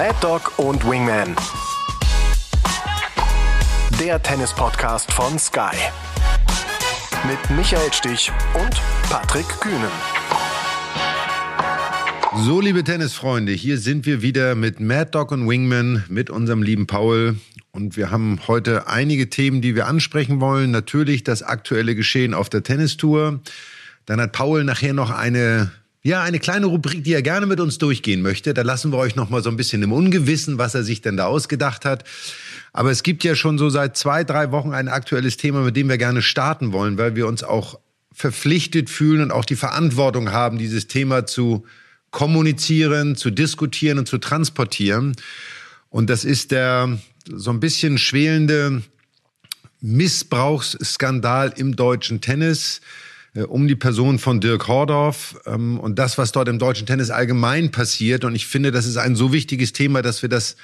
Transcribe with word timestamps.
Mad 0.00 0.16
Dog 0.22 0.58
und 0.58 0.82
Wingman. 0.88 1.36
Der 4.00 4.22
Tennis-Podcast 4.22 5.12
von 5.12 5.38
Sky. 5.38 5.76
Mit 7.28 7.38
Michael 7.54 7.92
Stich 7.92 8.32
und 8.54 8.80
Patrick 9.10 9.46
Kühnen. 9.60 9.90
So, 12.46 12.62
liebe 12.62 12.82
Tennisfreunde, 12.82 13.52
hier 13.52 13.76
sind 13.76 14.06
wir 14.06 14.22
wieder 14.22 14.54
mit 14.54 14.80
Mad 14.80 15.10
Dog 15.10 15.32
und 15.32 15.46
Wingman, 15.46 16.02
mit 16.08 16.30
unserem 16.30 16.62
lieben 16.62 16.86
Paul. 16.86 17.36
Und 17.72 17.98
wir 17.98 18.10
haben 18.10 18.40
heute 18.48 18.88
einige 18.88 19.28
Themen, 19.28 19.60
die 19.60 19.74
wir 19.74 19.86
ansprechen 19.86 20.40
wollen. 20.40 20.70
Natürlich 20.70 21.24
das 21.24 21.42
aktuelle 21.42 21.94
Geschehen 21.94 22.32
auf 22.32 22.48
der 22.48 22.62
Tennistour. 22.62 23.40
Dann 24.06 24.18
hat 24.18 24.32
Paul 24.32 24.64
nachher 24.64 24.94
noch 24.94 25.10
eine 25.10 25.70
ja, 26.02 26.22
eine 26.22 26.38
kleine 26.38 26.66
Rubrik, 26.66 27.04
die 27.04 27.12
er 27.12 27.22
gerne 27.22 27.46
mit 27.46 27.60
uns 27.60 27.76
durchgehen 27.76 28.22
möchte. 28.22 28.54
Da 28.54 28.62
lassen 28.62 28.90
wir 28.90 28.96
euch 28.96 29.16
noch 29.16 29.28
mal 29.28 29.42
so 29.42 29.50
ein 29.50 29.56
bisschen 29.56 29.82
im 29.82 29.92
Ungewissen, 29.92 30.56
was 30.56 30.74
er 30.74 30.82
sich 30.82 31.02
denn 31.02 31.16
da 31.16 31.26
ausgedacht 31.26 31.84
hat. 31.84 32.04
Aber 32.72 32.90
es 32.90 33.02
gibt 33.02 33.22
ja 33.22 33.34
schon 33.34 33.58
so 33.58 33.68
seit 33.68 33.96
zwei, 33.96 34.24
drei 34.24 34.50
Wochen 34.50 34.72
ein 34.72 34.88
aktuelles 34.88 35.36
Thema, 35.36 35.60
mit 35.60 35.76
dem 35.76 35.88
wir 35.88 35.98
gerne 35.98 36.22
starten 36.22 36.72
wollen, 36.72 36.96
weil 36.96 37.16
wir 37.16 37.26
uns 37.26 37.42
auch 37.42 37.78
verpflichtet 38.12 38.88
fühlen 38.88 39.22
und 39.22 39.30
auch 39.30 39.44
die 39.44 39.56
Verantwortung 39.56 40.32
haben, 40.32 40.58
dieses 40.58 40.86
Thema 40.86 41.26
zu 41.26 41.66
kommunizieren, 42.10 43.14
zu 43.14 43.30
diskutieren 43.30 43.98
und 43.98 44.08
zu 44.08 44.18
transportieren. 44.18 45.14
Und 45.90 46.08
das 46.08 46.24
ist 46.24 46.50
der 46.50 46.98
so 47.26 47.50
ein 47.50 47.60
bisschen 47.60 47.98
schwelende 47.98 48.82
Missbrauchsskandal 49.80 51.52
im 51.56 51.76
deutschen 51.76 52.20
Tennis 52.20 52.80
um 53.34 53.68
die 53.68 53.76
Person 53.76 54.18
von 54.18 54.40
Dirk 54.40 54.66
Hordorf 54.66 55.40
ähm, 55.46 55.78
und 55.78 55.98
das, 55.98 56.18
was 56.18 56.32
dort 56.32 56.48
im 56.48 56.58
deutschen 56.58 56.86
Tennis 56.86 57.10
allgemein 57.10 57.70
passiert. 57.70 58.24
Und 58.24 58.34
ich 58.34 58.46
finde, 58.46 58.72
das 58.72 58.86
ist 58.86 58.96
ein 58.96 59.14
so 59.14 59.32
wichtiges 59.32 59.72
Thema, 59.72 60.02
dass 60.02 60.22
wir 60.22 60.28
das 60.28 60.56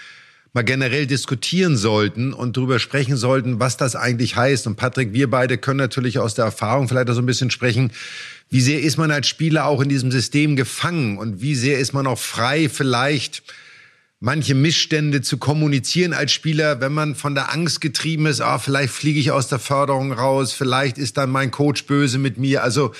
mal 0.53 0.63
generell 0.63 1.07
diskutieren 1.07 1.77
sollten 1.77 2.33
und 2.33 2.57
darüber 2.57 2.79
sprechen 2.79 3.17
sollten, 3.17 3.61
was 3.61 3.77
das 3.77 3.95
eigentlich 3.95 4.37
heißt. 4.37 4.67
Und 4.67 4.77
Patrick, 4.77 5.13
wir 5.13 5.31
beide 5.31 5.59
können 5.59 5.79
natürlich 5.79 6.19
aus 6.19 6.35
der 6.35 6.47
Erfahrung 6.47 6.89
vielleicht 6.89 7.11
auch 7.11 7.15
so 7.15 7.21
ein 7.21 7.27
bisschen 7.27 7.51
sprechen, 7.51 7.93
wie 8.49 8.61
sehr 8.61 8.81
ist 8.81 8.97
man 8.97 9.11
als 9.11 9.29
Spieler 9.29 9.67
auch 9.67 9.81
in 9.81 9.89
diesem 9.89 10.11
System 10.11 10.57
gefangen 10.57 11.19
und 11.19 11.43
wie 11.43 11.55
sehr 11.55 11.79
ist 11.79 11.93
man 11.93 12.07
auch 12.07 12.19
frei 12.19 12.69
vielleicht 12.69 13.43
manche 14.21 14.55
Missstände 14.55 15.21
zu 15.21 15.37
kommunizieren 15.37 16.13
als 16.13 16.33
Spieler, 16.33 16.81
wenn 16.81 16.93
man 16.93 17.15
von 17.15 17.35
der 17.35 17.53
Angst 17.53 17.81
getrieben 17.81 18.27
ist, 18.27 18.41
ah, 18.41 18.59
vielleicht 18.59 18.93
fliege 18.93 19.21
ich 19.21 19.31
aus 19.31 19.49
der 19.49 19.59
Förderung 19.59 20.13
raus, 20.13 20.53
vielleicht 20.53 20.99
ist 20.99 21.17
dann 21.17 21.31
mein 21.31 21.51
Coach 21.51 21.85
böse 21.85 22.19
mit 22.19 22.39
mir. 22.39 22.63
Also 22.63 22.93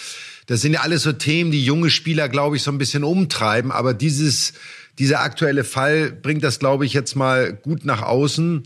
das 0.47 0.61
sind 0.61 0.75
ja 0.75 0.81
alles 0.81 1.03
so 1.03 1.13
Themen, 1.13 1.51
die 1.51 1.65
junge 1.65 1.91
Spieler, 1.91 2.29
glaube 2.29 2.57
ich, 2.57 2.63
so 2.63 2.71
ein 2.71 2.79
bisschen 2.79 3.03
umtreiben. 3.03 3.73
Aber 3.73 3.95
dieses, 3.95 4.53
dieser 4.99 5.21
aktuelle 5.21 5.65
Fall 5.65 6.13
bringt 6.13 6.45
das, 6.45 6.59
glaube 6.59 6.87
ich, 6.87 6.93
jetzt 6.93 7.17
mal 7.17 7.53
gut 7.53 7.85
nach 7.85 8.03
außen. 8.03 8.65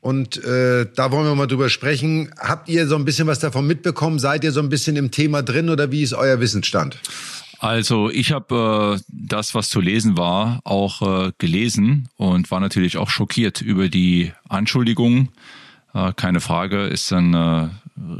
Und 0.00 0.42
äh, 0.44 0.86
da 0.94 1.12
wollen 1.12 1.26
wir 1.26 1.34
mal 1.34 1.46
drüber 1.46 1.68
sprechen. 1.68 2.30
Habt 2.38 2.68
ihr 2.68 2.86
so 2.86 2.96
ein 2.96 3.04
bisschen 3.04 3.26
was 3.26 3.38
davon 3.38 3.66
mitbekommen? 3.66 4.18
Seid 4.18 4.44
ihr 4.44 4.52
so 4.52 4.60
ein 4.60 4.68
bisschen 4.68 4.96
im 4.96 5.10
Thema 5.10 5.42
drin 5.42 5.70
oder 5.70 5.90
wie 5.92 6.02
ist 6.02 6.14
euer 6.14 6.40
Wissensstand? 6.40 6.98
Also 7.64 8.10
ich 8.10 8.30
habe 8.30 8.98
äh, 8.98 9.02
das, 9.08 9.54
was 9.54 9.70
zu 9.70 9.80
lesen 9.80 10.18
war, 10.18 10.60
auch 10.64 11.00
äh, 11.00 11.32
gelesen 11.38 12.10
und 12.18 12.50
war 12.50 12.60
natürlich 12.60 12.98
auch 12.98 13.08
schockiert 13.08 13.62
über 13.62 13.88
die 13.88 14.32
Anschuldigungen. 14.50 15.30
Äh, 15.94 16.12
keine 16.12 16.40
Frage, 16.40 16.82
ist 16.82 17.10
ein 17.10 17.32
äh, 17.32 17.70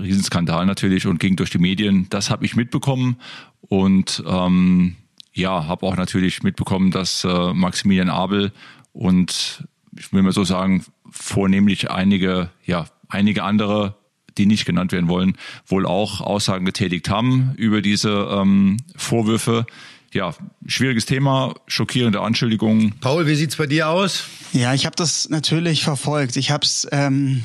Riesenskandal 0.01 0.65
natürlich 0.65 1.07
und 1.07 1.21
ging 1.21 1.37
durch 1.37 1.51
die 1.51 1.59
Medien. 1.59 2.07
Das 2.09 2.31
habe 2.31 2.47
ich 2.47 2.57
mitbekommen 2.57 3.17
und 3.61 4.25
ähm, 4.27 4.97
ja, 5.35 5.67
habe 5.67 5.85
auch 5.85 5.97
natürlich 5.97 6.43
mitbekommen, 6.43 6.91
dass 6.91 7.25
äh, 7.25 7.53
Maximilian 7.53 8.09
Abel 8.09 8.51
und 8.95 9.63
ich 9.95 10.11
will 10.11 10.23
mal 10.23 10.33
so 10.33 10.45
sagen, 10.45 10.87
vornehmlich 11.11 11.91
einige, 11.91 12.49
ja, 12.65 12.87
einige 13.11 13.45
andere 13.45 13.95
die 14.39 14.47
nicht 14.47 14.65
genannt 14.65 14.93
werden 14.93 15.09
wollen, 15.09 15.37
wohl 15.67 15.87
auch 15.87 16.21
Aussagen 16.21 16.65
getätigt 16.65 17.09
haben 17.09 17.55
über 17.57 17.83
diese 17.83 18.11
ähm, 18.31 18.79
Vorwürfe. 18.97 19.67
Ja, 20.13 20.35
schwieriges 20.67 21.07
Thema, 21.07 21.55
schockierende 21.67 22.21
Anschuldigungen. 22.21 22.95
Paul, 23.01 23.27
wie 23.27 23.35
sieht's 23.35 23.57
bei 23.57 23.67
dir 23.67 23.89
aus? 23.89 24.25
Ja, 24.53 24.73
ich 24.73 24.87
habe 24.87 24.95
das 24.95 25.29
natürlich 25.29 25.83
verfolgt. 25.83 26.37
Ich 26.37 26.53
habe 26.53 26.65
es 26.65 26.87
ähm, 26.93 27.43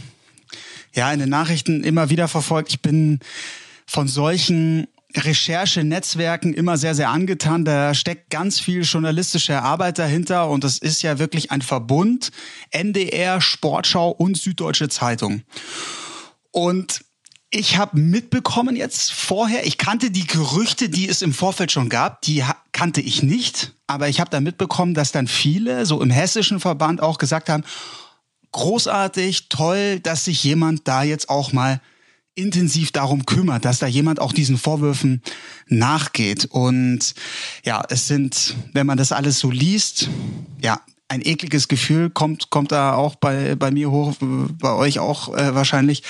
ja 0.93 1.11
in 1.11 1.19
den 1.19 1.29
Nachrichten 1.29 1.83
immer 1.83 2.11
wieder 2.11 2.27
verfolgt. 2.27 2.69
Ich 2.69 2.81
bin 2.81 3.19
von 3.87 4.07
solchen 4.07 4.87
Recherchenetzwerken 5.15 6.53
immer 6.53 6.77
sehr, 6.77 6.93
sehr 6.93 7.09
angetan. 7.09 7.65
Da 7.65 7.93
steckt 7.95 8.29
ganz 8.29 8.59
viel 8.59 8.83
journalistische 8.83 9.61
Arbeit 9.61 9.97
dahinter 9.97 10.49
und 10.49 10.63
das 10.63 10.77
ist 10.77 11.01
ja 11.01 11.17
wirklich 11.17 11.51
ein 11.51 11.61
Verbund 11.61 12.31
NDR, 12.69 13.41
Sportschau 13.41 14.11
und 14.11 14.37
Süddeutsche 14.37 14.89
Zeitung. 14.89 15.41
Und 16.59 17.05
ich 17.51 17.77
habe 17.77 17.97
mitbekommen 17.97 18.75
jetzt 18.75 19.13
vorher, 19.13 19.65
ich 19.65 19.77
kannte 19.77 20.11
die 20.11 20.27
Gerüchte, 20.27 20.89
die 20.89 21.07
es 21.07 21.21
im 21.21 21.33
Vorfeld 21.33 21.71
schon 21.71 21.87
gab, 21.87 22.21
die 22.23 22.43
kannte 22.73 22.99
ich 22.99 23.23
nicht, 23.23 23.73
aber 23.87 24.09
ich 24.09 24.19
habe 24.19 24.29
da 24.29 24.41
mitbekommen, 24.41 24.93
dass 24.93 25.13
dann 25.13 25.27
viele, 25.27 25.85
so 25.85 26.01
im 26.01 26.09
hessischen 26.09 26.59
Verband 26.59 27.01
auch 27.01 27.17
gesagt 27.17 27.47
haben, 27.47 27.63
großartig, 28.51 29.47
toll, 29.47 30.01
dass 30.01 30.25
sich 30.25 30.43
jemand 30.43 30.85
da 30.85 31.03
jetzt 31.03 31.29
auch 31.29 31.53
mal 31.53 31.79
intensiv 32.35 32.91
darum 32.91 33.25
kümmert, 33.25 33.63
dass 33.63 33.79
da 33.79 33.87
jemand 33.87 34.19
auch 34.19 34.33
diesen 34.33 34.57
Vorwürfen 34.57 35.21
nachgeht. 35.67 36.45
Und 36.45 37.13
ja, 37.63 37.83
es 37.87 38.09
sind, 38.09 38.55
wenn 38.73 38.85
man 38.85 38.97
das 38.97 39.13
alles 39.13 39.39
so 39.39 39.49
liest, 39.49 40.09
ja, 40.61 40.81
ein 41.09 41.21
ekliges 41.21 41.67
Gefühl 41.67 42.09
kommt, 42.09 42.49
kommt 42.49 42.71
da 42.71 42.93
auch 42.93 43.15
bei, 43.15 43.55
bei 43.55 43.71
mir 43.71 43.91
hoch, 43.91 44.15
bei 44.19 44.73
euch 44.73 44.99
auch 44.99 45.35
äh, 45.35 45.53
wahrscheinlich. 45.55 46.03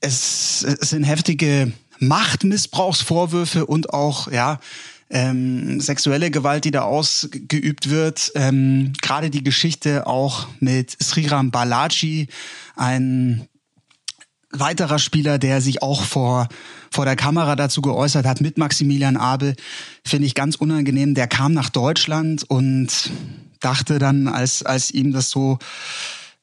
Es, 0.00 0.62
es 0.62 0.90
sind 0.90 1.04
heftige 1.04 1.72
Machtmissbrauchsvorwürfe 1.98 3.66
und 3.66 3.92
auch, 3.92 4.30
ja, 4.30 4.60
ähm, 5.08 5.80
sexuelle 5.80 6.30
Gewalt, 6.30 6.64
die 6.64 6.70
da 6.70 6.82
ausgeübt 6.82 7.90
wird. 7.90 8.32
Ähm, 8.34 8.92
Gerade 9.02 9.30
die 9.30 9.44
Geschichte 9.44 10.06
auch 10.06 10.48
mit 10.60 10.96
Sriram 11.02 11.50
Balaji, 11.50 12.28
ein 12.74 13.48
weiterer 14.50 14.98
Spieler, 14.98 15.38
der 15.38 15.60
sich 15.60 15.82
auch 15.82 16.02
vor, 16.02 16.48
vor 16.90 17.04
der 17.04 17.16
Kamera 17.16 17.56
dazu 17.56 17.82
geäußert 17.82 18.26
hat, 18.26 18.40
mit 18.40 18.58
Maximilian 18.58 19.16
Abel, 19.16 19.54
finde 20.04 20.26
ich 20.26 20.34
ganz 20.34 20.56
unangenehm. 20.56 21.14
Der 21.14 21.28
kam 21.28 21.52
nach 21.52 21.70
Deutschland 21.70 22.44
und 22.48 23.10
dachte 23.60 23.98
dann, 23.98 24.28
als, 24.28 24.62
als 24.62 24.90
ihm 24.90 25.12
das 25.12 25.30
so 25.30 25.58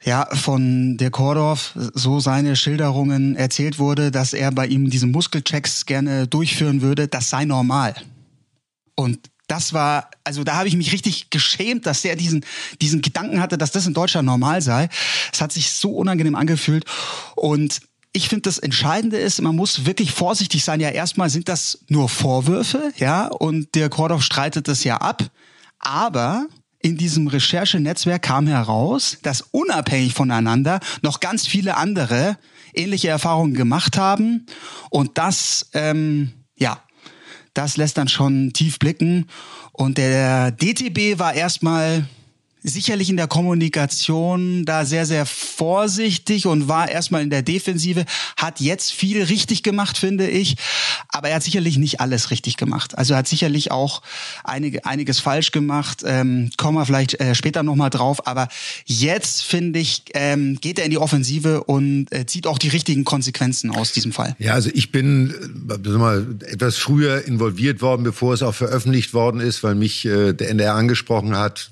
ja, 0.03 0.27
von 0.33 0.97
der 0.97 1.11
Kordorf 1.11 1.71
so 1.75 2.19
seine 2.19 2.55
Schilderungen 2.55 3.35
erzählt 3.35 3.79
wurde, 3.79 4.11
dass 4.11 4.33
er 4.33 4.51
bei 4.51 4.67
ihm 4.67 4.89
diese 4.89 5.07
Muskelchecks 5.07 5.85
gerne 5.85 6.27
durchführen 6.27 6.81
würde, 6.81 7.07
das 7.07 7.29
sei 7.29 7.45
normal. 7.45 7.95
Und 8.95 9.19
das 9.47 9.73
war, 9.73 10.09
also 10.23 10.43
da 10.43 10.55
habe 10.55 10.67
ich 10.67 10.75
mich 10.75 10.91
richtig 10.91 11.29
geschämt, 11.29 11.85
dass 11.85 12.03
er 12.05 12.15
diesen, 12.15 12.45
diesen 12.81 13.01
Gedanken 13.01 13.41
hatte, 13.41 13.57
dass 13.57 13.71
das 13.71 13.87
in 13.87 13.93
Deutschland 13.93 14.25
normal 14.25 14.61
sei. 14.61 14.89
Es 15.31 15.41
hat 15.41 15.51
sich 15.51 15.71
so 15.71 15.91
unangenehm 15.91 16.35
angefühlt. 16.35 16.85
Und 17.35 17.81
ich 18.13 18.29
finde, 18.29 18.43
das 18.43 18.59
Entscheidende 18.59 19.17
ist, 19.17 19.41
man 19.41 19.55
muss 19.55 19.85
wirklich 19.85 20.11
vorsichtig 20.11 20.63
sein. 20.63 20.79
Ja, 20.79 20.89
erstmal 20.89 21.29
sind 21.29 21.49
das 21.49 21.79
nur 21.87 22.09
Vorwürfe, 22.09 22.91
ja, 22.97 23.27
und 23.27 23.75
der 23.75 23.89
Kordorf 23.89 24.21
streitet 24.23 24.67
das 24.67 24.83
ja 24.83 24.97
ab. 24.97 25.23
Aber 25.79 26.47
in 26.83 26.97
diesem 26.97 27.27
Recherchenetzwerk 27.27 28.21
kam 28.21 28.45
heraus, 28.45 29.17
dass 29.23 29.41
unabhängig 29.41 30.13
voneinander 30.13 30.81
noch 31.01 31.21
ganz 31.21 31.47
viele 31.47 31.77
andere 31.77 32.37
ähnliche 32.73 33.07
Erfahrungen 33.07 33.53
gemacht 33.53 33.97
haben. 33.97 34.45
Und 34.89 35.17
das, 35.17 35.69
ähm, 35.73 36.33
ja, 36.57 36.83
das 37.53 37.77
lässt 37.77 37.97
dann 37.97 38.09
schon 38.09 38.51
tief 38.51 38.79
blicken. 38.79 39.27
Und 39.71 39.97
der 39.97 40.51
DTB 40.51 41.17
war 41.19 41.33
erstmal 41.33 42.05
sicherlich 42.63 43.09
in 43.09 43.17
der 43.17 43.27
Kommunikation 43.27 44.63
da 44.65 44.85
sehr, 44.85 45.05
sehr 45.05 45.25
vorsichtig 45.25 46.47
und 46.47 46.67
war 46.67 46.89
erstmal 46.89 47.21
in 47.21 47.29
der 47.29 47.41
Defensive, 47.41 48.05
hat 48.37 48.61
jetzt 48.61 48.93
viel 48.93 49.21
richtig 49.21 49.63
gemacht, 49.63 49.97
finde 49.97 50.27
ich. 50.27 50.55
Aber 51.09 51.29
er 51.29 51.35
hat 51.35 51.43
sicherlich 51.43 51.77
nicht 51.77 51.99
alles 51.99 52.31
richtig 52.31 52.57
gemacht. 52.57 52.97
Also 52.97 53.13
er 53.13 53.19
hat 53.19 53.27
sicherlich 53.27 53.71
auch 53.71 54.01
einige, 54.43 54.85
einiges 54.85 55.19
falsch 55.19 55.51
gemacht. 55.51 56.03
Ähm, 56.05 56.49
kommen 56.57 56.77
wir 56.77 56.85
vielleicht 56.85 57.19
äh, 57.19 57.35
später 57.35 57.63
nochmal 57.63 57.89
drauf. 57.89 58.25
Aber 58.27 58.47
jetzt, 58.85 59.43
finde 59.43 59.79
ich, 59.79 60.03
ähm, 60.13 60.57
geht 60.61 60.79
er 60.79 60.85
in 60.85 60.91
die 60.91 60.97
Offensive 60.97 61.65
und 61.65 62.07
äh, 62.11 62.25
zieht 62.25 62.47
auch 62.47 62.57
die 62.57 62.69
richtigen 62.69 63.03
Konsequenzen 63.03 63.71
aus 63.71 63.91
diesem 63.91 64.13
Fall. 64.13 64.35
Ja, 64.39 64.53
also 64.53 64.69
ich 64.73 64.91
bin 64.91 65.33
äh, 65.69 65.89
mal, 65.89 66.25
etwas 66.45 66.77
früher 66.77 67.25
involviert 67.27 67.81
worden, 67.81 68.03
bevor 68.03 68.33
es 68.33 68.41
auch 68.41 68.55
veröffentlicht 68.55 69.13
worden 69.13 69.41
ist, 69.41 69.63
weil 69.63 69.75
mich 69.75 70.05
äh, 70.05 70.33
der 70.33 70.49
NDR 70.49 70.75
angesprochen 70.75 71.35
hat 71.35 71.71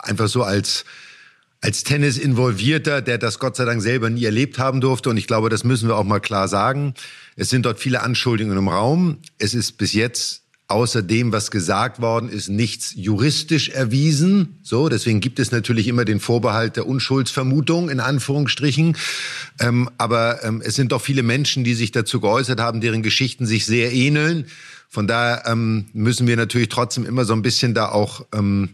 einfach 0.00 0.28
so 0.28 0.42
als 0.42 0.84
als 1.60 1.84
Tennis 1.84 2.18
involvierter, 2.18 3.00
der 3.00 3.18
das 3.18 3.38
Gott 3.38 3.56
sei 3.56 3.64
Dank 3.64 3.82
selber 3.82 4.10
nie 4.10 4.24
erlebt 4.24 4.58
haben 4.58 4.80
durfte. 4.80 5.10
Und 5.10 5.16
ich 5.16 5.26
glaube, 5.26 5.48
das 5.48 5.64
müssen 5.64 5.88
wir 5.88 5.96
auch 5.96 6.04
mal 6.04 6.20
klar 6.20 6.48
sagen. 6.48 6.94
Es 7.34 7.48
sind 7.48 7.66
dort 7.66 7.80
viele 7.80 8.02
Anschuldigungen 8.02 8.58
im 8.58 8.68
Raum. 8.68 9.18
Es 9.38 9.54
ist 9.54 9.72
bis 9.72 9.92
jetzt 9.92 10.42
außer 10.68 11.02
dem, 11.02 11.32
was 11.32 11.50
gesagt 11.50 12.00
worden 12.00 12.28
ist, 12.28 12.48
nichts 12.48 12.92
juristisch 12.96 13.68
erwiesen. 13.68 14.58
So, 14.62 14.88
deswegen 14.88 15.20
gibt 15.20 15.38
es 15.38 15.52
natürlich 15.52 15.86
immer 15.86 16.04
den 16.04 16.18
Vorbehalt 16.18 16.76
der 16.76 16.86
Unschuldsvermutung 16.86 17.88
in 17.88 18.00
Anführungsstrichen. 18.00 18.96
Ähm, 19.60 19.88
aber 19.96 20.42
ähm, 20.44 20.62
es 20.64 20.74
sind 20.74 20.92
doch 20.92 21.00
viele 21.00 21.22
Menschen, 21.22 21.62
die 21.62 21.74
sich 21.74 21.92
dazu 21.92 22.20
geäußert 22.20 22.60
haben, 22.60 22.80
deren 22.80 23.02
Geschichten 23.02 23.46
sich 23.46 23.64
sehr 23.64 23.92
ähneln. 23.92 24.46
Von 24.88 25.06
daher 25.06 25.44
ähm, 25.46 25.86
müssen 25.92 26.26
wir 26.26 26.36
natürlich 26.36 26.68
trotzdem 26.68 27.06
immer 27.06 27.24
so 27.24 27.32
ein 27.32 27.42
bisschen 27.42 27.72
da 27.74 27.88
auch 27.88 28.24
ähm, 28.34 28.70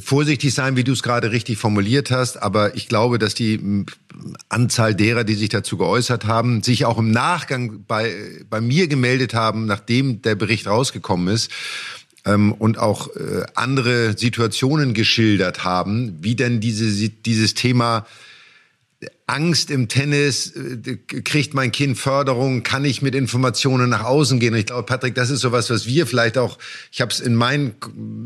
vorsichtig 0.00 0.54
sein, 0.54 0.76
wie 0.76 0.84
du 0.84 0.92
es 0.92 1.02
gerade 1.02 1.30
richtig 1.30 1.58
formuliert 1.58 2.10
hast. 2.10 2.42
Aber 2.42 2.74
ich 2.74 2.88
glaube, 2.88 3.18
dass 3.18 3.34
die 3.34 3.84
Anzahl 4.48 4.94
derer, 4.94 5.24
die 5.24 5.34
sich 5.34 5.50
dazu 5.50 5.76
geäußert 5.76 6.24
haben, 6.24 6.62
sich 6.62 6.84
auch 6.84 6.98
im 6.98 7.10
Nachgang 7.10 7.84
bei, 7.86 8.14
bei 8.48 8.60
mir 8.60 8.88
gemeldet 8.88 9.34
haben, 9.34 9.66
nachdem 9.66 10.22
der 10.22 10.34
Bericht 10.34 10.66
rausgekommen 10.66 11.28
ist. 11.28 11.50
Ähm, 12.24 12.52
und 12.52 12.78
auch 12.78 13.14
äh, 13.16 13.44
andere 13.54 14.16
Situationen 14.16 14.94
geschildert 14.94 15.64
haben, 15.64 16.16
wie 16.22 16.34
denn 16.34 16.60
diese, 16.60 17.10
dieses 17.10 17.52
Thema 17.52 18.06
Angst 19.26 19.70
im 19.70 19.88
Tennis, 19.88 20.52
äh, 20.54 20.96
kriegt 21.22 21.54
mein 21.54 21.72
Kind 21.72 21.98
Förderung, 21.98 22.62
kann 22.62 22.84
ich 22.84 23.02
mit 23.02 23.14
Informationen 23.14 23.88
nach 23.90 24.04
außen 24.04 24.38
gehen? 24.38 24.52
Und 24.52 24.60
ich 24.60 24.66
glaube, 24.66 24.84
Patrick, 24.84 25.14
das 25.14 25.30
ist 25.30 25.40
sowas, 25.40 25.70
was 25.70 25.86
wir 25.86 26.06
vielleicht 26.06 26.36
auch, 26.36 26.58
ich 26.92 27.00
habe 27.00 27.10
es 27.10 27.20
in 27.20 27.34
meinen 27.34 27.74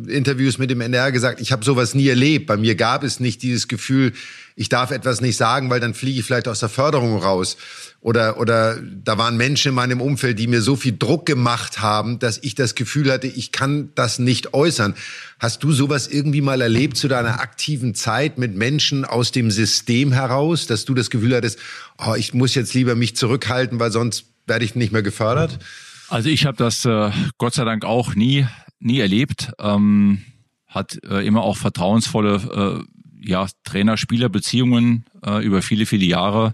Interviews 0.08 0.58
mit 0.58 0.70
dem 0.70 0.80
NDR 0.80 1.12
gesagt, 1.12 1.40
ich 1.40 1.52
habe 1.52 1.64
sowas 1.64 1.94
nie 1.94 2.08
erlebt. 2.08 2.46
Bei 2.46 2.56
mir 2.56 2.74
gab 2.74 3.04
es 3.04 3.20
nicht 3.20 3.42
dieses 3.42 3.68
Gefühl, 3.68 4.12
ich 4.58 4.68
darf 4.68 4.90
etwas 4.90 5.20
nicht 5.20 5.36
sagen, 5.36 5.70
weil 5.70 5.78
dann 5.78 5.94
fliege 5.94 6.18
ich 6.18 6.26
vielleicht 6.26 6.48
aus 6.48 6.58
der 6.58 6.68
Förderung 6.68 7.16
raus. 7.22 7.56
Oder, 8.00 8.40
oder 8.40 8.76
da 8.82 9.16
waren 9.16 9.36
Menschen 9.36 9.68
in 9.68 9.74
meinem 9.76 10.00
Umfeld, 10.00 10.36
die 10.36 10.48
mir 10.48 10.62
so 10.62 10.74
viel 10.74 10.96
Druck 10.98 11.26
gemacht 11.26 11.80
haben, 11.80 12.18
dass 12.18 12.38
ich 12.42 12.56
das 12.56 12.74
Gefühl 12.74 13.12
hatte, 13.12 13.28
ich 13.28 13.52
kann 13.52 13.92
das 13.94 14.18
nicht 14.18 14.54
äußern. 14.54 14.94
Hast 15.38 15.62
du 15.62 15.70
sowas 15.70 16.08
irgendwie 16.08 16.40
mal 16.40 16.60
erlebt 16.60 16.96
zu 16.96 17.06
deiner 17.06 17.38
aktiven 17.40 17.94
Zeit 17.94 18.38
mit 18.38 18.56
Menschen 18.56 19.04
aus 19.04 19.30
dem 19.30 19.52
System 19.52 20.10
heraus, 20.10 20.66
dass 20.66 20.84
du 20.84 20.92
das 20.92 21.08
Gefühl 21.08 21.36
hattest, 21.36 21.60
oh, 21.96 22.14
ich 22.16 22.34
muss 22.34 22.56
jetzt 22.56 22.74
lieber 22.74 22.96
mich 22.96 23.14
zurückhalten, 23.14 23.78
weil 23.78 23.92
sonst 23.92 24.24
werde 24.48 24.64
ich 24.64 24.74
nicht 24.74 24.92
mehr 24.92 25.02
gefördert? 25.04 25.60
Also 26.08 26.30
ich 26.30 26.46
habe 26.46 26.56
das 26.56 26.84
äh, 26.84 27.12
Gott 27.38 27.54
sei 27.54 27.64
Dank 27.64 27.84
auch 27.84 28.16
nie, 28.16 28.44
nie 28.80 28.98
erlebt. 28.98 29.52
Ähm, 29.60 30.24
hat 30.66 30.98
äh, 31.08 31.24
immer 31.24 31.42
auch 31.42 31.56
vertrauensvolle 31.56 32.84
äh, 32.84 32.97
ja, 33.20 33.46
Trainer-Spieler-Beziehungen 33.64 35.04
äh, 35.24 35.44
über 35.44 35.62
viele, 35.62 35.86
viele 35.86 36.04
Jahre 36.04 36.52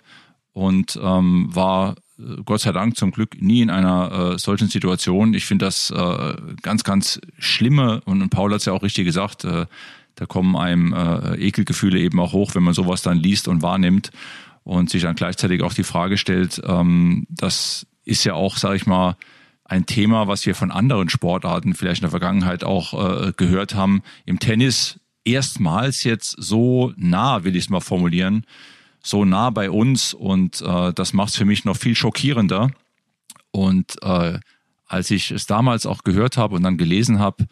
und 0.52 0.98
ähm, 1.02 1.48
war 1.54 1.96
äh, 2.18 2.42
Gott 2.44 2.60
sei 2.60 2.72
Dank 2.72 2.96
zum 2.96 3.10
Glück 3.10 3.40
nie 3.40 3.60
in 3.60 3.70
einer 3.70 4.34
äh, 4.34 4.38
solchen 4.38 4.68
Situation. 4.68 5.34
Ich 5.34 5.46
finde 5.46 5.66
das 5.66 5.90
äh, 5.90 6.34
ganz, 6.62 6.84
ganz 6.84 7.20
schlimme 7.38 8.00
und, 8.04 8.22
und 8.22 8.30
Paul 8.30 8.52
hat 8.52 8.60
es 8.60 8.66
ja 8.66 8.72
auch 8.72 8.82
richtig 8.82 9.04
gesagt, 9.04 9.44
äh, 9.44 9.66
da 10.14 10.26
kommen 10.26 10.56
einem 10.56 10.92
äh, 10.92 11.34
Ekelgefühle 11.36 11.98
eben 11.98 12.20
auch 12.20 12.32
hoch, 12.32 12.54
wenn 12.54 12.62
man 12.62 12.74
sowas 12.74 13.02
dann 13.02 13.18
liest 13.18 13.48
und 13.48 13.62
wahrnimmt 13.62 14.10
und 14.62 14.90
sich 14.90 15.02
dann 15.02 15.16
gleichzeitig 15.16 15.62
auch 15.62 15.74
die 15.74 15.82
Frage 15.82 16.16
stellt, 16.16 16.62
ähm, 16.64 17.26
das 17.28 17.86
ist 18.04 18.24
ja 18.24 18.34
auch, 18.34 18.56
sage 18.56 18.76
ich 18.76 18.86
mal, 18.86 19.16
ein 19.64 19.86
Thema, 19.86 20.28
was 20.28 20.44
wir 20.44 20.54
von 20.54 20.70
anderen 20.70 21.08
Sportarten 21.08 21.74
vielleicht 21.74 22.00
in 22.00 22.04
der 22.04 22.10
Vergangenheit 22.10 22.64
auch 22.64 23.28
äh, 23.28 23.32
gehört 23.36 23.74
haben. 23.74 24.02
Im 24.26 24.38
Tennis 24.38 25.00
erstmals 25.24 26.04
jetzt 26.04 26.36
so 26.38 26.92
nah, 26.96 27.44
will 27.44 27.56
ich 27.56 27.64
es 27.64 27.70
mal 27.70 27.80
formulieren, 27.80 28.44
so 29.02 29.24
nah 29.24 29.50
bei 29.50 29.70
uns 29.70 30.14
und 30.14 30.62
äh, 30.62 30.92
das 30.92 31.12
macht 31.12 31.30
es 31.30 31.36
für 31.36 31.44
mich 31.44 31.64
noch 31.64 31.76
viel 31.76 31.94
schockierender. 31.94 32.70
Und 33.50 34.02
äh, 34.02 34.38
als 34.86 35.10
ich 35.10 35.30
es 35.30 35.46
damals 35.46 35.86
auch 35.86 36.04
gehört 36.04 36.36
habe 36.36 36.56
und 36.56 36.62
dann 36.62 36.78
gelesen 36.78 37.18
habe, 37.18 37.46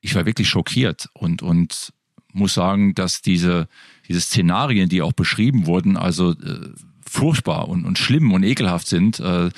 ich 0.00 0.14
war 0.14 0.26
wirklich 0.26 0.48
schockiert 0.48 1.08
und, 1.14 1.42
und 1.42 1.92
muss 2.32 2.54
sagen, 2.54 2.94
dass 2.94 3.22
diese, 3.22 3.68
diese 4.08 4.20
Szenarien, 4.20 4.88
die 4.88 5.02
auch 5.02 5.12
beschrieben 5.12 5.66
wurden, 5.66 5.96
also 5.96 6.32
äh, 6.32 6.70
furchtbar 7.06 7.68
und, 7.68 7.84
und 7.84 7.98
schlimm 7.98 8.32
und 8.32 8.42
ekelhaft 8.42 8.86
sind, 8.86 9.20
äh, 9.20 9.50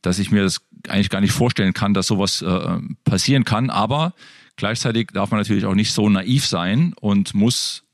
dass 0.00 0.18
ich 0.18 0.30
mir 0.30 0.42
das 0.42 0.60
eigentlich 0.88 1.10
gar 1.10 1.20
nicht 1.20 1.32
vorstellen 1.32 1.74
kann, 1.74 1.94
dass 1.94 2.06
sowas 2.06 2.42
äh, 2.42 2.78
passieren 3.04 3.44
kann. 3.44 3.70
Aber 3.70 4.14
Gleichzeitig 4.56 5.08
darf 5.12 5.30
man 5.30 5.40
natürlich 5.40 5.64
auch 5.64 5.74
nicht 5.74 5.92
so 5.92 6.08
naiv 6.08 6.46
sein 6.46 6.94
und 7.00 7.34
muss 7.34 7.84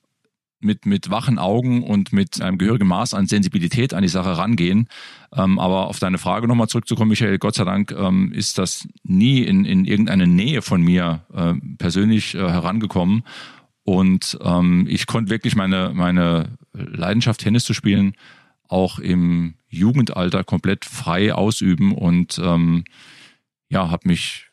mit, 0.60 0.86
mit 0.86 1.10
wachen 1.10 1.38
Augen 1.38 1.82
und 1.84 2.12
mit 2.12 2.40
einem 2.40 2.58
gehörigen 2.58 2.88
Maß 2.88 3.14
an 3.14 3.26
Sensibilität 3.26 3.94
an 3.94 4.02
die 4.02 4.08
Sache 4.08 4.36
rangehen. 4.36 4.88
Ähm, 5.32 5.58
aber 5.58 5.86
auf 5.86 5.98
deine 5.98 6.18
Frage 6.18 6.48
nochmal 6.48 6.68
zurückzukommen, 6.68 7.10
Michael, 7.10 7.38
Gott 7.38 7.54
sei 7.54 7.64
Dank 7.64 7.92
ähm, 7.92 8.32
ist 8.32 8.58
das 8.58 8.88
nie 9.04 9.42
in, 9.42 9.64
in 9.64 9.84
irgendeine 9.84 10.26
Nähe 10.26 10.62
von 10.62 10.82
mir 10.82 11.24
äh, 11.32 11.54
persönlich 11.78 12.34
äh, 12.34 12.38
herangekommen. 12.38 13.22
Und 13.84 14.36
ähm, 14.42 14.86
ich 14.88 15.06
konnte 15.06 15.30
wirklich 15.30 15.56
meine, 15.56 15.92
meine 15.94 16.58
Leidenschaft, 16.72 17.40
Tennis 17.40 17.64
zu 17.64 17.72
spielen, 17.72 18.14
auch 18.68 18.98
im 18.98 19.54
Jugendalter 19.68 20.44
komplett 20.44 20.84
frei 20.84 21.32
ausüben 21.32 21.94
und 21.94 22.38
ähm, 22.42 22.84
ja, 23.70 23.90
habe 23.90 24.08
mich 24.08 24.47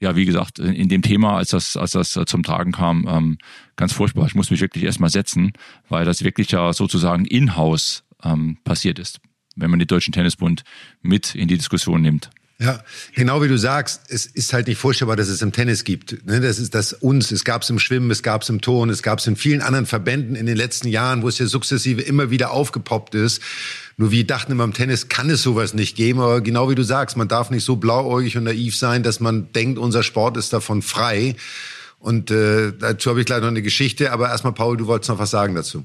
ja, 0.00 0.16
wie 0.16 0.24
gesagt, 0.24 0.58
in 0.58 0.88
dem 0.88 1.02
Thema, 1.02 1.36
als 1.36 1.50
das, 1.50 1.76
als 1.76 1.92
das 1.92 2.12
zum 2.26 2.42
Tragen 2.42 2.72
kam, 2.72 3.06
ähm, 3.08 3.38
ganz 3.76 3.92
furchtbar. 3.92 4.26
Ich 4.26 4.34
muss 4.34 4.50
mich 4.50 4.60
wirklich 4.60 4.84
erstmal 4.84 5.10
setzen, 5.10 5.52
weil 5.88 6.04
das 6.04 6.24
wirklich 6.24 6.50
ja 6.50 6.72
sozusagen 6.72 7.24
in-house 7.24 8.04
ähm, 8.22 8.58
passiert 8.64 8.98
ist, 8.98 9.20
wenn 9.56 9.70
man 9.70 9.78
den 9.78 9.88
Deutschen 9.88 10.12
Tennisbund 10.12 10.64
mit 11.00 11.34
in 11.34 11.48
die 11.48 11.56
Diskussion 11.56 12.02
nimmt. 12.02 12.30
Ja, 12.64 12.82
genau 13.14 13.42
wie 13.42 13.48
du 13.48 13.58
sagst, 13.58 14.02
es 14.08 14.24
ist 14.24 14.54
halt 14.54 14.68
nicht 14.68 14.78
vorstellbar, 14.78 15.16
dass 15.16 15.28
es 15.28 15.42
im 15.42 15.52
Tennis 15.52 15.84
gibt. 15.84 16.24
Ne, 16.26 16.40
das 16.40 16.58
ist 16.58 16.74
das 16.74 16.94
uns, 16.94 17.30
es 17.30 17.44
gab 17.44 17.60
es 17.60 17.68
im 17.68 17.78
Schwimmen, 17.78 18.10
es 18.10 18.22
gab 18.22 18.40
es 18.40 18.48
im 18.48 18.62
Turnen, 18.62 18.90
es 18.90 19.02
gab 19.02 19.18
es 19.18 19.26
in 19.26 19.36
vielen 19.36 19.60
anderen 19.60 19.84
Verbänden 19.84 20.34
in 20.34 20.46
den 20.46 20.56
letzten 20.56 20.88
Jahren, 20.88 21.22
wo 21.22 21.28
es 21.28 21.38
ja 21.38 21.44
sukzessive 21.44 22.00
immer 22.00 22.30
wieder 22.30 22.52
aufgepoppt 22.52 23.14
ist. 23.16 23.42
Nur 23.98 24.12
wir 24.12 24.26
dachten 24.26 24.52
immer, 24.52 24.64
im 24.64 24.72
Tennis 24.72 25.10
kann 25.10 25.28
es 25.28 25.42
sowas 25.42 25.74
nicht 25.74 25.94
geben, 25.94 26.20
aber 26.20 26.40
genau 26.40 26.70
wie 26.70 26.74
du 26.74 26.84
sagst, 26.84 27.18
man 27.18 27.28
darf 27.28 27.50
nicht 27.50 27.64
so 27.64 27.76
blauäugig 27.76 28.38
und 28.38 28.44
naiv 28.44 28.74
sein, 28.74 29.02
dass 29.02 29.20
man 29.20 29.52
denkt, 29.52 29.78
unser 29.78 30.02
Sport 30.02 30.38
ist 30.38 30.54
davon 30.54 30.80
frei. 30.80 31.36
Und 31.98 32.30
äh, 32.30 32.72
dazu 32.78 33.10
habe 33.10 33.20
ich 33.20 33.26
gleich 33.26 33.42
noch 33.42 33.48
eine 33.48 33.62
Geschichte, 33.62 34.10
aber 34.10 34.30
erstmal, 34.30 34.54
Paul, 34.54 34.78
du 34.78 34.86
wolltest 34.86 35.10
noch 35.10 35.18
was 35.18 35.30
sagen 35.30 35.54
dazu. 35.54 35.84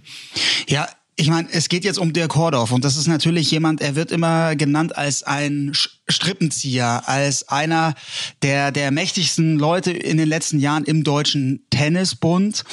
Ja, 0.70 0.88
ich 1.20 1.30
meine, 1.30 1.50
es 1.52 1.68
geht 1.68 1.84
jetzt 1.84 2.00
um 2.00 2.14
Dirk 2.14 2.36
Hordorf 2.36 2.72
und 2.72 2.86
das 2.86 2.96
ist 2.96 3.08
natürlich 3.08 3.52
jemand, 3.52 3.82
er 3.82 3.96
wird 3.96 4.10
immer 4.10 4.56
genannt 4.56 4.98
als 4.98 5.22
ein 5.22 5.74
Strippenzieher, 6.10 7.04
als 7.08 7.48
einer 7.50 7.94
der, 8.42 8.72
der 8.72 8.92
mächtigsten 8.92 9.58
Leute 9.58 9.92
in 9.92 10.18
den 10.18 10.28
letzten 10.28 10.60
Jahren 10.60 10.84
im 10.84 11.04
Deutschen 11.04 11.62
Tennisbund. 11.70 12.64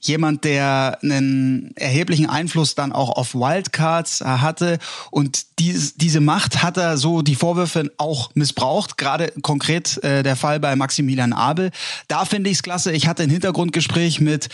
Jemand, 0.00 0.44
der 0.44 0.98
einen 1.02 1.74
erheblichen 1.76 2.28
Einfluss 2.28 2.74
dann 2.74 2.92
auch 2.92 3.10
auf 3.10 3.34
Wildcards 3.34 4.20
hatte. 4.20 4.78
Und 5.10 5.46
dies, 5.58 5.94
diese 5.94 6.20
Macht 6.20 6.62
hat 6.62 6.76
er 6.76 6.98
so 6.98 7.22
die 7.22 7.34
Vorwürfe 7.34 7.90
auch 7.96 8.30
missbraucht. 8.34 8.98
Gerade 8.98 9.32
konkret 9.42 10.02
äh, 10.04 10.22
der 10.22 10.36
Fall 10.36 10.60
bei 10.60 10.76
Maximilian 10.76 11.32
Abel. 11.32 11.70
Da 12.08 12.24
finde 12.24 12.50
ich 12.50 12.58
es 12.58 12.62
klasse. 12.62 12.92
Ich 12.92 13.06
hatte 13.06 13.22
ein 13.22 13.30
Hintergrundgespräch 13.30 14.20
mit 14.20 14.48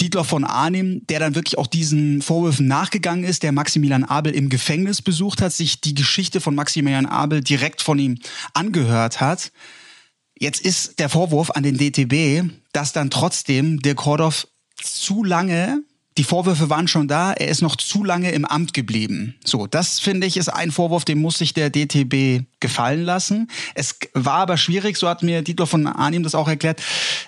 Dietler 0.00 0.24
von 0.24 0.44
Arnim, 0.44 1.02
der 1.08 1.20
dann 1.20 1.34
wirklich 1.34 1.58
auch 1.58 1.66
diesen 1.66 2.22
Vorwürfen 2.22 2.66
nachgegangen 2.66 3.24
ist, 3.24 3.42
der 3.42 3.52
Maximilian 3.52 4.04
Abel 4.04 4.34
im 4.34 4.48
Gefängnis 4.48 5.02
besucht 5.02 5.42
hat, 5.42 5.52
sich 5.52 5.80
die 5.80 5.94
Geschichte 5.94 6.40
von 6.40 6.54
Maximilian 6.54 7.06
Abel 7.06 7.42
direkt 7.42 7.75
direkt 7.76 7.82
von 7.82 7.98
ihm 7.98 8.18
angehört 8.54 9.20
hat. 9.20 9.52
Jetzt 10.38 10.60
ist 10.60 10.98
der 10.98 11.08
Vorwurf 11.08 11.50
an 11.50 11.62
den 11.62 11.76
DTB, 11.76 12.50
dass 12.72 12.92
dann 12.92 13.10
trotzdem 13.10 13.80
Dirk 13.80 14.04
Hordorf 14.04 14.48
zu 14.82 15.24
lange 15.24 15.82
die 16.18 16.24
Vorwürfe 16.24 16.70
waren 16.70 16.88
schon 16.88 17.08
da, 17.08 17.32
er 17.32 17.48
ist 17.48 17.60
noch 17.60 17.76
zu 17.76 18.02
lange 18.02 18.30
im 18.30 18.44
Amt 18.46 18.72
geblieben. 18.72 19.34
So, 19.44 19.66
das 19.66 20.00
finde 20.00 20.26
ich 20.26 20.36
ist 20.36 20.48
ein 20.48 20.70
Vorwurf, 20.70 21.04
den 21.04 21.18
muss 21.18 21.38
sich 21.38 21.52
der 21.52 21.68
DTB 21.68 22.46
gefallen 22.58 23.02
lassen. 23.02 23.48
Es 23.74 23.98
war 24.14 24.38
aber 24.38 24.56
schwierig, 24.56 24.96
so 24.96 25.08
hat 25.08 25.22
mir 25.22 25.42
Dietler 25.42 25.66
von 25.66 25.86
Arnim 25.86 26.22
das 26.22 26.34
auch 26.34 26.48
erklärt. 26.48 26.80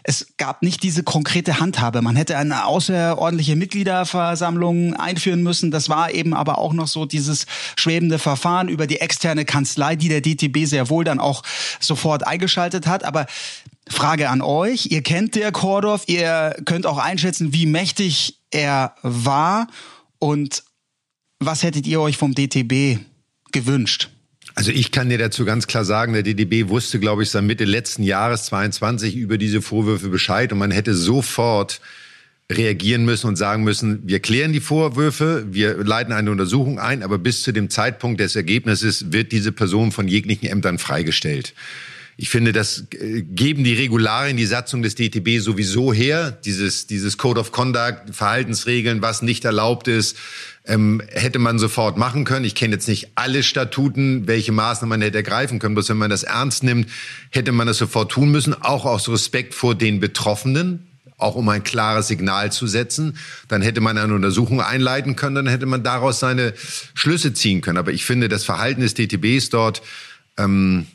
Es 0.05 0.29
gab 0.39 0.63
nicht 0.63 0.83
diese 0.83 1.03
konkrete 1.03 1.61
Handhabe. 1.61 2.01
Man 2.01 2.17
hätte 2.17 2.39
eine 2.39 2.65
außerordentliche 2.65 3.57
Mitgliederversammlung 3.57 4.95
einführen 4.95 5.43
müssen. 5.43 5.71
Das 5.71 5.91
war 5.91 6.13
eben 6.13 6.33
aber 6.33 6.59
auch 6.59 6.73
noch 6.73 6.89
so 6.89 7.05
dieses 7.05 7.45
schwebende 7.77 8.19
Verfahren 8.19 8.69
über 8.69 8.87
die 8.87 9.01
externe 9.01 9.45
Kanzlei, 9.45 9.97
die 9.97 10.09
der 10.09 10.23
DTB 10.23 10.65
sehr 10.65 10.89
wohl 10.89 11.05
dann 11.05 11.21
auch 11.21 11.43
sofort 11.79 12.27
eingeschaltet 12.27 12.87
hat. 12.87 13.05
Aber 13.05 13.27
Frage 13.91 14.29
an 14.29 14.43
euch. 14.43 14.87
Ihr 14.91 15.03
kennt 15.03 15.35
Dirk 15.35 15.55
Kordorf, 15.55 16.05
ihr 16.07 16.57
könnt 16.65 16.87
auch 16.87 16.99
einschätzen, 16.99 17.53
wie 17.53 17.67
mächtig 17.67 18.38
er 18.51 18.95
war 19.03 19.69
und 20.19 20.65
was 21.39 21.63
hättet 21.63 21.87
ihr 21.87 22.01
euch 22.01 22.17
vom 22.17 22.35
DTB 22.35 22.99
gewünscht? 23.53 24.11
Also 24.55 24.73
ich 24.73 24.91
kann 24.91 25.09
dir 25.09 25.19
dazu 25.19 25.45
ganz 25.45 25.69
klar 25.69 25.85
sagen, 25.85 26.15
der 26.15 26.25
DDB 26.25 26.69
wusste, 26.69 26.99
glaube 26.99 27.23
ich, 27.23 27.31
seit 27.31 27.45
Mitte 27.45 27.65
letzten 27.65 28.03
Jahres 28.03 28.47
22 28.47 29.15
über 29.15 29.39
diese 29.39 29.63
Vorwürfe 29.63 30.09
Bescheid 30.09 30.53
und 30.53 30.59
man 30.59 30.73
hätte 30.73 30.95
sofort 30.95 31.81
reagieren 32.51 33.05
müssen 33.05 33.29
und 33.29 33.37
sagen 33.37 33.63
müssen, 33.63 34.01
wir 34.09 34.21
klären 34.21 34.53
die 34.53 34.61
Vorwürfe, 34.61 35.47
wir 35.51 35.77
leiten 35.85 36.13
eine 36.13 36.31
Untersuchung 36.31 36.79
ein, 36.79 37.03
aber 37.03 37.19
bis 37.19 37.43
zu 37.43 37.53
dem 37.53 37.69
Zeitpunkt 37.69 38.21
des 38.21 38.37
Ergebnisses 38.37 39.13
wird 39.13 39.33
diese 39.33 39.53
Person 39.53 39.93
von 39.93 40.09
jeglichen 40.09 40.47
Ämtern 40.47 40.79
freigestellt. 40.79 41.55
Ich 42.21 42.31
finde, 42.31 42.53
das 42.53 42.83
äh, 43.01 43.23
geben 43.23 43.63
die 43.63 43.75
Regularien, 43.75 44.37
die 44.37 44.45
Satzung 44.45 44.83
des 44.83 44.97
DTB 44.97 45.39
sowieso 45.39 45.93
her. 45.93 46.33
Dieses, 46.45 46.89
dieses 46.89 47.17
Code 47.17 47.39
of 47.39 47.53
Conduct, 47.53 48.13
Verhaltensregeln, 48.13 49.01
was 49.03 49.23
nicht 49.23 49.45
erlaubt 49.45 49.87
ist, 49.87 50.17
ähm, 50.67 51.01
hätte 51.13 51.39
man 51.39 51.61
sofort 51.61 51.97
machen 51.97 52.25
können. 52.25 52.45
Ich 52.45 52.57
kenne 52.57 52.75
jetzt 52.75 52.89
nicht 52.89 53.13
alle 53.15 53.45
Statuten, 53.45 54.27
welche 54.27 54.51
Maßnahmen 54.51 54.99
man 54.99 55.01
hätte 55.01 55.19
ergreifen 55.19 55.61
können. 55.61 55.77
Bloß 55.77 55.91
wenn 55.91 55.97
man 55.97 56.11
das 56.11 56.25
ernst 56.25 56.65
nimmt, 56.65 56.91
hätte 57.31 57.53
man 57.53 57.69
das 57.69 57.79
sofort 57.79 58.11
tun 58.11 58.33
müssen. 58.33 58.53
Auch 58.63 58.85
aus 58.85 59.09
Respekt 59.09 59.55
vor 59.55 59.77
den 59.77 60.01
Betroffenen, 60.01 60.89
auch 61.19 61.37
um 61.37 61.49
ein 61.49 61.63
klares 61.63 62.09
Signal 62.09 62.51
zu 62.51 62.67
setzen. 62.67 63.17
Dann 63.47 63.63
hätte 63.63 63.81
man 63.81 63.97
eine 63.97 64.15
Untersuchung 64.15 64.61
einleiten 64.61 65.15
können, 65.15 65.37
dann 65.37 65.47
hätte 65.47 65.67
man 65.67 65.85
daraus 65.85 66.19
seine 66.19 66.53
Schlüsse 66.95 67.33
ziehen 67.33 67.61
können. 67.61 67.79
Aber 67.79 67.93
ich 67.93 68.05
finde, 68.05 68.29
das 68.29 68.43
Verhalten 68.43 68.81
des 68.81 68.95
DTBs 68.95 69.51
dort 69.51 69.83
ähm, 70.37 70.89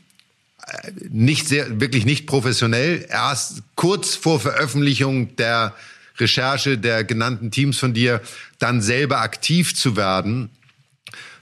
nicht 1.10 1.48
sehr, 1.48 1.79
wirklich 1.79 2.05
nicht 2.05 2.27
professionell. 2.27 3.05
Erst 3.10 3.63
kurz 3.75 4.15
vor 4.15 4.39
Veröffentlichung 4.39 5.36
der 5.36 5.74
Recherche 6.17 6.77
der 6.77 7.03
genannten 7.03 7.51
Teams 7.51 7.77
von 7.77 7.93
dir, 7.93 8.22
dann 8.60 8.82
selber 8.82 9.22
aktiv 9.22 9.75
zu 9.75 9.96
werden. 9.96 10.50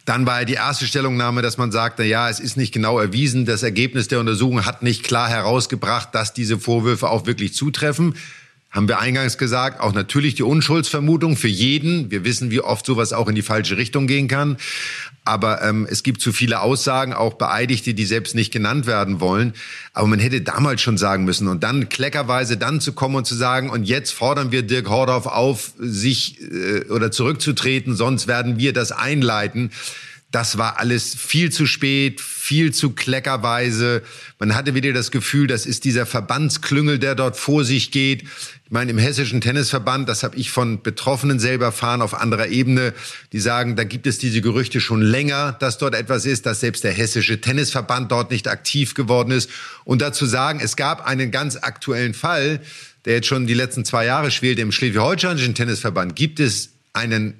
Dann 0.05 0.25
war 0.25 0.39
ja 0.39 0.45
die 0.45 0.53
erste 0.53 0.87
Stellungnahme, 0.87 1.41
dass 1.41 1.57
man 1.57 1.71
sagt, 1.71 1.99
na 1.99 2.05
ja, 2.05 2.29
es 2.29 2.39
ist 2.39 2.57
nicht 2.57 2.73
genau 2.73 2.99
erwiesen, 2.99 3.45
das 3.45 3.63
Ergebnis 3.63 4.07
der 4.07 4.19
Untersuchung 4.19 4.65
hat 4.65 4.81
nicht 4.81 5.03
klar 5.03 5.29
herausgebracht, 5.29 6.09
dass 6.13 6.33
diese 6.33 6.57
Vorwürfe 6.57 7.09
auch 7.09 7.27
wirklich 7.27 7.53
zutreffen 7.53 8.15
haben 8.71 8.87
wir 8.87 8.99
eingangs 8.99 9.37
gesagt, 9.37 9.81
auch 9.81 9.93
natürlich 9.93 10.35
die 10.35 10.43
Unschuldsvermutung 10.43 11.35
für 11.35 11.49
jeden. 11.49 12.09
Wir 12.09 12.23
wissen, 12.23 12.51
wie 12.51 12.61
oft 12.61 12.85
sowas 12.85 13.11
auch 13.11 13.27
in 13.27 13.35
die 13.35 13.41
falsche 13.41 13.75
Richtung 13.75 14.07
gehen 14.07 14.29
kann. 14.29 14.57
Aber 15.25 15.61
ähm, 15.61 15.85
es 15.89 16.03
gibt 16.03 16.21
zu 16.21 16.31
viele 16.31 16.61
Aussagen, 16.61 17.13
auch 17.13 17.33
Beeidigte, 17.33 17.93
die 17.93 18.05
selbst 18.05 18.33
nicht 18.33 18.51
genannt 18.51 18.87
werden 18.87 19.19
wollen. 19.19 19.53
Aber 19.93 20.07
man 20.07 20.19
hätte 20.19 20.41
damals 20.41 20.81
schon 20.81 20.97
sagen 20.97 21.25
müssen 21.25 21.49
und 21.49 21.63
dann 21.63 21.89
kleckerweise 21.89 22.55
dann 22.57 22.79
zu 22.79 22.93
kommen 22.93 23.15
und 23.15 23.27
zu 23.27 23.35
sagen, 23.35 23.69
und 23.69 23.83
jetzt 23.83 24.11
fordern 24.11 24.51
wir 24.51 24.63
Dirk 24.63 24.89
Hordorf 24.89 25.27
auf, 25.27 25.73
sich 25.77 26.39
äh, 26.41 26.85
oder 26.89 27.11
zurückzutreten, 27.11 27.95
sonst 27.95 28.27
werden 28.27 28.57
wir 28.57 28.71
das 28.71 28.91
einleiten. 28.93 29.71
Das 30.31 30.57
war 30.57 30.79
alles 30.79 31.13
viel 31.13 31.51
zu 31.51 31.65
spät, 31.65 32.21
viel 32.21 32.73
zu 32.73 32.91
kleckerweise. 32.91 34.01
Man 34.39 34.55
hatte 34.55 34.73
wieder 34.73 34.93
das 34.93 35.11
Gefühl, 35.11 35.45
das 35.45 35.65
ist 35.65 35.83
dieser 35.83 36.05
Verbandsklüngel, 36.05 36.99
der 36.99 37.15
dort 37.15 37.35
vor 37.35 37.65
sich 37.65 37.91
geht. 37.91 38.23
Ich 38.23 38.71
meine, 38.71 38.91
im 38.91 38.97
Hessischen 38.97 39.41
Tennisverband, 39.41 40.07
das 40.07 40.23
habe 40.23 40.37
ich 40.37 40.49
von 40.49 40.81
Betroffenen 40.81 41.37
selber 41.37 41.65
erfahren 41.65 42.01
auf 42.01 42.13
anderer 42.13 42.47
Ebene, 42.47 42.93
die 43.33 43.41
sagen, 43.41 43.75
da 43.75 43.83
gibt 43.83 44.07
es 44.07 44.19
diese 44.19 44.39
Gerüchte 44.39 44.79
schon 44.79 45.01
länger, 45.01 45.57
dass 45.59 45.77
dort 45.77 45.95
etwas 45.95 46.25
ist, 46.25 46.45
dass 46.45 46.61
selbst 46.61 46.85
der 46.85 46.93
Hessische 46.93 47.41
Tennisverband 47.41 48.09
dort 48.09 48.31
nicht 48.31 48.47
aktiv 48.47 48.93
geworden 48.93 49.31
ist. 49.31 49.49
Und 49.83 50.01
dazu 50.01 50.25
sagen, 50.25 50.61
es 50.63 50.77
gab 50.77 51.05
einen 51.05 51.31
ganz 51.31 51.57
aktuellen 51.57 52.13
Fall, 52.13 52.61
der 53.03 53.15
jetzt 53.15 53.27
schon 53.27 53.47
die 53.47 53.53
letzten 53.53 53.83
zwei 53.83 54.05
Jahre 54.05 54.31
schwelt, 54.31 54.59
im 54.59 54.71
Schleswig-Holsteinischen 54.71 55.55
Tennisverband 55.55 56.15
gibt 56.15 56.39
es 56.39 56.69
einen 56.93 57.33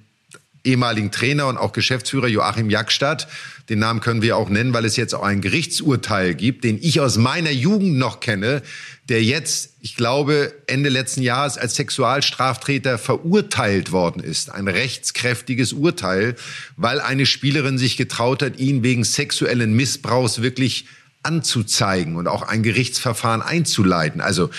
ehemaligen 0.63 1.11
Trainer 1.11 1.47
und 1.47 1.57
auch 1.57 1.73
Geschäftsführer 1.73 2.27
Joachim 2.27 2.69
Jackstadt. 2.69 3.27
Den 3.69 3.79
Namen 3.79 3.99
können 3.99 4.21
wir 4.21 4.37
auch 4.37 4.49
nennen, 4.49 4.73
weil 4.73 4.85
es 4.85 4.95
jetzt 4.95 5.13
auch 5.13 5.23
ein 5.23 5.41
Gerichtsurteil 5.41 6.35
gibt, 6.35 6.63
den 6.63 6.77
ich 6.81 6.99
aus 6.99 7.17
meiner 7.17 7.51
Jugend 7.51 7.97
noch 7.97 8.19
kenne, 8.19 8.61
der 9.09 9.23
jetzt, 9.23 9.73
ich 9.81 9.95
glaube, 9.95 10.53
Ende 10.67 10.89
letzten 10.89 11.21
Jahres 11.21 11.57
als 11.57 11.75
Sexualstrafträter 11.75 12.97
verurteilt 12.97 13.91
worden 13.91 14.23
ist. 14.23 14.51
Ein 14.51 14.67
rechtskräftiges 14.67 15.73
Urteil, 15.73 16.35
weil 16.77 17.01
eine 17.01 17.25
Spielerin 17.25 17.77
sich 17.77 17.97
getraut 17.97 18.43
hat, 18.43 18.59
ihn 18.59 18.83
wegen 18.83 19.03
sexuellen 19.03 19.73
Missbrauchs 19.73 20.41
wirklich 20.41 20.85
anzuzeigen 21.23 22.15
und 22.15 22.27
auch 22.27 22.43
ein 22.43 22.63
Gerichtsverfahren 22.63 23.41
einzuleiten. 23.41 24.21
Also 24.21 24.49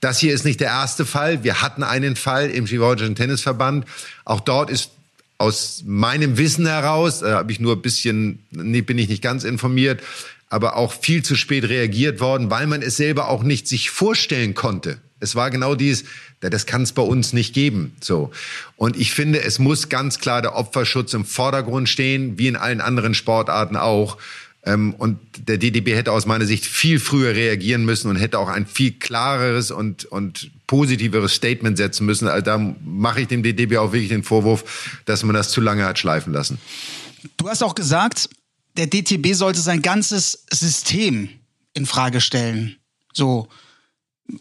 das 0.00 0.18
hier 0.18 0.32
ist 0.32 0.44
nicht 0.44 0.60
der 0.60 0.68
erste 0.68 1.04
Fall. 1.04 1.44
Wir 1.44 1.60
hatten 1.60 1.82
einen 1.82 2.16
Fall 2.16 2.50
im 2.50 2.64
Georgischen 2.64 3.14
Tennisverband. 3.14 3.84
Auch 4.24 4.40
dort 4.40 4.70
ist 4.70 4.92
aus 5.40 5.84
meinem 5.86 6.36
Wissen 6.36 6.66
heraus, 6.66 7.22
äh, 7.22 7.32
habe 7.32 7.50
ich 7.50 7.60
nur 7.60 7.76
ein 7.76 7.82
bisschen, 7.82 8.40
nee, 8.50 8.82
bin 8.82 8.98
ich 8.98 9.08
nicht 9.08 9.22
ganz 9.22 9.42
informiert, 9.44 10.02
aber 10.50 10.76
auch 10.76 10.92
viel 10.92 11.22
zu 11.22 11.34
spät 11.34 11.64
reagiert 11.64 12.20
worden, 12.20 12.50
weil 12.50 12.66
man 12.66 12.82
es 12.82 12.98
selber 12.98 13.28
auch 13.28 13.42
nicht 13.42 13.66
sich 13.66 13.88
vorstellen 13.88 14.52
konnte. 14.54 14.98
Es 15.18 15.34
war 15.36 15.50
genau 15.50 15.74
dies, 15.74 16.04
das 16.40 16.66
kann 16.66 16.82
es 16.82 16.92
bei 16.92 17.02
uns 17.02 17.32
nicht 17.32 17.54
geben. 17.54 17.94
So. 18.00 18.30
Und 18.76 18.98
ich 18.98 19.12
finde, 19.12 19.42
es 19.42 19.58
muss 19.58 19.88
ganz 19.88 20.18
klar 20.18 20.42
der 20.42 20.56
Opferschutz 20.56 21.14
im 21.14 21.24
Vordergrund 21.24 21.88
stehen, 21.88 22.38
wie 22.38 22.48
in 22.48 22.56
allen 22.56 22.82
anderen 22.82 23.14
Sportarten 23.14 23.76
auch. 23.76 24.18
Ähm, 24.64 24.94
und 24.94 25.18
der 25.38 25.56
DDB 25.56 25.94
hätte 25.94 26.12
aus 26.12 26.26
meiner 26.26 26.44
Sicht 26.44 26.66
viel 26.66 27.00
früher 27.00 27.34
reagieren 27.34 27.86
müssen 27.86 28.10
und 28.10 28.16
hätte 28.16 28.38
auch 28.38 28.48
ein 28.48 28.66
viel 28.66 28.92
klareres 28.92 29.70
und, 29.70 30.04
und 30.04 30.50
positiveres 30.70 31.34
Statement 31.34 31.76
setzen 31.76 32.06
müssen. 32.06 32.28
Also 32.28 32.44
da 32.44 32.56
mache 32.84 33.22
ich 33.22 33.26
dem 33.26 33.42
DDB 33.42 33.78
auch 33.78 33.92
wirklich 33.92 34.08
den 34.08 34.22
Vorwurf, 34.22 35.00
dass 35.04 35.24
man 35.24 35.34
das 35.34 35.50
zu 35.50 35.60
lange 35.60 35.84
hat 35.84 35.98
schleifen 35.98 36.32
lassen. 36.32 36.58
Du 37.36 37.48
hast 37.48 37.64
auch 37.64 37.74
gesagt, 37.74 38.30
der 38.76 38.86
DTB 38.86 39.34
sollte 39.34 39.58
sein 39.58 39.82
ganzes 39.82 40.44
System 40.52 41.28
in 41.74 41.86
Frage 41.86 42.20
stellen. 42.20 42.76
So. 43.12 43.48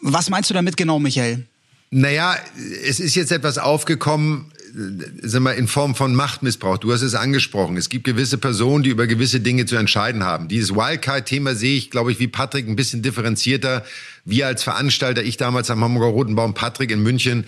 Was 0.03 0.29
meinst 0.29 0.51
du 0.51 0.53
damit 0.53 0.77
genau, 0.77 0.99
Michael? 0.99 1.47
Naja, 1.89 2.37
es 2.85 2.99
ist 2.99 3.15
jetzt 3.15 3.31
etwas 3.31 3.57
aufgekommen, 3.57 4.53
sind 4.73 5.43
wir 5.43 5.55
in 5.55 5.67
Form 5.67 5.95
von 5.95 6.15
Machtmissbrauch. 6.15 6.77
Du 6.77 6.91
hast 6.91 7.01
es 7.01 7.15
angesprochen. 7.15 7.77
Es 7.77 7.89
gibt 7.89 8.05
gewisse 8.05 8.37
Personen, 8.37 8.83
die 8.83 8.89
über 8.89 9.07
gewisse 9.07 9.39
Dinge 9.39 9.65
zu 9.65 9.75
entscheiden 9.75 10.23
haben. 10.23 10.47
Dieses 10.47 10.75
Wildcard-Thema 10.75 11.55
sehe 11.55 11.77
ich, 11.77 11.91
glaube 11.91 12.11
ich, 12.11 12.19
wie 12.19 12.27
Patrick 12.27 12.67
ein 12.67 12.75
bisschen 12.75 13.01
differenzierter. 13.01 13.83
Wir 14.25 14.47
als 14.47 14.63
Veranstalter, 14.63 15.23
ich 15.23 15.37
damals 15.37 15.71
am 15.71 15.83
Hamburger 15.83 16.13
Roten 16.13 16.35
Baum, 16.35 16.53
Patrick 16.53 16.91
in 16.91 17.01
München, 17.01 17.45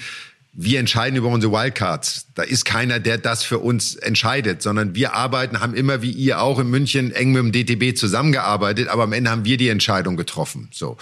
wir 0.54 0.80
entscheiden 0.80 1.16
über 1.16 1.30
unsere 1.30 1.54
Wildcards. 1.54 2.28
Da 2.36 2.44
ist 2.44 2.66
keiner, 2.66 3.00
der 3.00 3.18
das 3.18 3.44
für 3.44 3.60
uns 3.60 3.96
entscheidet, 3.96 4.62
sondern 4.62 4.96
wir 4.96 5.14
arbeiten, 5.14 5.62
haben 5.62 5.74
immer 5.74 6.02
wie 6.02 6.12
ihr 6.12 6.42
auch 6.42 6.60
in 6.60 6.70
München 6.70 7.12
eng 7.12 7.32
mit 7.32 7.42
dem 7.42 7.52
DTB 7.54 7.98
zusammengearbeitet, 7.98 8.90
aber 8.90 9.04
am 9.04 9.14
Ende 9.14 9.32
haben 9.32 9.46
wir 9.46 9.56
die 9.56 9.70
Entscheidung 9.70 10.18
getroffen. 10.18 10.68
So, 10.74 10.98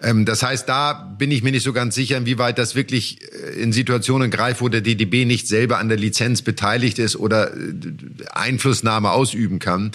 ähm, 0.00 0.24
das 0.24 0.44
heißt, 0.44 0.68
da 0.68 0.92
bin 0.92 1.32
ich 1.32 1.42
mir 1.42 1.50
nicht 1.50 1.64
so 1.64 1.72
ganz 1.72 1.96
sicher, 1.96 2.16
inwieweit 2.16 2.56
das 2.56 2.76
wirklich 2.76 3.18
äh, 3.32 3.60
in 3.60 3.72
Situationen 3.72 4.30
greift, 4.30 4.60
wo 4.60 4.68
der 4.68 4.80
DTB 4.80 5.26
nicht 5.26 5.48
selber 5.48 5.78
an 5.78 5.88
der 5.88 5.98
Lizenz 5.98 6.42
beteiligt 6.42 7.00
ist 7.00 7.16
oder 7.16 7.52
äh, 7.52 7.56
Einflussnahme 8.30 9.10
ausüben 9.10 9.58
kann. 9.58 9.90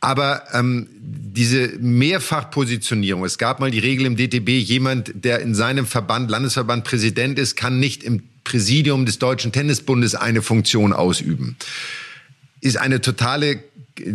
Aber 0.00 0.44
ähm, 0.52 0.88
diese 1.00 1.68
Mehrfachpositionierung, 1.78 3.24
es 3.24 3.36
gab 3.36 3.60
mal 3.60 3.70
die 3.70 3.78
Regel 3.78 4.06
im 4.06 4.16
DTB, 4.16 4.48
jemand, 4.48 5.12
der 5.14 5.40
in 5.40 5.54
seinem 5.54 5.86
Verband, 5.86 6.30
Landesverband 6.30 6.84
Präsident 6.84 7.38
ist, 7.38 7.54
kann 7.54 7.78
nicht 7.78 8.02
im 8.02 8.22
Präsidium 8.44 9.04
des 9.04 9.18
Deutschen 9.18 9.52
Tennisbundes 9.52 10.14
eine 10.14 10.40
Funktion 10.40 10.92
ausüben. 10.92 11.56
Ist 12.62 12.78
eine 12.78 13.00
totale 13.00 13.62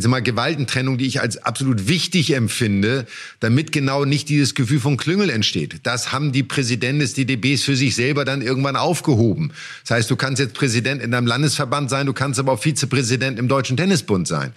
mal, 0.08 0.22
Gewaltentrennung, 0.22 0.98
die 0.98 1.06
ich 1.06 1.22
als 1.22 1.38
absolut 1.38 1.88
wichtig 1.88 2.34
empfinde, 2.34 3.06
damit 3.40 3.72
genau 3.72 4.06
nicht 4.06 4.30
dieses 4.30 4.56
Gefühl 4.56 4.80
von 4.80 4.98
Klüngel 4.98 5.30
entsteht. 5.30 5.82
Das 5.84 6.12
haben 6.12 6.32
die 6.32 6.44
Präsidenten 6.44 7.00
des 7.00 7.14
DDBs 7.14 7.64
für 7.64 7.76
sich 7.76 7.96
selber 7.96 8.26
dann 8.26 8.42
irgendwann 8.42 8.76
aufgehoben. 8.76 9.52
Das 9.84 9.92
heißt, 9.92 10.12
du 10.12 10.16
kannst 10.16 10.40
jetzt 10.40 10.54
Präsident 10.54 11.02
in 11.02 11.12
deinem 11.12 11.28
Landesverband 11.28 11.90
sein, 11.90 12.06
du 12.06 12.14
kannst 12.14 12.40
aber 12.40 12.54
auch 12.54 12.62
Vizepräsident 12.62 13.40
im 13.40 13.48
Deutschen 13.48 13.78
Tennisbund 13.78 14.28
sein. 14.28 14.54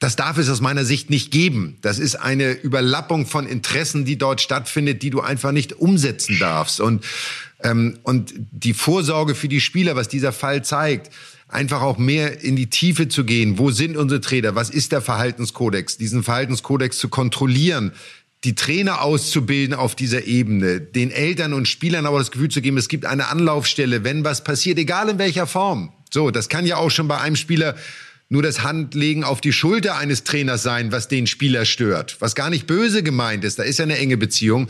Das 0.00 0.16
darf 0.16 0.38
es 0.38 0.48
aus 0.48 0.62
meiner 0.62 0.86
Sicht 0.86 1.10
nicht 1.10 1.30
geben. 1.30 1.76
Das 1.82 1.98
ist 1.98 2.16
eine 2.16 2.52
Überlappung 2.52 3.26
von 3.26 3.46
Interessen, 3.46 4.06
die 4.06 4.16
dort 4.16 4.40
stattfindet, 4.40 5.02
die 5.02 5.10
du 5.10 5.20
einfach 5.20 5.52
nicht 5.52 5.74
umsetzen 5.74 6.38
darfst. 6.40 6.80
Und, 6.80 7.04
ähm, 7.62 7.98
und 8.02 8.32
die 8.50 8.72
Vorsorge 8.72 9.34
für 9.34 9.48
die 9.48 9.60
Spieler, 9.60 9.96
was 9.96 10.08
dieser 10.08 10.32
Fall 10.32 10.64
zeigt, 10.64 11.10
einfach 11.48 11.82
auch 11.82 11.98
mehr 11.98 12.42
in 12.42 12.56
die 12.56 12.68
Tiefe 12.68 13.08
zu 13.08 13.24
gehen. 13.24 13.58
Wo 13.58 13.70
sind 13.70 13.98
unsere 13.98 14.22
Trainer? 14.22 14.54
Was 14.54 14.70
ist 14.70 14.92
der 14.92 15.02
Verhaltenskodex? 15.02 15.98
Diesen 15.98 16.22
Verhaltenskodex 16.22 16.96
zu 16.96 17.10
kontrollieren, 17.10 17.92
die 18.44 18.54
Trainer 18.54 19.02
auszubilden 19.02 19.74
auf 19.74 19.94
dieser 19.94 20.24
Ebene, 20.24 20.80
den 20.80 21.10
Eltern 21.10 21.52
und 21.52 21.68
Spielern 21.68 22.06
aber 22.06 22.18
das 22.18 22.30
Gefühl 22.30 22.48
zu 22.48 22.62
geben, 22.62 22.78
es 22.78 22.88
gibt 22.88 23.04
eine 23.04 23.28
Anlaufstelle, 23.28 24.02
wenn 24.02 24.24
was 24.24 24.44
passiert, 24.44 24.78
egal 24.78 25.10
in 25.10 25.18
welcher 25.18 25.46
Form. 25.46 25.92
So, 26.10 26.30
das 26.30 26.48
kann 26.48 26.64
ja 26.64 26.76
auch 26.76 26.90
schon 26.90 27.06
bei 27.06 27.18
einem 27.18 27.36
Spieler 27.36 27.76
nur 28.30 28.42
das 28.42 28.62
Handlegen 28.62 29.24
auf 29.24 29.40
die 29.40 29.52
Schulter 29.52 29.96
eines 29.96 30.24
Trainers 30.24 30.62
sein, 30.62 30.92
was 30.92 31.08
den 31.08 31.26
Spieler 31.26 31.64
stört, 31.64 32.16
was 32.20 32.36
gar 32.36 32.48
nicht 32.48 32.66
böse 32.66 33.02
gemeint 33.02 33.44
ist. 33.44 33.58
Da 33.58 33.64
ist 33.64 33.78
ja 33.78 33.82
eine 33.82 33.98
enge 33.98 34.16
Beziehung. 34.16 34.68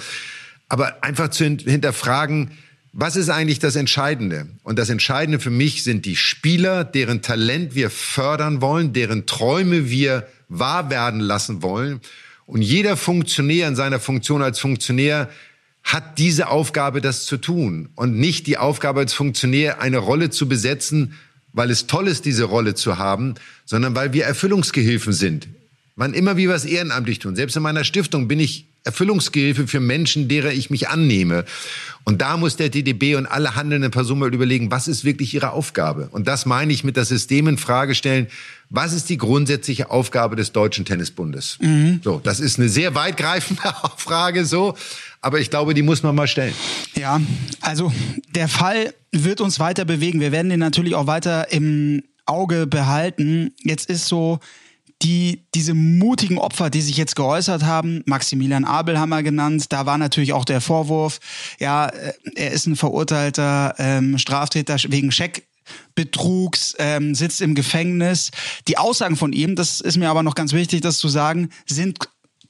Aber 0.68 1.04
einfach 1.04 1.28
zu 1.28 1.44
hinterfragen, 1.44 2.52
was 2.92 3.16
ist 3.16 3.28
eigentlich 3.28 3.58
das 3.58 3.76
Entscheidende? 3.76 4.48
Und 4.62 4.78
das 4.78 4.88
Entscheidende 4.88 5.38
für 5.38 5.50
mich 5.50 5.84
sind 5.84 6.06
die 6.06 6.16
Spieler, 6.16 6.84
deren 6.84 7.22
Talent 7.22 7.74
wir 7.74 7.90
fördern 7.90 8.62
wollen, 8.62 8.94
deren 8.94 9.26
Träume 9.26 9.90
wir 9.90 10.26
wahr 10.48 10.90
werden 10.90 11.20
lassen 11.20 11.62
wollen. 11.62 12.00
Und 12.46 12.62
jeder 12.62 12.96
Funktionär 12.96 13.68
in 13.68 13.76
seiner 13.76 14.00
Funktion 14.00 14.42
als 14.42 14.58
Funktionär 14.58 15.28
hat 15.82 16.18
diese 16.18 16.48
Aufgabe, 16.48 17.00
das 17.00 17.26
zu 17.26 17.36
tun. 17.36 17.90
Und 17.94 18.16
nicht 18.16 18.46
die 18.46 18.56
Aufgabe 18.58 19.00
als 19.00 19.12
Funktionär, 19.12 19.80
eine 19.82 19.98
Rolle 19.98 20.30
zu 20.30 20.48
besetzen, 20.48 21.14
weil 21.52 21.70
es 21.70 21.86
toll 21.86 22.08
ist, 22.08 22.24
diese 22.24 22.44
Rolle 22.44 22.74
zu 22.74 22.98
haben, 22.98 23.34
sondern 23.64 23.94
weil 23.94 24.12
wir 24.12 24.24
Erfüllungsgehilfen 24.24 25.12
sind. 25.12 25.48
Wann 25.96 26.14
immer 26.14 26.36
wir 26.36 26.48
was 26.48 26.64
ehrenamtlich 26.64 27.18
tun. 27.18 27.36
Selbst 27.36 27.56
in 27.56 27.62
meiner 27.62 27.84
Stiftung 27.84 28.28
bin 28.28 28.40
ich 28.40 28.66
Erfüllungsgehilfe 28.84 29.66
für 29.66 29.80
Menschen, 29.80 30.28
derer 30.28 30.52
ich 30.52 30.70
mich 30.70 30.88
annehme. 30.88 31.44
Und 32.04 32.22
da 32.22 32.38
muss 32.38 32.56
der 32.56 32.70
DDB 32.70 33.14
und 33.14 33.26
alle 33.26 33.54
handelnden 33.54 33.90
Personen 33.90 34.20
mal 34.20 34.32
überlegen, 34.32 34.70
was 34.70 34.88
ist 34.88 35.04
wirklich 35.04 35.34
ihre 35.34 35.50
Aufgabe? 35.50 36.08
Und 36.12 36.26
das 36.26 36.46
meine 36.46 36.72
ich 36.72 36.82
mit 36.82 36.96
das 36.96 37.08
System 37.08 37.46
in 37.46 37.58
Frage 37.58 37.94
stellen. 37.94 38.28
Was 38.70 38.94
ist 38.94 39.10
die 39.10 39.18
grundsätzliche 39.18 39.90
Aufgabe 39.90 40.36
des 40.36 40.52
Deutschen 40.52 40.86
Tennisbundes? 40.86 41.58
Mhm. 41.60 42.00
So, 42.02 42.20
das 42.24 42.40
ist 42.40 42.58
eine 42.58 42.70
sehr 42.70 42.94
weitgreifende 42.94 43.62
Frage, 43.98 44.46
so. 44.46 44.76
Aber 45.20 45.38
ich 45.38 45.50
glaube, 45.50 45.74
die 45.74 45.82
muss 45.82 46.02
man 46.02 46.14
mal 46.14 46.26
stellen. 46.26 46.54
Ja, 46.94 47.20
also 47.60 47.92
der 48.34 48.48
Fall 48.48 48.94
wird 49.12 49.40
uns 49.40 49.60
weiter 49.60 49.84
bewegen. 49.84 50.20
Wir 50.20 50.32
werden 50.32 50.48
den 50.48 50.60
natürlich 50.60 50.94
auch 50.94 51.06
weiter 51.06 51.52
im 51.52 52.02
Auge 52.26 52.66
behalten. 52.66 53.52
Jetzt 53.62 53.90
ist 53.90 54.06
so, 54.06 54.40
die, 55.02 55.46
diese 55.54 55.74
mutigen 55.74 56.38
Opfer, 56.38 56.68
die 56.68 56.82
sich 56.82 56.96
jetzt 56.96 57.16
geäußert 57.16 57.64
haben, 57.64 58.02
Maximilian 58.06 58.64
Abel 58.64 58.98
haben 58.98 59.08
wir 59.08 59.22
genannt, 59.22 59.66
da 59.70 59.86
war 59.86 59.96
natürlich 59.96 60.32
auch 60.32 60.44
der 60.44 60.60
Vorwurf, 60.60 61.20
ja, 61.58 61.86
äh, 61.88 62.12
er 62.34 62.50
ist 62.52 62.66
ein 62.66 62.76
verurteilter 62.76 63.74
ähm, 63.78 64.18
Straftäter 64.18 64.76
wegen 64.88 65.10
Scheckbetrugs, 65.10 66.76
ähm, 66.78 67.14
sitzt 67.14 67.40
im 67.40 67.54
Gefängnis. 67.54 68.30
Die 68.68 68.76
Aussagen 68.76 69.16
von 69.16 69.32
ihm, 69.32 69.56
das 69.56 69.80
ist 69.80 69.96
mir 69.96 70.10
aber 70.10 70.22
noch 70.22 70.34
ganz 70.34 70.52
wichtig, 70.52 70.82
das 70.82 70.98
zu 70.98 71.08
sagen, 71.08 71.48
sind 71.66 71.98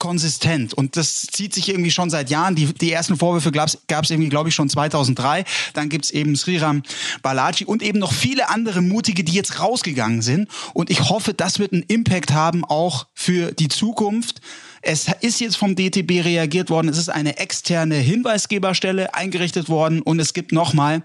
konsistent 0.01 0.75
und 0.75 0.97
das 0.97 1.23
zieht 1.23 1.55
sich 1.55 1.69
irgendwie 1.69 1.93
schon 1.93 2.11
seit 2.11 2.31
Jahren. 2.31 2.57
Die, 2.57 2.67
die 2.67 2.91
ersten 2.91 3.17
Vorwürfe 3.17 3.53
gab 3.53 3.69
es 3.69 4.11
irgendwie, 4.11 4.31
glaube 4.31 4.49
ich, 4.49 4.55
schon 4.57 4.69
2003. 4.69 5.45
Dann 5.75 5.89
gibt's 5.89 6.11
eben 6.11 6.35
Sriram 6.35 6.83
Balaji 7.23 7.67
und 7.67 7.83
eben 7.83 8.01
noch 8.01 8.13
viele 8.13 8.49
andere 8.49 8.81
Mutige, 8.81 9.23
die 9.23 9.33
jetzt 9.33 9.61
rausgegangen 9.61 10.23
sind. 10.23 10.49
Und 10.75 10.91
ich 10.91 11.09
hoffe, 11.09 11.35
das 11.35 11.61
wird 11.61 11.73
einen 11.73 11.83
Impact 11.83 12.33
haben 12.33 12.65
auch 12.65 13.07
für 13.15 13.53
die 13.53 13.69
Zukunft. 13.69 14.41
Es 14.83 15.07
ist 15.21 15.41
jetzt 15.41 15.57
vom 15.57 15.77
DTB 15.77 16.25
reagiert 16.25 16.71
worden. 16.71 16.89
Es 16.89 16.97
ist 16.97 17.11
eine 17.11 17.37
externe 17.37 17.97
Hinweisgeberstelle 17.97 19.15
eingerichtet 19.15 19.69
worden 19.69 20.01
und 20.01 20.19
es 20.19 20.33
gibt 20.33 20.53
nochmal 20.53 21.03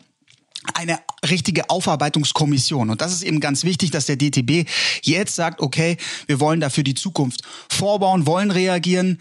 eine 0.73 0.99
richtige 1.29 1.69
Aufarbeitungskommission. 1.69 2.89
Und 2.89 3.01
das 3.01 3.13
ist 3.13 3.23
eben 3.23 3.39
ganz 3.39 3.63
wichtig, 3.63 3.91
dass 3.91 4.05
der 4.05 4.17
DTB 4.17 4.67
jetzt 5.01 5.35
sagt, 5.35 5.61
okay, 5.61 5.97
wir 6.27 6.39
wollen 6.39 6.59
dafür 6.59 6.83
die 6.83 6.95
Zukunft 6.95 7.41
vorbauen, 7.69 8.25
wollen 8.25 8.51
reagieren. 8.51 9.19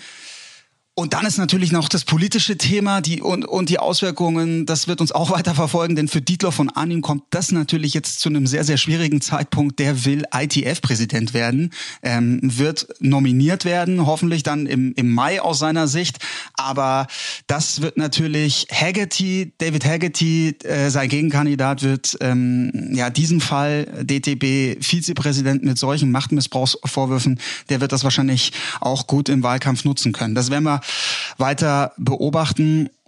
Und 0.97 1.13
dann 1.13 1.27
ist 1.27 1.39
natürlich 1.39 1.73
noch 1.73 1.89
das 1.89 2.05
politische 2.05 2.57
Thema 2.57 3.01
die, 3.01 3.21
und, 3.21 3.45
und 3.45 3.69
die 3.69 3.81
Auswirkungen, 3.81 4.65
das 4.65 4.87
wird 4.87 5.01
uns 5.01 5.11
auch 5.11 5.31
weiter 5.37 5.55
verfolgen, 5.55 5.97
denn 5.97 6.07
für 6.07 6.21
Dietler 6.21 6.53
von 6.53 6.71
Arnim 6.71 7.03
kommt 7.03 7.25
das 7.31 7.51
natürlich 7.51 7.95
jetzt 7.95 8.21
zu 8.21 8.29
einem 8.29 8.47
sehr, 8.47 8.63
sehr 8.63 8.77
schwierigen 8.77 9.21
Zeitpunkt. 9.21 9.81
Der 9.81 10.05
will 10.05 10.23
ITF-Präsident 10.33 11.35
werden, 11.35 11.71
ähm, 12.05 12.39
wird 12.43 12.87
nominiert 13.01 13.65
werden, 13.65 14.07
hoffentlich 14.07 14.45
dann 14.45 14.67
im, 14.67 14.93
im 14.95 15.11
Mai 15.11 15.41
aus 15.41 15.59
seiner 15.59 15.89
Sicht. 15.89 16.19
Aber 16.55 17.09
das 17.49 17.81
wird 17.81 17.97
natürlich 17.97 18.69
Haggerty, 18.71 19.53
David 19.59 19.85
Haggerty, 19.85 20.57
äh, 20.63 20.91
sein 20.91 21.09
Gegenkandidat 21.09 21.83
wird 21.83 22.17
ähm, 22.21 22.91
ja 22.93 23.11
diesen 23.11 23.41
Fall 23.41 23.87
DTB-Vizepräsident 24.05 25.65
mit 25.65 25.77
solchen 25.77 26.13
Machtmissbrauchsvorwürfen, 26.13 27.41
der 27.69 27.81
wird 27.81 27.91
das 27.91 28.05
wahrscheinlich 28.05 28.53
auch 28.81 29.09
gut 29.09 29.29
im 29.29 29.43
Wahlkampf 29.43 29.85
nutzen 29.85 30.13
können. 30.13 30.37
Das 30.37 30.51
werden 30.51 30.63
wir 30.63 30.84
weiter 31.39 31.93
beobachten. 31.97 32.91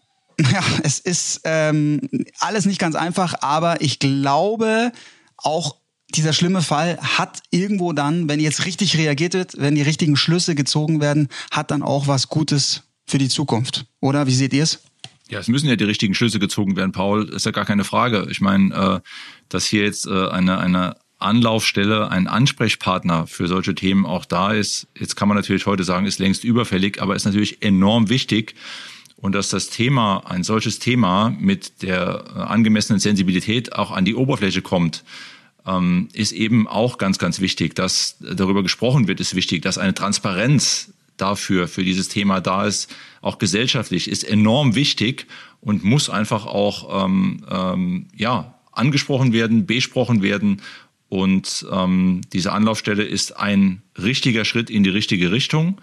Ja, 0.52 0.62
es 0.82 0.98
ist 0.98 1.40
ähm, 1.44 2.10
alles 2.40 2.66
nicht 2.66 2.78
ganz 2.78 2.94
einfach, 2.94 3.36
aber 3.40 3.80
ich 3.80 3.98
glaube, 3.98 4.92
auch 5.38 5.76
dieser 6.14 6.34
schlimme 6.34 6.60
Fall 6.60 6.98
hat 7.00 7.40
irgendwo 7.50 7.94
dann, 7.94 8.28
wenn 8.28 8.38
jetzt 8.38 8.66
richtig 8.66 8.98
reagiert 8.98 9.32
wird, 9.32 9.58
wenn 9.58 9.74
die 9.74 9.82
richtigen 9.82 10.14
Schlüsse 10.14 10.54
gezogen 10.54 11.00
werden, 11.00 11.28
hat 11.50 11.70
dann 11.70 11.82
auch 11.82 12.06
was 12.06 12.28
Gutes 12.28 12.82
für 13.06 13.16
die 13.16 13.30
Zukunft. 13.30 13.86
Oder 14.00 14.26
wie 14.26 14.34
seht 14.34 14.52
ihr 14.52 14.64
es? 14.64 14.80
Ja, 15.28 15.40
es 15.40 15.48
müssen 15.48 15.68
ja 15.68 15.76
die 15.76 15.84
richtigen 15.84 16.14
Schlüsse 16.14 16.38
gezogen 16.38 16.76
werden, 16.76 16.92
Paul, 16.92 17.28
ist 17.30 17.46
ja 17.46 17.52
gar 17.52 17.64
keine 17.64 17.84
Frage. 17.84 18.28
Ich 18.30 18.40
meine, 18.40 18.74
äh, 18.74 19.00
dass 19.48 19.66
hier 19.66 19.84
jetzt 19.84 20.06
äh, 20.06 20.28
eine, 20.28 20.58
eine 20.58 20.96
Anlaufstelle, 21.18 22.10
ein 22.10 22.26
Ansprechpartner 22.26 23.26
für 23.26 23.48
solche 23.48 23.74
Themen 23.74 24.04
auch 24.04 24.24
da 24.24 24.52
ist. 24.52 24.86
Jetzt 24.98 25.16
kann 25.16 25.28
man 25.28 25.36
natürlich 25.36 25.66
heute 25.66 25.84
sagen, 25.84 26.06
ist 26.06 26.18
längst 26.18 26.44
überfällig, 26.44 27.00
aber 27.00 27.16
ist 27.16 27.24
natürlich 27.24 27.62
enorm 27.62 28.08
wichtig. 28.08 28.54
Und 29.16 29.34
dass 29.34 29.48
das 29.48 29.70
Thema, 29.70 30.24
ein 30.26 30.44
solches 30.44 30.78
Thema 30.78 31.30
mit 31.30 31.82
der 31.82 32.24
äh, 32.34 32.38
angemessenen 32.40 33.00
Sensibilität 33.00 33.72
auch 33.72 33.90
an 33.90 34.04
die 34.04 34.14
Oberfläche 34.14 34.60
kommt, 34.60 35.04
ähm, 35.66 36.08
ist 36.12 36.32
eben 36.32 36.68
auch 36.68 36.98
ganz, 36.98 37.18
ganz 37.18 37.40
wichtig. 37.40 37.74
Dass 37.74 38.16
darüber 38.20 38.62
gesprochen 38.62 39.08
wird, 39.08 39.18
ist 39.20 39.34
wichtig. 39.34 39.62
Dass 39.62 39.78
eine 39.78 39.94
Transparenz 39.94 40.92
dafür, 41.16 41.66
für 41.66 41.82
dieses 41.82 42.08
Thema 42.08 42.42
da 42.42 42.66
ist, 42.66 42.94
auch 43.22 43.38
gesellschaftlich, 43.38 44.08
ist 44.08 44.22
enorm 44.22 44.74
wichtig 44.74 45.26
und 45.62 45.82
muss 45.82 46.10
einfach 46.10 46.44
auch, 46.44 47.06
ähm, 47.06 47.44
ähm, 47.50 48.06
ja, 48.14 48.52
angesprochen 48.72 49.32
werden, 49.32 49.64
besprochen 49.64 50.20
werden 50.20 50.60
und 51.08 51.66
ähm, 51.70 52.22
diese 52.32 52.52
Anlaufstelle 52.52 53.04
ist 53.04 53.36
ein 53.36 53.82
richtiger 53.96 54.44
Schritt 54.44 54.70
in 54.70 54.82
die 54.82 54.90
richtige 54.90 55.30
Richtung. 55.30 55.80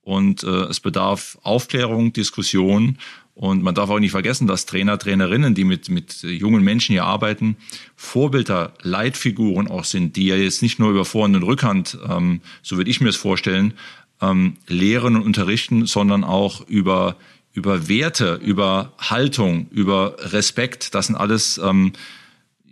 Und 0.00 0.42
äh, 0.42 0.64
es 0.64 0.80
bedarf 0.80 1.38
Aufklärung, 1.42 2.12
Diskussion. 2.12 2.98
Und 3.34 3.62
man 3.62 3.74
darf 3.74 3.88
auch 3.90 4.00
nicht 4.00 4.10
vergessen, 4.10 4.46
dass 4.46 4.66
Trainer, 4.66 4.98
Trainerinnen, 4.98 5.54
die 5.54 5.64
mit, 5.64 5.88
mit 5.88 6.22
jungen 6.22 6.64
Menschen 6.64 6.92
hier 6.92 7.04
arbeiten, 7.04 7.56
Vorbilder, 7.96 8.74
Leitfiguren 8.82 9.68
auch 9.68 9.84
sind, 9.84 10.16
die 10.16 10.26
ja 10.26 10.36
jetzt 10.36 10.62
nicht 10.62 10.78
nur 10.78 10.90
über 10.90 11.04
Vorhand 11.04 11.36
und 11.36 11.44
Rückhand, 11.44 11.98
ähm, 12.08 12.40
so 12.62 12.76
würde 12.76 12.90
ich 12.90 13.00
mir 13.00 13.10
es 13.10 13.16
vorstellen, 13.16 13.74
ähm, 14.20 14.56
lehren 14.66 15.16
und 15.16 15.22
unterrichten, 15.22 15.86
sondern 15.86 16.24
auch 16.24 16.66
über, 16.66 17.16
über 17.52 17.88
Werte, 17.88 18.40
über 18.42 18.92
Haltung, 18.98 19.68
über 19.70 20.16
Respekt. 20.18 20.94
Das 20.94 21.06
sind 21.06 21.16
alles 21.16 21.58
ähm, 21.62 21.92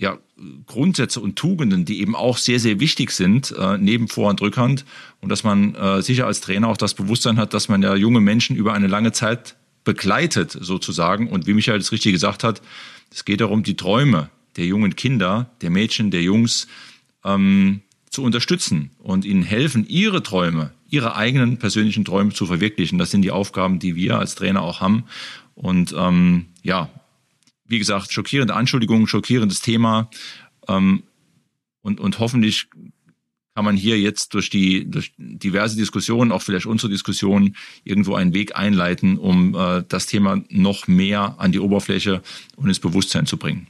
ja, 0.00 0.18
Grundsätze 0.66 1.20
und 1.20 1.36
Tugenden, 1.36 1.84
die 1.84 2.00
eben 2.00 2.14
auch 2.14 2.38
sehr, 2.38 2.60
sehr 2.60 2.80
wichtig 2.80 3.10
sind, 3.10 3.54
äh, 3.58 3.78
neben 3.78 4.08
Vor- 4.08 4.30
und 4.30 4.40
Rückhand. 4.40 4.84
Und 5.20 5.28
dass 5.28 5.44
man 5.44 5.74
äh, 5.74 6.02
sicher 6.02 6.26
als 6.26 6.40
Trainer 6.40 6.68
auch 6.68 6.76
das 6.76 6.94
Bewusstsein 6.94 7.38
hat, 7.38 7.54
dass 7.54 7.68
man 7.68 7.82
ja 7.82 7.94
junge 7.94 8.20
Menschen 8.20 8.56
über 8.56 8.72
eine 8.72 8.86
lange 8.86 9.12
Zeit 9.12 9.56
begleitet, 9.84 10.56
sozusagen. 10.60 11.28
Und 11.28 11.46
wie 11.46 11.54
Michael 11.54 11.80
es 11.80 11.92
richtig 11.92 12.12
gesagt 12.12 12.44
hat, 12.44 12.62
es 13.10 13.24
geht 13.24 13.40
darum, 13.40 13.62
die 13.62 13.76
Träume 13.76 14.30
der 14.56 14.66
jungen 14.66 14.96
Kinder, 14.96 15.50
der 15.62 15.70
Mädchen, 15.70 16.10
der 16.10 16.22
Jungs 16.22 16.66
ähm, 17.24 17.82
zu 18.10 18.22
unterstützen 18.22 18.90
und 18.98 19.24
ihnen 19.24 19.42
helfen, 19.42 19.86
ihre 19.88 20.22
Träume, 20.22 20.72
ihre 20.88 21.14
eigenen 21.16 21.58
persönlichen 21.58 22.04
Träume 22.04 22.32
zu 22.32 22.46
verwirklichen. 22.46 22.98
Das 22.98 23.10
sind 23.10 23.22
die 23.22 23.30
Aufgaben, 23.30 23.78
die 23.78 23.94
wir 23.94 24.18
als 24.18 24.34
Trainer 24.34 24.62
auch 24.62 24.80
haben. 24.80 25.04
Und 25.54 25.94
ähm, 25.96 26.46
ja, 26.62 26.88
wie 27.70 27.78
gesagt, 27.78 28.12
schockierende 28.12 28.54
Anschuldigungen, 28.54 29.06
schockierendes 29.06 29.60
Thema. 29.60 30.10
Ähm, 30.68 31.04
und, 31.82 32.00
und 32.00 32.18
hoffentlich 32.18 32.68
kann 33.54 33.64
man 33.64 33.76
hier 33.76 33.98
jetzt 33.98 34.34
durch 34.34 34.50
die 34.50 34.90
durch 34.90 35.12
diverse 35.18 35.76
Diskussionen, 35.76 36.32
auch 36.32 36.42
vielleicht 36.42 36.66
unsere 36.66 36.90
Diskussionen, 36.90 37.56
irgendwo 37.84 38.14
einen 38.14 38.34
Weg 38.34 38.56
einleiten, 38.56 39.18
um 39.18 39.54
äh, 39.54 39.84
das 39.88 40.06
Thema 40.06 40.42
noch 40.48 40.88
mehr 40.88 41.36
an 41.38 41.52
die 41.52 41.60
Oberfläche 41.60 42.22
und 42.56 42.68
ins 42.68 42.80
Bewusstsein 42.80 43.26
zu 43.26 43.36
bringen. 43.36 43.66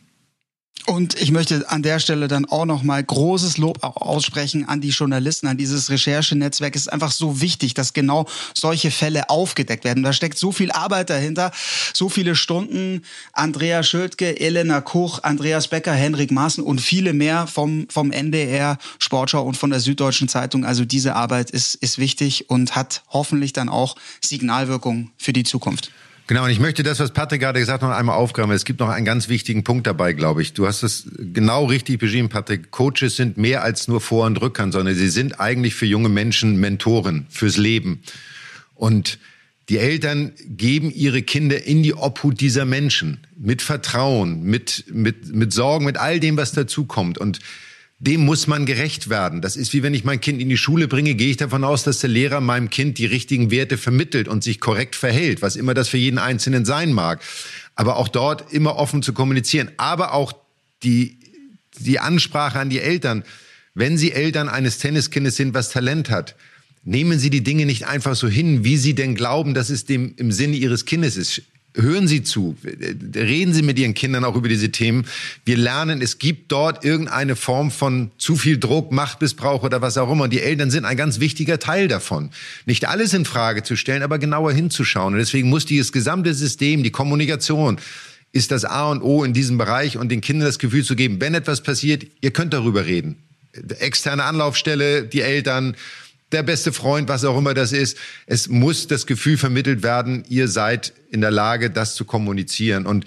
Und 0.90 1.22
ich 1.22 1.30
möchte 1.30 1.70
an 1.70 1.84
der 1.84 2.00
Stelle 2.00 2.26
dann 2.26 2.46
auch 2.46 2.64
noch 2.64 2.82
mal 2.82 3.00
großes 3.00 3.58
Lob 3.58 3.78
aussprechen 3.80 4.68
an 4.68 4.80
die 4.80 4.88
Journalisten, 4.88 5.46
an 5.46 5.56
dieses 5.56 5.88
Recherchenetzwerk. 5.88 6.74
Es 6.74 6.82
ist 6.82 6.92
einfach 6.92 7.12
so 7.12 7.40
wichtig, 7.40 7.74
dass 7.74 7.92
genau 7.92 8.26
solche 8.54 8.90
Fälle 8.90 9.30
aufgedeckt 9.30 9.84
werden. 9.84 10.02
Da 10.02 10.12
steckt 10.12 10.36
so 10.36 10.50
viel 10.50 10.72
Arbeit 10.72 11.08
dahinter, 11.08 11.52
so 11.94 12.08
viele 12.08 12.34
Stunden. 12.34 13.02
Andrea 13.32 13.84
Schildke, 13.84 14.40
Elena 14.40 14.80
Koch, 14.80 15.22
Andreas 15.22 15.68
Becker, 15.68 15.92
Henrik 15.92 16.32
Maaßen 16.32 16.64
und 16.64 16.80
viele 16.80 17.12
mehr 17.12 17.46
vom, 17.46 17.86
vom 17.88 18.10
NDR, 18.10 18.76
Sportschau 18.98 19.44
und 19.44 19.56
von 19.56 19.70
der 19.70 19.78
Süddeutschen 19.78 20.26
Zeitung. 20.26 20.64
Also 20.64 20.84
diese 20.84 21.14
Arbeit 21.14 21.52
ist, 21.52 21.76
ist 21.76 21.98
wichtig 21.98 22.50
und 22.50 22.74
hat 22.74 23.04
hoffentlich 23.10 23.52
dann 23.52 23.68
auch 23.68 23.94
Signalwirkung 24.20 25.12
für 25.16 25.32
die 25.32 25.44
Zukunft. 25.44 25.92
Genau, 26.30 26.44
und 26.44 26.50
ich 26.50 26.60
möchte 26.60 26.84
das, 26.84 27.00
was 27.00 27.10
Patrick 27.10 27.40
gerade 27.40 27.58
gesagt 27.58 27.82
hat, 27.82 27.90
noch 27.90 27.96
einmal 27.96 28.14
aufgreifen. 28.14 28.52
Es 28.52 28.64
gibt 28.64 28.78
noch 28.78 28.88
einen 28.88 29.04
ganz 29.04 29.28
wichtigen 29.28 29.64
Punkt 29.64 29.88
dabei, 29.88 30.12
glaube 30.12 30.42
ich. 30.42 30.52
Du 30.52 30.68
hast 30.68 30.84
es 30.84 31.08
genau 31.18 31.64
richtig 31.64 31.98
beschrieben, 31.98 32.28
Patrick. 32.28 32.70
Coaches 32.70 33.16
sind 33.16 33.36
mehr 33.36 33.64
als 33.64 33.88
nur 33.88 34.00
Vor- 34.00 34.26
und 34.26 34.40
Rückhand, 34.40 34.72
sondern 34.72 34.94
sie 34.94 35.08
sind 35.08 35.40
eigentlich 35.40 35.74
für 35.74 35.86
junge 35.86 36.08
Menschen 36.08 36.60
Mentoren 36.60 37.26
fürs 37.30 37.56
Leben. 37.56 38.02
Und 38.76 39.18
die 39.68 39.78
Eltern 39.78 40.30
geben 40.46 40.92
ihre 40.92 41.22
Kinder 41.22 41.64
in 41.66 41.82
die 41.82 41.94
Obhut 41.94 42.40
dieser 42.40 42.64
Menschen 42.64 43.26
mit 43.36 43.60
Vertrauen, 43.60 44.44
mit, 44.44 44.84
mit, 44.86 45.34
mit 45.34 45.52
Sorgen, 45.52 45.84
mit 45.84 45.96
all 45.96 46.20
dem, 46.20 46.36
was 46.36 46.52
dazukommt. 46.52 47.18
Und 47.18 47.40
dem 48.00 48.22
muss 48.22 48.46
man 48.46 48.64
gerecht 48.64 49.10
werden. 49.10 49.42
Das 49.42 49.56
ist 49.56 49.74
wie 49.74 49.82
wenn 49.82 49.92
ich 49.92 50.04
mein 50.04 50.22
Kind 50.22 50.40
in 50.40 50.48
die 50.48 50.56
Schule 50.56 50.88
bringe, 50.88 51.14
gehe 51.14 51.30
ich 51.30 51.36
davon 51.36 51.64
aus, 51.64 51.82
dass 51.82 52.00
der 52.00 52.08
Lehrer 52.08 52.40
meinem 52.40 52.70
Kind 52.70 52.96
die 52.96 53.04
richtigen 53.04 53.50
Werte 53.50 53.76
vermittelt 53.76 54.26
und 54.26 54.42
sich 54.42 54.58
korrekt 54.58 54.96
verhält, 54.96 55.42
was 55.42 55.54
immer 55.54 55.74
das 55.74 55.90
für 55.90 55.98
jeden 55.98 56.18
Einzelnen 56.18 56.64
sein 56.64 56.92
mag. 56.92 57.20
Aber 57.74 57.96
auch 57.96 58.08
dort 58.08 58.52
immer 58.54 58.76
offen 58.76 59.02
zu 59.02 59.12
kommunizieren. 59.12 59.70
Aber 59.76 60.14
auch 60.14 60.32
die, 60.82 61.18
die 61.78 61.98
Ansprache 61.98 62.58
an 62.58 62.70
die 62.70 62.80
Eltern. 62.80 63.22
Wenn 63.74 63.98
sie 63.98 64.12
Eltern 64.12 64.48
eines 64.48 64.78
Tenniskindes 64.78 65.36
sind, 65.36 65.52
was 65.52 65.68
Talent 65.68 66.08
hat, 66.08 66.36
nehmen 66.82 67.18
Sie 67.18 67.28
die 67.28 67.42
Dinge 67.44 67.66
nicht 67.66 67.86
einfach 67.86 68.16
so 68.16 68.28
hin, 68.28 68.64
wie 68.64 68.78
Sie 68.78 68.94
denn 68.94 69.14
glauben, 69.14 69.52
dass 69.52 69.68
es 69.68 69.84
dem 69.84 70.14
im 70.16 70.32
Sinne 70.32 70.56
Ihres 70.56 70.86
Kindes 70.86 71.18
ist. 71.18 71.42
Hören 71.76 72.08
Sie 72.08 72.24
zu, 72.24 72.56
reden 73.14 73.54
Sie 73.54 73.62
mit 73.62 73.78
Ihren 73.78 73.94
Kindern 73.94 74.24
auch 74.24 74.34
über 74.34 74.48
diese 74.48 74.72
Themen. 74.72 75.06
Wir 75.44 75.56
lernen, 75.56 76.02
es 76.02 76.18
gibt 76.18 76.50
dort 76.50 76.84
irgendeine 76.84 77.36
Form 77.36 77.70
von 77.70 78.10
zu 78.18 78.34
viel 78.34 78.58
Druck, 78.58 78.90
Machtmissbrauch 78.90 79.62
oder 79.62 79.80
was 79.80 79.96
auch 79.96 80.10
immer. 80.10 80.24
Und 80.24 80.32
die 80.32 80.40
Eltern 80.40 80.72
sind 80.72 80.84
ein 80.84 80.96
ganz 80.96 81.20
wichtiger 81.20 81.60
Teil 81.60 81.86
davon. 81.86 82.30
Nicht 82.66 82.88
alles 82.88 83.14
in 83.14 83.24
Frage 83.24 83.62
zu 83.62 83.76
stellen, 83.76 84.02
aber 84.02 84.18
genauer 84.18 84.52
hinzuschauen. 84.52 85.14
Und 85.14 85.20
deswegen 85.20 85.48
muss 85.48 85.64
dieses 85.64 85.92
gesamte 85.92 86.34
System, 86.34 86.82
die 86.82 86.90
Kommunikation, 86.90 87.78
ist 88.32 88.50
das 88.50 88.64
A 88.64 88.90
und 88.90 89.02
O 89.02 89.22
in 89.22 89.32
diesem 89.32 89.56
Bereich 89.56 89.96
und 89.96 90.08
den 90.08 90.20
Kindern 90.20 90.46
das 90.46 90.58
Gefühl 90.58 90.84
zu 90.84 90.96
geben, 90.96 91.20
wenn 91.20 91.34
etwas 91.34 91.62
passiert, 91.62 92.04
ihr 92.20 92.32
könnt 92.32 92.52
darüber 92.52 92.86
reden. 92.86 93.16
Externe 93.78 94.24
Anlaufstelle, 94.24 95.04
die 95.04 95.22
Eltern, 95.22 95.76
der 96.32 96.42
beste 96.42 96.72
Freund, 96.72 97.08
was 97.08 97.24
auch 97.24 97.36
immer 97.36 97.54
das 97.54 97.72
ist. 97.72 97.96
Es 98.26 98.48
muss 98.48 98.86
das 98.86 99.06
Gefühl 99.06 99.36
vermittelt 99.36 99.82
werden, 99.82 100.24
ihr 100.28 100.48
seid 100.48 100.92
in 101.10 101.20
der 101.20 101.30
Lage, 101.30 101.70
das 101.70 101.94
zu 101.94 102.04
kommunizieren. 102.04 102.86
Und 102.86 103.04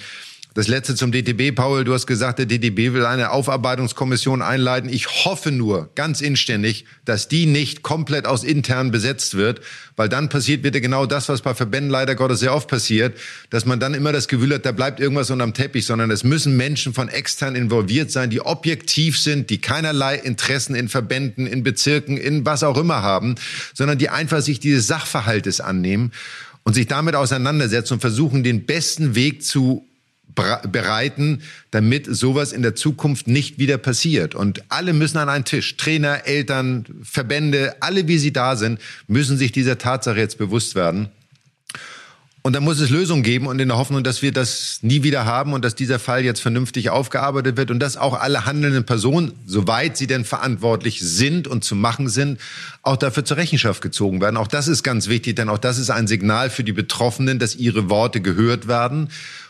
das 0.56 0.68
letzte 0.68 0.94
zum 0.94 1.12
DTB, 1.12 1.56
Paul, 1.56 1.84
du 1.84 1.94
hast 1.96 2.06
gesagt, 2.06 2.38
der 2.38 2.46
DTB 2.46 2.94
will 2.94 3.08
eine 3.08 3.32
Aufarbeitungskommission 3.32 4.44
einleiten. 4.44 4.88
Ich 4.88 5.26
hoffe 5.26 5.52
nur 5.52 5.90
ganz 5.96 6.22
inständig, 6.22 6.86
dass 7.06 7.28
die 7.28 7.48
nicht 7.48 7.82
komplett 7.82 8.28
aus 8.28 8.44
intern 8.44 8.92
besetzt 8.92 9.36
wird, 9.36 9.62
weil 9.96 10.10
dann 10.10 10.30
passiert 10.30 10.64
wieder 10.64 10.80
genau 10.80 11.08
das, 11.08 11.28
was 11.28 11.42
bei 11.42 11.56
Verbänden 11.56 11.90
leider 11.90 12.14
Gottes 12.14 12.40
sehr 12.40 12.54
oft 12.54 12.70
passiert, 12.70 13.18
dass 13.50 13.66
man 13.66 13.80
dann 13.80 13.96
immer 13.96 14.12
das 14.12 14.28
Gefühl 14.28 14.54
hat, 14.54 14.66
da 14.66 14.72
bleibt 14.72 15.00
irgendwas 15.00 15.32
unterm 15.32 15.56
Teppich, 15.56 15.88
sondern 15.88 16.12
es 16.12 16.24
müssen 16.24 16.56
Menschen 16.56 16.94
von 16.94 17.10
extern 17.10 17.56
involviert 17.56 18.12
sein, 18.12 18.30
die 18.30 18.42
objektiv 18.42 19.18
sind, 19.18 19.50
die 19.50 19.60
keinerlei 19.60 20.18
Interessen 20.18 20.76
in 20.76 20.88
Verbänden, 20.88 21.48
in 21.48 21.64
Bezirken, 21.64 22.18
in 22.18 22.46
was 22.46 22.62
auch 22.62 22.78
immer 22.78 23.02
haben, 23.02 23.36
sondern 23.74 23.98
die 23.98 24.10
einfach 24.10 24.42
sich 24.42 24.60
dieses 24.60 24.86
Sachverhaltes 24.86 25.62
annehmen 25.62 26.12
und 26.62 26.74
sich 26.74 26.86
damit 26.86 27.16
auseinandersetzen 27.16 27.96
und 27.96 28.02
versuchen, 28.02 28.44
den 28.44 28.68
besten 28.68 29.16
Weg 29.16 29.44
zu 29.44 29.88
bereiten, 30.36 31.42
damit 31.72 32.08
sowas 32.08 32.52
in 32.52 32.62
der 32.62 32.76
Zukunft 32.76 33.28
nicht 33.28 33.60
wieder 33.60 33.78
passiert. 33.78 34.36
Und 34.36 34.64
alle 34.70 34.94
müssen 34.94 35.18
an 35.18 35.30
einen 35.30 35.46
Tisch, 35.46 35.78
Trainer, 35.78 36.26
Eltern, 36.26 36.86
Verbände, 37.04 37.76
alle 37.80 38.08
wie 38.08 38.18
sie 38.18 38.34
da 38.34 38.56
sind, 38.56 38.80
müssen 39.08 39.38
sich 39.38 39.52
dieser 39.52 39.78
Tatsache 39.78 40.18
jetzt 40.18 40.38
bewusst 40.38 40.76
werden. 40.76 41.10
Und 42.46 42.52
dann 42.52 42.64
muss 42.66 42.82
es 42.82 42.90
Lösungen 42.90 43.24
geben 43.24 43.48
und 43.48 43.60
in 43.60 43.70
der 43.70 43.78
Hoffnung, 43.78 44.04
dass 44.04 44.22
wir 44.22 44.34
das 44.34 44.80
nie 44.82 45.02
wieder 45.04 45.24
haben 45.24 45.54
und 45.54 45.64
dass 45.64 45.76
dieser 45.76 45.98
Fall 45.98 46.26
jetzt 46.26 46.42
vernünftig 46.42 46.90
aufgearbeitet 46.90 47.56
wird 47.56 47.72
und 47.72 47.80
dass 47.80 47.96
auch 47.96 48.20
alle 48.20 48.46
handelnden 48.46 48.84
Personen, 48.84 49.32
soweit 49.46 49.96
sie 49.96 50.08
denn 50.08 50.26
verantwortlich 50.26 51.00
sind 51.00 51.48
und 51.48 51.64
zu 51.64 51.74
machen 51.74 52.10
sind, 52.10 52.42
auch 52.82 52.98
dafür 52.98 53.24
zur 53.24 53.38
Rechenschaft 53.38 53.82
gezogen 53.82 54.20
werden. 54.20 54.36
Auch 54.36 54.50
das 54.50 54.68
ist 54.68 54.84
ganz 54.84 55.08
wichtig, 55.08 55.38
denn 55.38 55.48
auch 55.48 55.58
das 55.58 55.78
ist 55.78 55.90
ein 55.90 56.06
Signal 56.06 56.50
für 56.50 56.66
die 56.66 56.74
Betroffenen, 56.74 57.40
dass 57.40 57.56
ihre 57.56 57.90
Worte 57.90 58.20
gehört 58.20 58.68
werden 58.68 59.08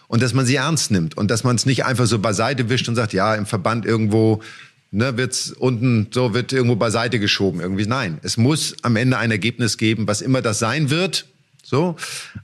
und 0.08 0.22
dass 0.22 0.34
man 0.34 0.46
sie 0.46 0.56
ernst 0.56 0.92
nimmt 0.92 1.18
und 1.18 1.30
dass 1.32 1.44
man 1.44 1.56
es 1.56 1.66
nicht 1.66 1.86
einfach 1.86 2.06
so 2.06 2.20
beiseite 2.20 2.70
wischt 2.70 2.88
und 2.90 2.96
sagt, 2.96 3.14
ja, 3.14 3.36
im 3.36 3.46
Verband 3.46 3.86
irgendwo 3.86 4.42
ne, 4.92 5.18
wird's 5.18 5.52
unten 5.52 6.08
so 6.12 6.34
wird 6.34 6.54
irgendwo 6.54 6.76
beiseite 6.76 7.20
geschoben 7.20 7.60
irgendwie. 7.60 7.86
Nein, 7.86 8.20
es 8.24 8.38
muss 8.38 8.76
am 8.84 8.96
Ende 8.96 9.18
ein 9.18 9.32
Ergebnis 9.32 9.78
geben, 9.78 10.08
was 10.08 10.22
immer 10.22 10.42
das 10.42 10.60
sein 10.60 10.90
wird. 10.90 11.26
So, 11.64 11.96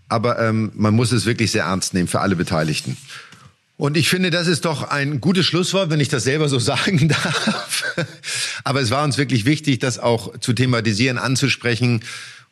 aber 0.08 0.40
ähm, 0.40 0.72
man 0.76 0.94
muss 0.96 1.12
es 1.12 1.26
wirklich 1.26 1.52
sehr 1.52 1.66
ernst 1.66 1.94
nehmen 1.94 2.08
für 2.08 2.22
alle 2.22 2.36
Beteiligten. 2.36 2.98
Und 3.78 3.96
ich 3.96 4.10
finde, 4.10 4.30
das 4.30 4.48
ist 4.48 4.66
doch 4.66 4.84
ein 4.90 5.22
gutes 5.22 5.46
Schlusswort, 5.46 5.90
wenn 5.90 6.00
ich 6.00 6.10
das 6.10 6.24
selber 6.24 6.50
so 6.50 6.60
sagen 6.60 7.08
darf. 7.10 7.84
aber 8.64 8.82
es 8.82 8.92
war 8.92 9.04
uns 9.04 9.18
wirklich 9.18 9.46
wichtig, 9.46 9.80
das 9.80 10.00
auch 10.00 10.38
zu 10.40 10.54
thematisieren, 10.54 11.18
anzusprechen 11.18 12.02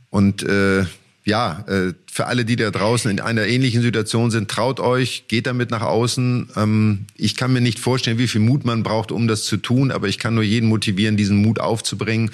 und 0.10 0.44
äh, 0.44 0.86
ja, 1.28 1.66
äh, 1.68 1.94
für 2.10 2.28
alle, 2.28 2.46
die 2.46 2.56
da 2.56 2.72
draußen 2.72 3.12
in 3.12 3.20
einer 3.20 3.46
ähnlichen 3.46 3.82
Situation 3.82 4.32
sind, 4.32 4.50
traut 4.50 4.80
euch, 4.80 5.26
geht 5.28 5.46
damit 5.46 5.72
nach 5.72 5.82
außen. 5.82 6.52
Ähm, 6.56 7.06
ich 7.18 7.36
kann 7.36 7.52
mir 7.52 7.60
nicht 7.60 7.80
vorstellen, 7.80 8.18
wie 8.18 8.30
viel 8.30 8.40
Mut 8.40 8.64
man 8.64 8.82
braucht, 8.82 9.12
um 9.12 9.28
das 9.28 9.44
zu 9.44 9.58
tun, 9.58 9.92
aber 9.92 10.08
ich 10.08 10.20
kann 10.20 10.36
nur 10.36 10.44
jeden 10.44 10.70
motivieren, 10.70 11.18
diesen 11.18 11.42
Mut 11.42 11.60
aufzubringen 11.60 12.32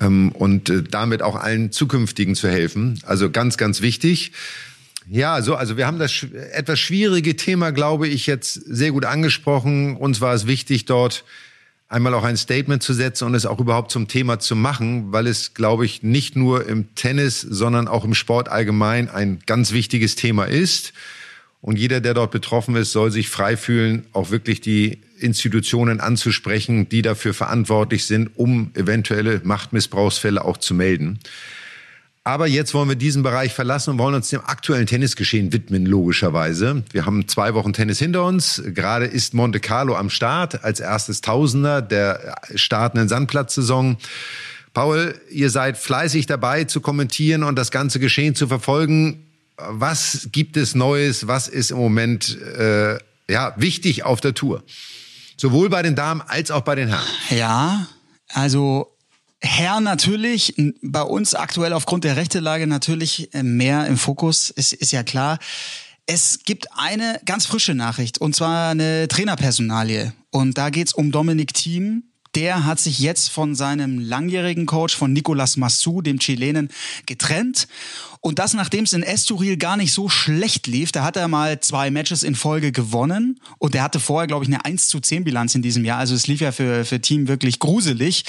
ähm, 0.00 0.30
und 0.30 0.70
äh, 0.70 0.84
damit 0.84 1.20
auch 1.20 1.34
allen 1.34 1.72
Zukünftigen 1.72 2.36
zu 2.36 2.48
helfen. 2.48 3.00
Also 3.04 3.28
ganz, 3.28 3.56
ganz 3.56 3.80
wichtig. 3.80 4.30
Ja, 5.10 5.42
so, 5.42 5.56
also 5.56 5.76
wir 5.76 5.88
haben 5.88 5.98
das 5.98 6.24
etwas 6.52 6.78
schwierige 6.78 7.34
Thema, 7.34 7.72
glaube 7.72 8.06
ich, 8.06 8.28
jetzt 8.28 8.54
sehr 8.54 8.92
gut 8.92 9.04
angesprochen. 9.04 9.96
Uns 9.96 10.20
war 10.20 10.32
es 10.32 10.46
wichtig, 10.46 10.84
dort 10.84 11.24
einmal 11.92 12.14
auch 12.14 12.24
ein 12.24 12.36
Statement 12.36 12.82
zu 12.82 12.94
setzen 12.94 13.26
und 13.26 13.34
es 13.34 13.46
auch 13.46 13.60
überhaupt 13.60 13.90
zum 13.90 14.08
Thema 14.08 14.38
zu 14.38 14.56
machen, 14.56 15.12
weil 15.12 15.26
es, 15.26 15.54
glaube 15.54 15.84
ich, 15.84 16.02
nicht 16.02 16.36
nur 16.36 16.66
im 16.66 16.94
Tennis, 16.94 17.40
sondern 17.40 17.86
auch 17.86 18.04
im 18.04 18.14
Sport 18.14 18.48
allgemein 18.48 19.10
ein 19.10 19.40
ganz 19.46 19.72
wichtiges 19.72 20.14
Thema 20.14 20.44
ist. 20.44 20.92
Und 21.60 21.78
jeder, 21.78 22.00
der 22.00 22.14
dort 22.14 22.32
betroffen 22.32 22.74
ist, 22.76 22.92
soll 22.92 23.10
sich 23.10 23.28
frei 23.28 23.56
fühlen, 23.56 24.06
auch 24.12 24.30
wirklich 24.30 24.60
die 24.60 25.00
Institutionen 25.18 26.00
anzusprechen, 26.00 26.88
die 26.88 27.02
dafür 27.02 27.34
verantwortlich 27.34 28.06
sind, 28.06 28.30
um 28.34 28.72
eventuelle 28.74 29.40
Machtmissbrauchsfälle 29.44 30.44
auch 30.44 30.56
zu 30.56 30.74
melden. 30.74 31.20
Aber 32.24 32.46
jetzt 32.46 32.72
wollen 32.72 32.88
wir 32.88 32.94
diesen 32.94 33.24
Bereich 33.24 33.52
verlassen 33.52 33.90
und 33.90 33.98
wollen 33.98 34.14
uns 34.14 34.28
dem 34.28 34.42
aktuellen 34.44 34.86
Tennisgeschehen 34.86 35.52
widmen, 35.52 35.86
logischerweise. 35.86 36.84
Wir 36.92 37.04
haben 37.04 37.26
zwei 37.26 37.54
Wochen 37.54 37.72
Tennis 37.72 37.98
hinter 37.98 38.24
uns. 38.24 38.62
Gerade 38.64 39.06
ist 39.06 39.34
Monte 39.34 39.58
Carlo 39.58 39.96
am 39.96 40.08
Start 40.08 40.62
als 40.62 40.78
erstes 40.78 41.20
Tausender 41.20 41.82
der 41.82 42.36
startenden 42.54 43.08
Sandplatzsaison. 43.08 43.96
Paul, 44.72 45.20
ihr 45.30 45.50
seid 45.50 45.76
fleißig 45.76 46.26
dabei 46.26 46.62
zu 46.64 46.80
kommentieren 46.80 47.42
und 47.42 47.56
das 47.56 47.72
ganze 47.72 47.98
Geschehen 47.98 48.36
zu 48.36 48.46
verfolgen. 48.46 49.26
Was 49.56 50.28
gibt 50.30 50.56
es 50.56 50.76
Neues? 50.76 51.26
Was 51.26 51.48
ist 51.48 51.72
im 51.72 51.78
Moment 51.78 52.40
äh, 52.40 52.98
ja, 53.28 53.52
wichtig 53.56 54.04
auf 54.04 54.20
der 54.20 54.34
Tour? 54.34 54.62
Sowohl 55.36 55.68
bei 55.70 55.82
den 55.82 55.96
Damen 55.96 56.20
als 56.20 56.52
auch 56.52 56.62
bei 56.62 56.76
den 56.76 56.88
Herren. 56.88 57.04
Ja, 57.30 57.88
also 58.32 58.91
Herr 59.44 59.80
natürlich, 59.80 60.54
bei 60.82 61.02
uns 61.02 61.34
aktuell 61.34 61.72
aufgrund 61.72 62.04
der 62.04 62.16
Rechtelage 62.16 62.68
natürlich 62.68 63.34
äh, 63.34 63.42
mehr 63.42 63.86
im 63.86 63.96
Fokus, 63.96 64.50
ist, 64.50 64.72
ist 64.72 64.92
ja 64.92 65.02
klar. 65.02 65.38
Es 66.06 66.40
gibt 66.44 66.68
eine 66.76 67.20
ganz 67.24 67.46
frische 67.46 67.74
Nachricht 67.74 68.18
und 68.18 68.36
zwar 68.36 68.70
eine 68.70 69.08
Trainerpersonalie. 69.08 70.12
Und 70.30 70.58
da 70.58 70.70
geht's 70.70 70.92
um 70.94 71.10
Dominik 71.10 71.54
Thiem, 71.54 72.04
der 72.34 72.64
hat 72.64 72.80
sich 72.80 72.98
jetzt 72.98 73.28
von 73.28 73.54
seinem 73.54 73.98
langjährigen 73.98 74.66
Coach, 74.66 74.96
von 74.96 75.12
Nicolas 75.12 75.56
Massou, 75.56 76.00
dem 76.00 76.18
Chilenen, 76.18 76.68
getrennt. 77.06 77.68
Und 78.20 78.38
das, 78.38 78.54
nachdem 78.54 78.84
es 78.84 78.92
in 78.92 79.02
Estoril 79.02 79.56
gar 79.56 79.76
nicht 79.76 79.92
so 79.92 80.08
schlecht 80.08 80.68
lief. 80.68 80.92
Da 80.92 81.02
hat 81.02 81.16
er 81.16 81.26
mal 81.26 81.58
zwei 81.60 81.90
Matches 81.90 82.22
in 82.22 82.36
Folge 82.36 82.70
gewonnen. 82.70 83.40
Und 83.58 83.74
er 83.74 83.82
hatte 83.82 83.98
vorher, 83.98 84.28
glaube 84.28 84.44
ich, 84.44 84.48
eine 84.48 84.64
1 84.64 84.86
zu 84.86 85.00
10 85.00 85.24
Bilanz 85.24 85.54
in 85.56 85.62
diesem 85.62 85.84
Jahr. 85.84 85.98
Also 85.98 86.14
es 86.14 86.28
lief 86.28 86.40
ja 86.40 86.52
für, 86.52 86.84
für 86.84 87.00
Team 87.00 87.26
wirklich 87.26 87.58
gruselig. 87.58 88.24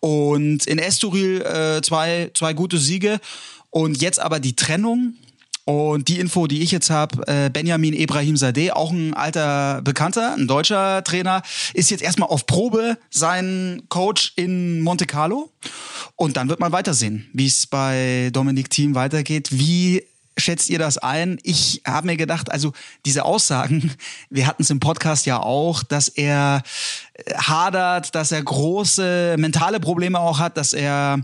Und 0.00 0.66
in 0.66 0.78
Estoril 0.78 1.40
äh, 1.42 1.80
zwei, 1.82 2.30
zwei 2.34 2.52
gute 2.52 2.78
Siege. 2.78 3.20
Und 3.70 4.02
jetzt 4.02 4.18
aber 4.18 4.40
die 4.40 4.56
Trennung 4.56 5.14
und 5.68 6.08
die 6.08 6.18
Info, 6.18 6.46
die 6.46 6.62
ich 6.62 6.70
jetzt 6.70 6.88
habe, 6.88 7.28
äh, 7.28 7.50
Benjamin 7.50 7.92
Ibrahim 7.92 8.38
Sadeh, 8.38 8.70
auch 8.70 8.90
ein 8.90 9.12
alter 9.12 9.82
Bekannter, 9.82 10.32
ein 10.32 10.46
deutscher 10.46 11.04
Trainer, 11.04 11.42
ist 11.74 11.90
jetzt 11.90 12.00
erstmal 12.02 12.30
auf 12.30 12.46
Probe 12.46 12.96
sein 13.10 13.82
Coach 13.90 14.32
in 14.36 14.80
Monte 14.80 15.04
Carlo. 15.04 15.50
Und 16.16 16.38
dann 16.38 16.48
wird 16.48 16.58
man 16.58 16.72
weitersehen, 16.72 17.28
wie 17.34 17.46
es 17.46 17.66
bei 17.66 18.30
Dominik 18.32 18.70
Thiem 18.70 18.94
weitergeht, 18.94 19.50
wie 19.50 20.04
schätzt 20.38 20.70
ihr 20.70 20.78
das 20.78 20.98
ein? 20.98 21.38
Ich 21.42 21.82
habe 21.86 22.06
mir 22.06 22.16
gedacht, 22.16 22.50
also 22.50 22.72
diese 23.04 23.24
Aussagen, 23.24 23.92
wir 24.30 24.46
hatten 24.46 24.62
es 24.62 24.70
im 24.70 24.80
Podcast 24.80 25.26
ja 25.26 25.40
auch, 25.40 25.82
dass 25.82 26.08
er 26.08 26.62
äh, 27.14 27.34
hadert, 27.34 28.14
dass 28.14 28.32
er 28.32 28.42
große 28.42 29.36
mentale 29.38 29.80
Probleme 29.80 30.18
auch 30.18 30.38
hat, 30.38 30.56
dass 30.56 30.72
er 30.72 31.20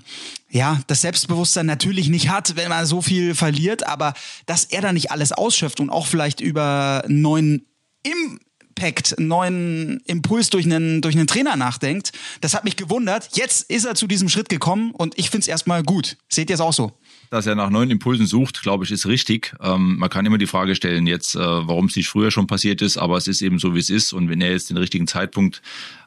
ja 0.51 0.81
das 0.87 1.01
Selbstbewusstsein 1.01 1.67
natürlich 1.67 2.09
nicht 2.09 2.29
hat, 2.29 2.57
wenn 2.57 2.69
man 2.69 2.87
so 2.87 3.03
viel 3.03 3.35
verliert, 3.35 3.87
aber 3.87 4.15
dass 4.47 4.65
er 4.65 4.83
da 4.83 4.93
nicht 4.93 5.11
alles 5.11 5.33
ausschöpft 5.33 5.81
und 5.81 5.91
auch 5.91 6.07
vielleicht 6.07 6.41
über 6.41 7.05
neuen 7.09 7.67
Impact, 8.05 9.19
einen 9.19 9.29
neuen 9.29 10.01
Impuls 10.07 10.51
durch 10.51 10.65
einen, 10.65 11.01
durch 11.01 11.17
einen 11.17 11.27
Trainer 11.27 11.57
nachdenkt, 11.57 12.13
das 12.41 12.55
hat 12.55 12.65
mich 12.65 12.77
gewundert. 12.77 13.31
Jetzt 13.35 13.71
ist 13.71 13.85
er 13.85 13.95
zu 13.95 14.07
diesem 14.07 14.29
Schritt 14.29 14.49
gekommen 14.49 14.93
und 14.93 15.19
ich 15.19 15.31
finde 15.31 15.43
es 15.43 15.49
erstmal 15.49 15.83
gut. 15.83 16.17
Seht 16.29 16.51
ihr 16.51 16.55
es 16.55 16.61
auch 16.61 16.73
so? 16.73 16.93
Dass 17.31 17.47
er 17.47 17.55
nach 17.55 17.71
neuen 17.71 17.91
Impulsen 17.91 18.27
sucht, 18.27 18.63
glaube 18.63 18.85
ich, 18.85 18.91
ist 18.91 19.07
richtig. 19.07 19.55
Ähm, 19.61 19.97
man 19.99 20.11
kann 20.11 20.27
immer 20.27 20.39
die 20.39 20.47
Frage 20.47 20.75
stellen 20.75 21.07
jetzt, 21.07 21.35
äh, 21.35 21.39
warum 21.39 21.87
es 21.87 21.97
nicht 21.97 22.09
früher 22.09 22.31
schon 22.31 22.47
passiert 22.47 22.83
ist, 22.83 22.97
aber 22.97 23.17
es 23.17 23.29
ist 23.29 23.43
eben 23.43 23.59
so, 23.59 23.75
wie 23.75 23.81
es 23.81 23.91
ist. 23.91 24.13
Und 24.13 24.29
wenn 24.29 24.41
er 24.41 24.51
jetzt 24.51 24.71
den 24.71 24.77
richtigen 24.77 25.07
Zeitpunkt 25.07 25.63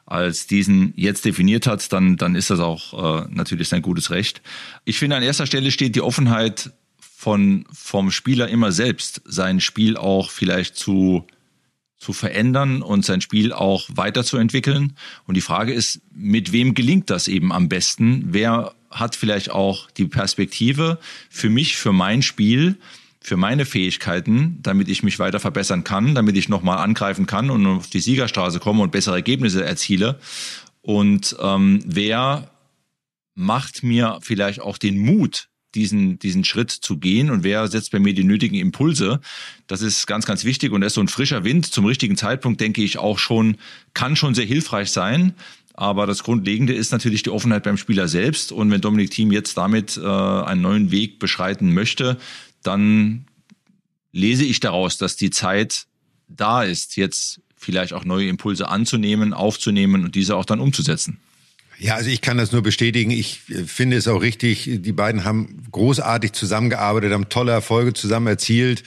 als 0.06 0.46
diesen 0.46 0.94
jetzt 0.96 1.24
definiert 1.24 1.66
hat, 1.66 1.92
dann, 1.92 2.16
dann 2.16 2.34
ist 2.34 2.50
das 2.50 2.60
auch 2.60 3.22
äh, 3.22 3.26
natürlich 3.30 3.68
sein 3.68 3.82
gutes 3.82 4.10
Recht. 4.10 4.42
Ich 4.84 4.98
finde, 4.98 5.16
an 5.16 5.22
erster 5.22 5.46
Stelle 5.46 5.70
steht 5.70 5.94
die 5.94 6.00
Offenheit 6.00 6.72
von, 7.00 7.64
vom 7.72 8.10
Spieler 8.10 8.48
immer 8.48 8.72
selbst, 8.72 9.22
sein 9.24 9.60
Spiel 9.60 9.96
auch 9.96 10.30
vielleicht 10.30 10.76
zu 10.76 11.26
zu 11.98 12.12
verändern 12.12 12.82
und 12.82 13.04
sein 13.04 13.20
Spiel 13.20 13.52
auch 13.52 13.88
weiterzuentwickeln. 13.92 14.94
Und 15.26 15.36
die 15.36 15.40
Frage 15.40 15.72
ist, 15.72 16.00
mit 16.14 16.52
wem 16.52 16.74
gelingt 16.74 17.10
das 17.10 17.28
eben 17.28 17.52
am 17.52 17.68
besten? 17.68 18.24
Wer 18.28 18.74
hat 18.90 19.16
vielleicht 19.16 19.50
auch 19.50 19.90
die 19.90 20.06
Perspektive 20.06 20.98
für 21.28 21.50
mich, 21.50 21.76
für 21.76 21.92
mein 21.92 22.22
Spiel, 22.22 22.76
für 23.20 23.36
meine 23.36 23.66
Fähigkeiten, 23.66 24.58
damit 24.62 24.88
ich 24.88 25.02
mich 25.02 25.18
weiter 25.18 25.40
verbessern 25.40 25.84
kann, 25.84 26.14
damit 26.14 26.36
ich 26.36 26.48
nochmal 26.48 26.78
angreifen 26.78 27.26
kann 27.26 27.50
und 27.50 27.66
auf 27.66 27.90
die 27.90 28.00
Siegerstraße 28.00 28.60
komme 28.60 28.82
und 28.82 28.92
bessere 28.92 29.16
Ergebnisse 29.16 29.64
erziele. 29.64 30.18
Und 30.80 31.36
ähm, 31.40 31.80
wer 31.84 32.50
macht 33.34 33.82
mir 33.82 34.18
vielleicht 34.22 34.60
auch 34.60 34.78
den 34.78 34.98
Mut, 34.98 35.48
diesen, 35.74 36.18
diesen 36.18 36.44
Schritt 36.44 36.70
zu 36.70 36.98
gehen 36.98 37.30
und 37.30 37.44
wer 37.44 37.68
setzt 37.68 37.92
bei 37.92 37.98
mir 37.98 38.14
die 38.14 38.24
nötigen 38.24 38.56
Impulse. 38.56 39.20
Das 39.66 39.82
ist 39.82 40.06
ganz, 40.06 40.26
ganz 40.26 40.44
wichtig 40.44 40.72
und 40.72 40.80
da 40.80 40.86
ist 40.86 40.94
so 40.94 41.00
ein 41.00 41.08
frischer 41.08 41.44
Wind 41.44 41.66
zum 41.66 41.84
richtigen 41.84 42.16
Zeitpunkt, 42.16 42.60
denke 42.60 42.82
ich, 42.82 42.98
auch 42.98 43.18
schon, 43.18 43.56
kann 43.94 44.16
schon 44.16 44.34
sehr 44.34 44.46
hilfreich 44.46 44.90
sein. 44.90 45.34
Aber 45.74 46.06
das 46.06 46.24
Grundlegende 46.24 46.72
ist 46.72 46.90
natürlich 46.90 47.22
die 47.22 47.30
Offenheit 47.30 47.62
beim 47.62 47.76
Spieler 47.76 48.08
selbst. 48.08 48.50
Und 48.50 48.68
wenn 48.72 48.80
Dominik 48.80 49.12
Thiem 49.12 49.30
jetzt 49.30 49.56
damit 49.56 49.96
äh, 49.96 50.00
einen 50.04 50.60
neuen 50.60 50.90
Weg 50.90 51.20
beschreiten 51.20 51.72
möchte, 51.72 52.16
dann 52.64 53.26
lese 54.10 54.44
ich 54.44 54.58
daraus, 54.58 54.98
dass 54.98 55.14
die 55.14 55.30
Zeit 55.30 55.86
da 56.26 56.64
ist, 56.64 56.96
jetzt 56.96 57.40
vielleicht 57.56 57.92
auch 57.92 58.04
neue 58.04 58.28
Impulse 58.28 58.68
anzunehmen, 58.68 59.32
aufzunehmen 59.32 60.04
und 60.04 60.16
diese 60.16 60.36
auch 60.36 60.44
dann 60.44 60.58
umzusetzen. 60.58 61.20
Ja, 61.78 61.94
also 61.94 62.10
ich 62.10 62.20
kann 62.20 62.38
das 62.38 62.52
nur 62.52 62.62
bestätigen. 62.62 63.10
Ich 63.10 63.42
äh, 63.48 63.64
finde 63.64 63.96
es 63.96 64.08
auch 64.08 64.20
richtig. 64.20 64.68
Die 64.82 64.92
beiden 64.92 65.24
haben 65.24 65.62
großartig 65.70 66.32
zusammengearbeitet, 66.32 67.12
haben 67.12 67.28
tolle 67.28 67.52
Erfolge 67.52 67.94
zusammen 67.94 68.26
erzielt. 68.26 68.82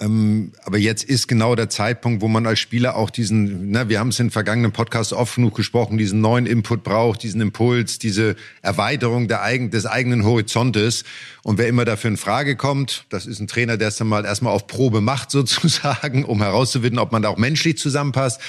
Ähm, 0.00 0.52
aber 0.64 0.78
jetzt 0.78 1.04
ist 1.04 1.28
genau 1.28 1.54
der 1.54 1.68
Zeitpunkt, 1.68 2.22
wo 2.22 2.28
man 2.28 2.46
als 2.46 2.58
Spieler 2.58 2.96
auch 2.96 3.10
diesen, 3.10 3.70
ne, 3.70 3.90
wir 3.90 3.98
haben 3.98 4.08
es 4.08 4.18
in 4.18 4.30
vergangenen 4.30 4.72
Podcasts 4.72 5.12
oft 5.12 5.34
genug 5.34 5.54
gesprochen, 5.54 5.98
diesen 5.98 6.22
neuen 6.22 6.46
Input 6.46 6.84
braucht, 6.84 7.22
diesen 7.22 7.42
Impuls, 7.42 7.98
diese 7.98 8.36
Erweiterung 8.62 9.28
der 9.28 9.40
des 9.68 9.84
eigenen 9.84 10.24
Horizontes. 10.24 11.04
Und 11.42 11.58
wer 11.58 11.68
immer 11.68 11.84
dafür 11.84 12.10
in 12.10 12.16
Frage 12.16 12.56
kommt, 12.56 13.04
das 13.10 13.26
ist 13.26 13.40
ein 13.40 13.46
Trainer, 13.48 13.76
der 13.76 13.88
es 13.88 13.96
dann 13.96 14.08
mal 14.08 14.24
erstmal 14.24 14.54
auf 14.54 14.66
Probe 14.68 15.02
macht 15.02 15.30
sozusagen, 15.32 16.24
um 16.24 16.40
herauszufinden, 16.40 16.98
ob 16.98 17.12
man 17.12 17.20
da 17.20 17.28
auch 17.28 17.36
menschlich 17.38 17.76
zusammenpasst. 17.76 18.40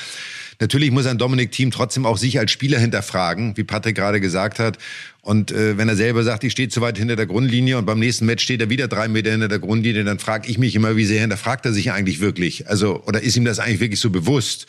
Natürlich 0.62 0.92
muss 0.92 1.08
ein 1.08 1.18
Dominik-Team 1.18 1.72
trotzdem 1.72 2.06
auch 2.06 2.18
sich 2.18 2.38
als 2.38 2.52
Spieler 2.52 2.78
hinterfragen, 2.78 3.58
wie 3.58 3.64
Patrick 3.64 3.96
gerade 3.96 4.22
gesagt 4.22 4.60
hat. 4.60 4.78
Und 5.22 5.52
äh, 5.52 5.76
wenn 5.76 5.90
er 5.90 5.96
selber 5.96 6.24
sagt, 6.24 6.44
ich 6.44 6.52
stehe 6.52 6.70
zu 6.70 6.82
weit 6.82 7.00
hinter 7.00 7.16
der 7.16 7.26
Grundlinie 7.26 7.80
und 7.80 7.86
beim 7.86 7.98
nächsten 7.98 8.28
Match 8.28 8.44
steht 8.44 8.62
er 8.62 8.70
wieder 8.70 8.88
drei 8.88 9.08
Meter 9.08 9.32
hinter 9.32 9.48
der 9.48 9.58
Grundlinie, 9.58 10.04
dann 10.04 10.20
frage 10.20 10.48
ich 10.50 10.60
mich 10.60 10.76
immer, 10.76 10.96
wie 10.96 11.06
sehr 11.06 11.20
hinterfragt 11.20 11.66
er 11.66 11.74
sich 11.74 11.92
eigentlich 11.92 12.20
wirklich? 12.20 12.70
Also, 12.70 13.04
oder 13.08 13.22
ist 13.22 13.36
ihm 13.36 13.44
das 13.44 13.58
eigentlich 13.58 13.80
wirklich 13.80 14.00
so 14.00 14.12
bewusst? 14.12 14.68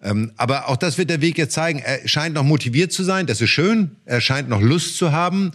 Ähm, 0.00 0.30
aber 0.36 0.68
auch 0.68 0.76
das 0.76 0.96
wird 0.96 1.10
der 1.10 1.20
Weg 1.20 1.38
jetzt 1.38 1.54
zeigen. 1.54 1.80
Er 1.80 2.06
scheint 2.06 2.36
noch 2.36 2.44
motiviert 2.44 2.92
zu 2.92 3.02
sein, 3.02 3.26
das 3.26 3.40
ist 3.40 3.50
schön. 3.50 3.96
Er 4.04 4.20
scheint 4.20 4.48
noch 4.48 4.60
Lust 4.60 4.96
zu 4.96 5.10
haben. 5.10 5.50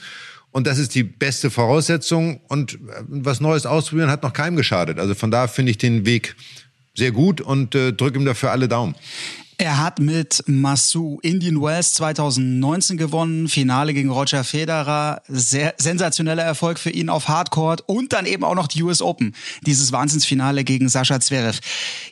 Und 0.51 0.67
das 0.67 0.79
ist 0.79 0.95
die 0.95 1.03
beste 1.03 1.49
Voraussetzung. 1.49 2.41
Und 2.49 2.73
äh, 2.73 2.77
was 3.07 3.39
Neues 3.39 3.65
ausprobieren 3.65 4.11
hat 4.11 4.23
noch 4.23 4.33
keinem 4.33 4.57
geschadet. 4.57 4.99
Also 4.99 5.15
von 5.15 5.31
da 5.31 5.47
finde 5.47 5.71
ich 5.71 5.77
den 5.77 6.05
Weg 6.05 6.35
sehr 6.93 7.11
gut 7.11 7.39
und 7.39 7.73
äh, 7.73 7.93
drücke 7.93 8.19
ihm 8.19 8.25
dafür 8.25 8.51
alle 8.51 8.67
Daumen. 8.67 8.93
Er 9.59 9.79
hat 9.79 9.97
mit 9.99 10.43
Massou 10.45 11.17
Indian 11.23 11.59
Wells 11.59 11.93
2019 11.93 12.95
gewonnen, 12.95 13.47
Finale 13.47 13.95
gegen 13.95 14.11
Roger 14.11 14.43
Federer, 14.43 15.23
sehr 15.27 15.73
sensationeller 15.79 16.43
Erfolg 16.43 16.77
für 16.77 16.91
ihn 16.91 17.09
auf 17.09 17.27
Hardcourt 17.27 17.81
und 17.87 18.13
dann 18.13 18.27
eben 18.27 18.43
auch 18.43 18.53
noch 18.53 18.67
die 18.67 18.83
US 18.83 19.01
Open, 19.01 19.33
dieses 19.65 19.91
Wahnsinnsfinale 19.91 20.63
gegen 20.63 20.89
Sascha 20.89 21.19
Zverev. 21.19 21.59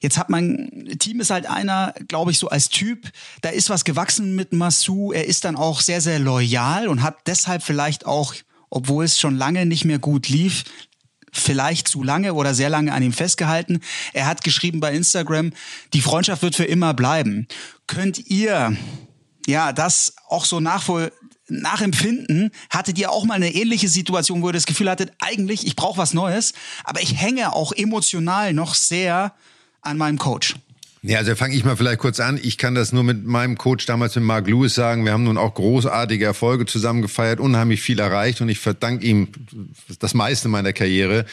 Jetzt 0.02 0.18
hat 0.18 0.32
mein 0.32 0.98
Team 0.98 1.20
ist 1.20 1.30
halt 1.30 1.46
einer, 1.46 1.94
glaube 2.08 2.32
ich, 2.32 2.40
so 2.40 2.50
als 2.50 2.70
Typ, 2.70 3.12
da 3.42 3.50
ist 3.50 3.70
was 3.70 3.86
gewachsen 3.86 4.34
mit 4.34 4.52
Massou, 4.52 5.12
er 5.12 5.26
ist 5.26 5.46
dann 5.46 5.56
auch 5.56 5.82
sehr 5.82 6.02
sehr 6.02 6.18
loyal 6.18 6.88
und 6.88 7.04
hat 7.04 7.28
deshalb 7.28 7.62
vielleicht 7.62 8.08
auch 8.08 8.34
obwohl 8.72 9.06
es 9.06 9.20
schon 9.20 9.38
lange 9.38 9.66
nicht 9.66 9.86
mehr 9.86 10.00
gut 10.00 10.28
lief, 10.28 10.66
vielleicht 11.38 11.88
zu 11.88 12.04
lange 12.04 12.34
oder 12.34 12.54
sehr 12.54 12.70
lange 12.70 12.94
an 12.94 13.04
ihm 13.04 13.14
festgehalten. 13.14 13.82
Er 14.14 14.28
hat 14.28 14.44
geschrieben 14.44 14.80
bei 14.80 14.94
Instagram, 14.94 15.52
die 15.94 16.02
Freundschaft 16.02 16.42
wird 16.42 16.56
für 16.56 16.66
immer 16.66 16.94
bleiben. 16.94 17.48
Könnt 17.88 18.30
ihr 18.30 18.76
ja 19.48 19.74
das 19.74 20.16
auch 20.28 20.46
so 20.46 20.60
nachvoll 20.60 21.12
nachempfinden? 21.48 22.52
Hattet 22.70 22.98
ihr 22.98 23.12
auch 23.12 23.26
mal 23.26 23.36
eine 23.36 23.54
ähnliche 23.54 23.88
Situation, 23.88 24.42
wo 24.42 24.50
ihr 24.50 24.54
das 24.54 24.66
Gefühl 24.66 24.90
hattet, 24.90 25.14
eigentlich, 25.20 25.66
ich 25.68 25.76
brauche 25.76 25.98
was 25.98 26.14
Neues, 26.14 26.54
aber 26.84 27.02
ich 27.02 27.20
hänge 27.20 27.54
auch 27.54 27.72
emotional 27.72 28.54
noch 28.54 28.74
sehr 28.74 29.34
an 29.82 29.98
meinem 29.98 30.18
Coach? 30.18 30.56
Ja, 31.08 31.20
also 31.20 31.36
fange 31.36 31.56
ich 31.56 31.64
mal 31.64 31.78
vielleicht 31.78 32.00
kurz 32.00 32.20
an. 32.20 32.40
Ich 32.42 32.58
kann 32.58 32.74
das 32.74 32.92
nur 32.92 33.04
mit 33.04 33.26
meinem 33.26 33.60
Coach 33.60 33.86
damals 33.86 34.16
mit 34.16 34.24
Mark 34.24 34.48
Lewis 34.48 34.74
sagen. 34.74 35.06
Wir 35.06 35.12
haben 35.12 35.24
nun 35.24 35.38
auch 35.38 35.54
großartige 35.54 36.26
Erfolge 36.26 36.66
zusammen 36.66 37.04
gefeiert, 37.04 37.40
unheimlich 37.40 37.82
viel 37.82 38.00
erreicht 38.00 38.42
und 38.42 38.50
ich 38.50 38.58
verdanke 38.58 39.06
ihm 39.06 39.28
das 40.00 40.16
meiste 40.16 40.50
meiner 40.50 40.74
Karriere. 40.74 41.26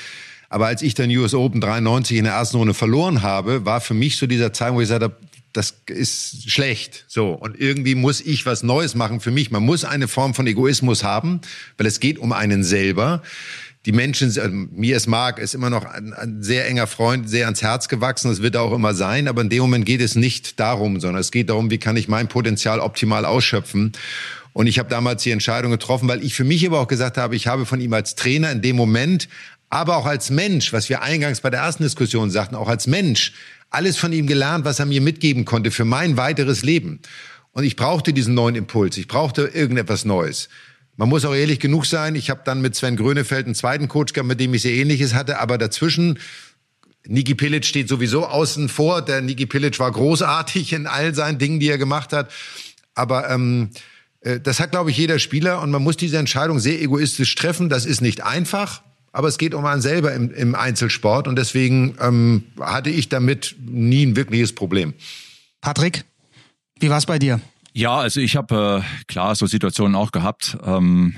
Aber 0.51 0.67
als 0.67 0.83
ich 0.83 0.93
dann 0.93 1.09
US 1.09 1.33
Open 1.33 1.63
93 1.63 2.19
in 2.19 2.25
der 2.25 2.35
ersten 2.35 2.59
Runde 2.59 2.75
verloren 2.75 3.23
habe, 3.23 3.65
war 3.65 3.81
für 3.81 3.95
mich 3.95 4.19
so 4.19 4.27
dieser 4.27 4.53
Zeit, 4.53 4.75
wo 4.75 4.81
ich 4.83 4.89
gesagt 4.89 5.05
habe, 5.05 5.17
das 5.55 5.77
ist 5.87 6.51
schlecht. 6.51 7.07
So. 7.09 7.31
Und 7.31 7.59
irgendwie 7.59 7.95
muss 7.95 8.21
ich 8.21 8.45
was 8.45 8.63
Neues 8.63 8.95
machen 8.95 9.21
für 9.21 9.31
mich. 9.31 9.51
Man 9.51 9.63
muss 9.63 9.87
eine 9.87 10.07
Form 10.07 10.35
von 10.35 10.47
Egoismus 10.47 11.03
haben, 11.03 11.41
weil 11.79 11.87
es 11.87 11.99
geht 11.99 12.19
um 12.19 12.33
einen 12.33 12.63
selber 12.63 13.23
die 13.85 13.93
Menschen, 13.93 14.35
äh, 14.37 14.49
mir 14.49 14.97
ist 14.97 15.07
Marc, 15.07 15.39
ist 15.39 15.55
immer 15.55 15.71
noch 15.71 15.85
ein, 15.85 16.13
ein, 16.13 16.43
sehr 16.43 16.69
enger 16.69 16.87
Freund, 16.87 17.29
sehr 17.29 17.47
ans 17.47 17.63
Herz 17.63 17.89
gewachsen. 17.89 18.29
Das 18.29 18.43
wird 18.43 18.57
auch 18.57 18.73
immer 18.73 18.95
sein. 18.95 19.27
Aber 19.27 19.43
in 19.43 19.49
dem 19.49 19.63
Moment 19.63 19.87
geht 19.87 20.01
es 20.01 20.15
nicht 20.15 20.61
darum, 20.61 21.01
sondern 21.01 21.21
es 21.21 21.33
geht 21.33 21.51
darum, 21.51 21.71
wie 21.71 21.79
kann 21.79 21.97
ich 21.97 22.09
mein 22.09 22.29
Potenzial 22.29 22.79
optimal 22.79 23.25
ausschöpfen. 23.25 23.93
Und 24.53 24.67
ich 24.67 24.79
habe 24.79 24.89
damals 24.89 25.23
die 25.23 25.31
Entscheidung 25.31 25.71
getroffen, 25.73 26.09
weil 26.09 26.23
ich 26.23 26.35
für 26.35 26.45
mich 26.45 26.65
aber 26.67 26.81
auch 26.81 26.89
gesagt 26.89 27.17
habe, 27.17 27.35
ich 27.35 27.47
habe 27.47 27.67
von 27.67 27.81
ihm 27.81 27.93
als 27.93 28.15
Trainer 28.15 28.53
in 28.53 28.63
dem 28.63 28.77
Moment, 28.77 29.29
aber 29.71 29.97
auch 29.97 30.07
als 30.07 30.31
Mensch, 30.31 30.73
was 30.73 30.89
wir 30.89 31.03
eingangs 31.03 31.41
bei 31.41 31.49
der 31.49 31.61
ersten 31.61 31.83
Diskussion 31.83 32.31
sagten, 32.31 32.55
auch 32.55 32.69
als 32.69 32.87
Mensch, 32.87 33.33
alles 33.71 33.97
von 33.97 34.13
ihm 34.13 34.27
gelernt, 34.27 34.67
was 34.67 34.79
er 34.79 34.87
mir 34.87 35.01
mitgeben 35.01 35.47
konnte 35.47 35.71
für 35.71 35.87
mein 35.87 36.19
weiteres 36.19 36.63
Leben. 36.63 37.01
Und 37.53 37.65
ich 37.65 37.77
brauchte 37.77 38.13
diesen 38.13 38.35
neuen 38.35 38.55
Impuls. 38.55 38.97
Ich 38.99 39.09
brauchte 39.09 39.45
irgendetwas 39.45 40.05
Neues. 40.05 40.51
Man 40.97 41.09
muss 41.09 41.25
auch 41.25 41.35
ehrlich 41.35 41.59
genug 41.59 41.87
sein. 41.87 42.15
Ich 42.15 42.29
habe 42.29 42.43
dann 42.45 42.61
mit 42.61 42.75
Sven 42.75 42.97
Grönefeld 42.97 43.47
einen 43.47 43.55
zweiten 43.55 43.89
Coach 43.89 44.13
gehabt, 44.13 44.29
mit 44.29 44.41
dem 44.41 44.53
ich 44.55 44.63
sehr 44.63 44.75
ähnliches 44.75 45.15
hatte, 45.15 45.41
aber 45.41 45.59
dazwischen 45.59 46.19
Niki 47.07 47.35
Pilic 47.35 47.65
steht 47.65 47.89
sowieso 47.89 48.27
außen 48.27 48.69
vor. 48.69 49.03
Der 49.03 49.21
Niki 49.23 49.47
Pilic 49.47 49.79
war 49.79 49.91
großartig 49.91 50.73
in 50.73 50.87
all 50.87 51.15
seinen 51.15 51.39
Dingen, 51.39 51.61
die 51.61 51.69
er 51.69 51.79
gemacht 51.79 52.13
hat. 52.13 52.31
Aber 52.95 53.29
ähm, 53.31 53.71
äh, 54.21 54.41
das 54.41 54.61
hat, 54.61 54.71
glaube 54.71 54.91
ich, 54.91 54.97
jeder 54.97 55.19
Spieler 55.19 55.61
und 55.63 55.71
man 55.71 55.83
muss 55.83 55.97
diese 55.97 56.19
Entscheidung 56.19 56.59
sehr 56.59 56.81
egoistisch 56.81 57.35
treffen. 57.35 57.69
Das 57.69 57.87
ist 57.87 58.01
nicht 58.01 58.23
einfach, 58.23 58.83
aber 59.13 59.29
es 59.29 59.39
geht 59.39 59.55
um 59.55 59.65
einen 59.65 59.83
selber 59.83 60.13
im, 60.13 60.33
im 60.33 60.55
Einzelsport 60.55 61.27
und 61.27 61.37
deswegen 61.37 61.97
ähm, 62.01 62.45
hatte 62.61 62.91
ich 62.91 63.09
damit 63.09 63.57
nie 63.65 64.07
ein 64.07 64.17
wirkliches 64.17 64.55
Problem. 64.55 64.95
Patrick, 65.61 66.05
wie 66.79 66.91
war 66.91 66.99
es 66.99 67.07
bei 67.07 67.19
dir? 67.19 67.41
Ja, 67.75 67.99
also 67.99 68.21
ich 68.21 68.37
habe 68.37 68.83
äh, 68.85 69.05
klar 69.07 69.35
so 69.35 69.47
Situationen 69.47 69.95
auch 69.95 70.13
gehabt. 70.13 70.59
Ähm, 70.63 71.15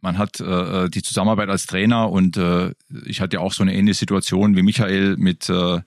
man 0.00 0.16
hat 0.16 0.40
äh, 0.40 0.84
äh, 0.84 0.88
die 0.88 1.02
Zusammenarbeit 1.02 1.50
als 1.50 1.66
Trainer 1.66 2.10
und 2.10 2.36
äh, 2.36 2.72
ich 3.04 3.20
hatte 3.20 3.36
ja 3.36 3.40
auch 3.40 3.52
so 3.52 3.62
eine 3.62 3.74
ähnliche 3.74 3.98
Situation 3.98 4.56
wie 4.56 4.62
Michael 4.62 5.16
mit 5.16 5.48
äh, 5.50 5.80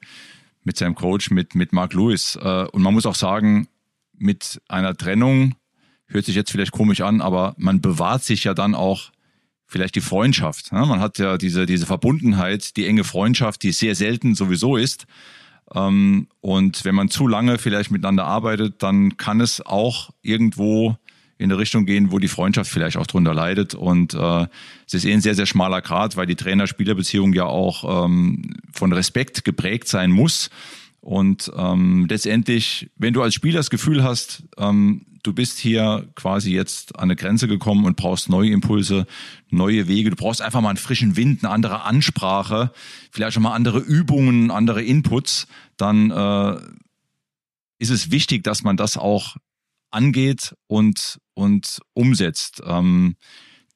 mit 0.63 0.78
seinem 0.78 0.94
Coach, 0.94 1.32
mit 1.32 1.56
mit 1.56 1.74
Mark 1.74 1.94
Lewis. 1.94 2.38
Äh, 2.39 2.65
und 2.72 2.84
man 2.84 2.94
muss 2.94 3.08
auch 3.08 3.15
sagen, 3.15 3.67
mit 4.17 4.62
einer 4.67 4.96
Trennung 4.96 5.56
hört 6.06 6.26
sich 6.26 6.36
jetzt 6.36 6.52
vielleicht 6.52 6.74
komisch 6.74 7.02
an, 7.02 7.22
aber 7.22 7.56
man 7.58 7.82
bewahrt 7.82 8.24
sich 8.24 8.44
ja 8.44 8.54
dann 8.54 8.76
auch 8.76 9.12
vielleicht 9.65 9.96
die 9.96 10.02
Freundschaft. 10.02 10.74
Ne? 10.74 10.86
Man 10.86 11.00
hat 11.00 11.17
ja 11.17 11.38
diese 11.38 11.65
diese 11.65 11.88
Verbundenheit, 11.88 12.76
die 12.78 12.86
enge 12.86 13.04
Freundschaft, 13.04 13.63
die 13.63 13.72
sehr 13.72 13.96
selten 13.96 14.36
sowieso 14.36 14.76
ist. 14.76 15.08
Ähm, 15.73 16.27
und 16.41 16.86
wenn 16.86 16.95
man 16.95 17.10
zu 17.10 17.27
lange 17.27 17.57
vielleicht 17.57 17.91
miteinander 17.91 18.25
arbeitet, 18.25 18.84
dann 18.84 19.17
kann 19.17 19.41
es 19.41 19.65
auch 19.65 20.12
irgendwo 20.21 20.97
in 21.38 21.51
eine 21.51 21.57
Richtung 21.60 21.86
gehen, 21.86 22.12
wo 22.12 22.19
die 22.19 22.27
Freundschaft 22.27 22.69
vielleicht 22.69 22.97
auch 22.97 23.07
drunter 23.07 23.34
leidet. 23.34 23.73
Und 23.73 24.13
äh, 24.13 24.45
es 24.86 24.93
ist 24.93 25.05
eh 25.05 25.13
ein 25.13 25.21
sehr, 25.21 25.34
sehr 25.34 25.47
schmaler 25.47 25.81
Grad, 25.81 26.15
weil 26.15 26.27
die 26.27 26.36
Trainer-Spieler-Beziehung 26.36 27.34
ja 27.34 27.45
auch 27.45 28.05
ähm, 28.05 28.57
von 28.71 28.93
Respekt 28.93 29.43
geprägt 29.43 29.88
sein 29.88 30.12
muss. 30.12 30.51
Und 31.02 31.52
ähm, 31.56 32.06
letztendlich, 32.08 32.90
wenn 32.96 33.14
du 33.14 33.24
als 33.24 33.34
Spieler 33.34 33.58
das 33.60 33.72
Gefühl 33.72 34.04
hast, 34.04 34.44
ähm, 34.58 35.06
du 35.24 35.34
bist 35.34 35.58
hier 35.58 36.08
quasi 36.16 36.54
jetzt 36.54 36.96
an 36.96 37.04
eine 37.04 37.16
Grenze 37.16 37.48
gekommen 37.48 37.86
und 37.86 37.98
brauchst 37.98 38.30
neue 38.30 38.52
Impulse, 38.52 39.08
neue 39.50 39.88
Wege, 39.88 40.12
du 40.12 40.16
brauchst 40.16 40.42
einfach 40.42 40.62
mal 40.62 40.70
einen 40.70 40.78
frischen 40.78 41.16
Wind, 41.16 41.44
eine 41.44 41.54
andere 41.54 41.82
Ansprache, 41.82 42.72
vielleicht 43.12 43.34
schon 43.34 43.44
mal 43.44 43.54
andere 43.54 43.80
Übungen, 43.80 44.52
andere 44.52 44.84
Inputs, 44.84 45.48
dann 45.78 46.12
äh, 46.12 46.58
ist 47.80 47.90
es 47.90 48.12
wichtig, 48.12 48.44
dass 48.44 48.64
man 48.64 48.78
das 48.78 48.96
auch 48.96 49.38
angeht 49.90 50.56
und, 50.68 51.20
und 51.34 51.80
umsetzt. 51.94 52.62
Ähm, 52.66 53.16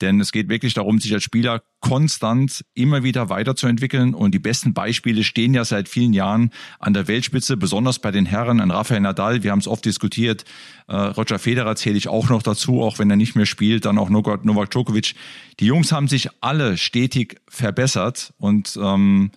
denn 0.02 0.20
es 0.20 0.32
geht 0.32 0.50
wirklich 0.50 0.74
darum, 0.74 1.00
sich 1.00 1.14
als 1.14 1.24
Spieler 1.24 1.64
konstant 1.86 2.65
immer 2.74 3.04
wieder 3.04 3.30
weiterzuentwickeln. 3.30 4.15
Und 4.15 4.34
die 4.34 4.39
besten 4.39 4.74
Beispiele 4.74 5.24
stehen 5.24 5.54
ja 5.54 5.63
seit 5.63 5.88
vielen 5.88 6.13
Jahren 6.13 6.50
an 6.80 6.95
der 6.95 7.08
Weltspitze, 7.08 7.58
besonders 7.58 8.00
bei 8.00 8.10
den 8.10 8.26
Herren, 8.26 8.60
an 8.60 8.71
Rafael 8.71 9.02
Nadal. 9.02 9.43
Wir 9.43 9.52
haben 9.52 9.60
es 9.60 9.67
oft 9.67 9.86
diskutiert. 9.86 10.45
Äh, 10.88 10.95
Roger 10.95 11.38
Federer 11.38 11.76
zähle 11.76 11.95
ich 11.95 12.08
auch 12.08 12.28
noch 12.30 12.41
dazu, 12.41 12.82
auch 12.82 12.98
wenn 12.98 13.12
er 13.12 13.17
nicht 13.17 13.36
mehr 13.36 13.45
spielt. 13.45 13.86
Dann 13.86 14.00
auch 14.00 14.10
Novak 14.10 14.71
Djokovic. 14.71 15.13
Die 15.60 15.67
Jungs 15.67 15.91
haben 15.91 16.08
sich 16.08 16.30
alle 16.41 16.78
stetig 16.78 17.39
verbessert 17.48 18.34
und 18.39 18.80
ähm, 18.82 19.30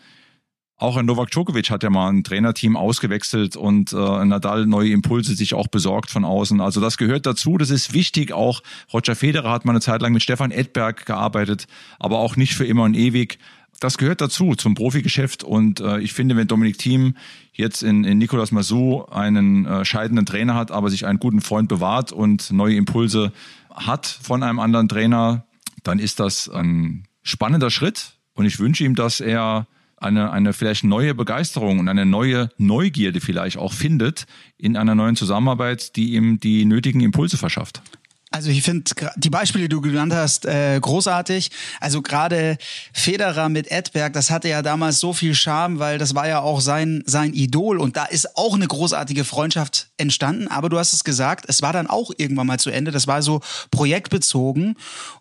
auch 0.78 0.96
ein 0.96 1.06
Novak 1.06 1.32
Djokovic 1.32 1.70
hat 1.70 1.82
ja 1.82 1.90
mal 1.90 2.08
ein 2.08 2.22
Trainerteam 2.22 2.76
ausgewechselt 2.76 3.56
und 3.56 3.92
äh, 3.92 4.24
Nadal 4.24 4.64
neue 4.64 4.90
Impulse 4.90 5.34
sich 5.34 5.54
auch 5.54 5.66
besorgt 5.66 6.08
von 6.08 6.24
außen. 6.24 6.60
Also 6.60 6.80
das 6.80 6.96
gehört 6.96 7.26
dazu, 7.26 7.58
das 7.58 7.70
ist 7.70 7.92
wichtig. 7.92 8.32
Auch 8.32 8.62
Roger 8.92 9.16
Federer 9.16 9.50
hat 9.50 9.64
mal 9.64 9.72
eine 9.72 9.80
Zeit 9.80 10.02
lang 10.02 10.12
mit 10.12 10.22
Stefan 10.22 10.52
Edberg 10.52 11.04
gearbeitet, 11.04 11.66
aber 11.98 12.18
auch 12.18 12.36
nicht 12.36 12.54
für 12.54 12.64
immer 12.64 12.84
und 12.84 12.94
ewig. 12.94 13.40
Das 13.80 13.98
gehört 13.98 14.20
dazu 14.20 14.54
zum 14.54 14.74
Profigeschäft 14.74 15.42
und 15.42 15.80
äh, 15.80 15.98
ich 15.98 16.12
finde, 16.12 16.36
wenn 16.36 16.46
Dominik 16.46 16.78
Thiem 16.78 17.16
jetzt 17.52 17.82
in, 17.82 18.04
in 18.04 18.18
Nicolas 18.18 18.52
Massou 18.52 19.04
einen 19.06 19.66
äh, 19.66 19.84
scheidenden 19.84 20.26
Trainer 20.26 20.54
hat, 20.54 20.70
aber 20.70 20.90
sich 20.90 21.06
einen 21.06 21.18
guten 21.18 21.40
Freund 21.40 21.68
bewahrt 21.68 22.12
und 22.12 22.52
neue 22.52 22.76
Impulse 22.76 23.32
hat 23.74 24.06
von 24.06 24.44
einem 24.44 24.60
anderen 24.60 24.88
Trainer, 24.88 25.44
dann 25.82 25.98
ist 25.98 26.20
das 26.20 26.48
ein 26.48 27.08
spannender 27.22 27.70
Schritt 27.70 28.14
und 28.34 28.46
ich 28.46 28.60
wünsche 28.60 28.84
ihm, 28.84 28.94
dass 28.94 29.18
er 29.18 29.66
eine, 30.00 30.30
eine 30.30 30.52
vielleicht 30.52 30.84
neue 30.84 31.14
Begeisterung 31.14 31.78
und 31.78 31.88
eine 31.88 32.06
neue 32.06 32.50
Neugierde 32.56 33.20
vielleicht 33.20 33.56
auch 33.56 33.72
findet 33.72 34.26
in 34.56 34.76
einer 34.76 34.94
neuen 34.94 35.16
Zusammenarbeit, 35.16 35.96
die 35.96 36.14
ihm 36.14 36.40
die 36.40 36.64
nötigen 36.64 37.00
Impulse 37.00 37.36
verschafft. 37.36 37.82
Also 38.30 38.50
ich 38.50 38.62
finde 38.62 38.84
die 39.16 39.30
Beispiele, 39.30 39.64
die 39.64 39.68
du 39.70 39.80
genannt 39.80 40.12
hast, 40.12 40.44
äh, 40.44 40.78
großartig. 40.78 41.50
Also 41.80 42.02
gerade 42.02 42.58
Federer 42.92 43.48
mit 43.48 43.70
Edberg, 43.70 44.12
das 44.12 44.30
hatte 44.30 44.48
ja 44.48 44.60
damals 44.60 45.00
so 45.00 45.14
viel 45.14 45.34
Charme, 45.34 45.78
weil 45.78 45.96
das 45.96 46.14
war 46.14 46.28
ja 46.28 46.40
auch 46.40 46.60
sein 46.60 47.02
sein 47.06 47.32
Idol 47.32 47.78
und 47.78 47.96
da 47.96 48.04
ist 48.04 48.36
auch 48.36 48.54
eine 48.54 48.66
großartige 48.66 49.24
Freundschaft 49.24 49.88
entstanden. 49.96 50.46
Aber 50.48 50.68
du 50.68 50.78
hast 50.78 50.92
es 50.92 51.04
gesagt, 51.04 51.46
es 51.48 51.62
war 51.62 51.72
dann 51.72 51.86
auch 51.86 52.10
irgendwann 52.18 52.46
mal 52.46 52.60
zu 52.60 52.68
Ende. 52.68 52.90
Das 52.90 53.06
war 53.06 53.22
so 53.22 53.40
projektbezogen 53.70 54.76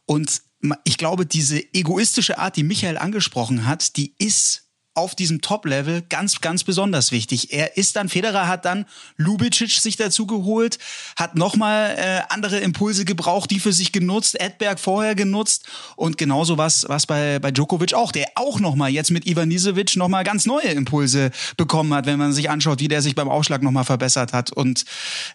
und 0.06 0.42
ich 0.84 0.98
glaube, 0.98 1.26
diese 1.26 1.62
egoistische 1.74 2.40
Art, 2.40 2.58
die 2.58 2.64
Michael 2.64 2.98
angesprochen 2.98 3.66
hat, 3.68 3.96
die 3.96 4.16
ist 4.18 4.67
auf 4.98 5.16
diesem 5.16 5.42
Top-Level 5.42 6.04
ganz, 6.10 6.42
ganz 6.42 6.64
besonders 6.64 7.12
wichtig. 7.12 7.54
Er 7.54 7.78
ist 7.78 7.96
dann, 7.96 8.10
Federer 8.10 8.48
hat 8.48 8.66
dann 8.66 8.86
Lubicic 9.16 9.72
sich 9.72 9.96
dazu 9.96 10.26
geholt, 10.26 10.80
hat 11.16 11.36
nochmal 11.36 11.96
äh, 11.98 12.22
andere 12.30 12.58
Impulse 12.60 13.06
gebraucht, 13.06 13.52
die 13.52 13.60
für 13.60 13.72
sich 13.72 13.92
genutzt, 13.92 14.40
Edberg 14.40 14.80
vorher 14.80 15.14
genutzt 15.14 15.66
und 15.96 16.18
genauso 16.18 16.58
was, 16.58 16.86
was 16.90 17.06
bei, 17.06 17.38
bei 17.40 17.52
Djokovic 17.52 17.94
auch, 17.94 18.12
der 18.12 18.26
auch 18.36 18.60
nochmal 18.60 18.90
jetzt 18.90 19.12
mit 19.12 19.28
Ivan 19.28 19.50
Nisevic 19.50 19.96
nochmal 19.96 20.24
ganz 20.24 20.46
neue 20.46 20.68
Impulse 20.68 21.30
bekommen 21.58 21.94
hat, 21.94 22.08
wenn 22.08 22.18
man 22.18 22.34
sich 22.34 22.50
anschaut, 22.50 22.80
wie 22.80 22.88
der 22.88 23.02
sich 23.02 23.14
beim 23.14 23.30
Aufschlag 23.30 23.62
nochmal 23.62 23.86
verbessert 23.86 24.34
hat 24.34 24.52
und 24.52 24.86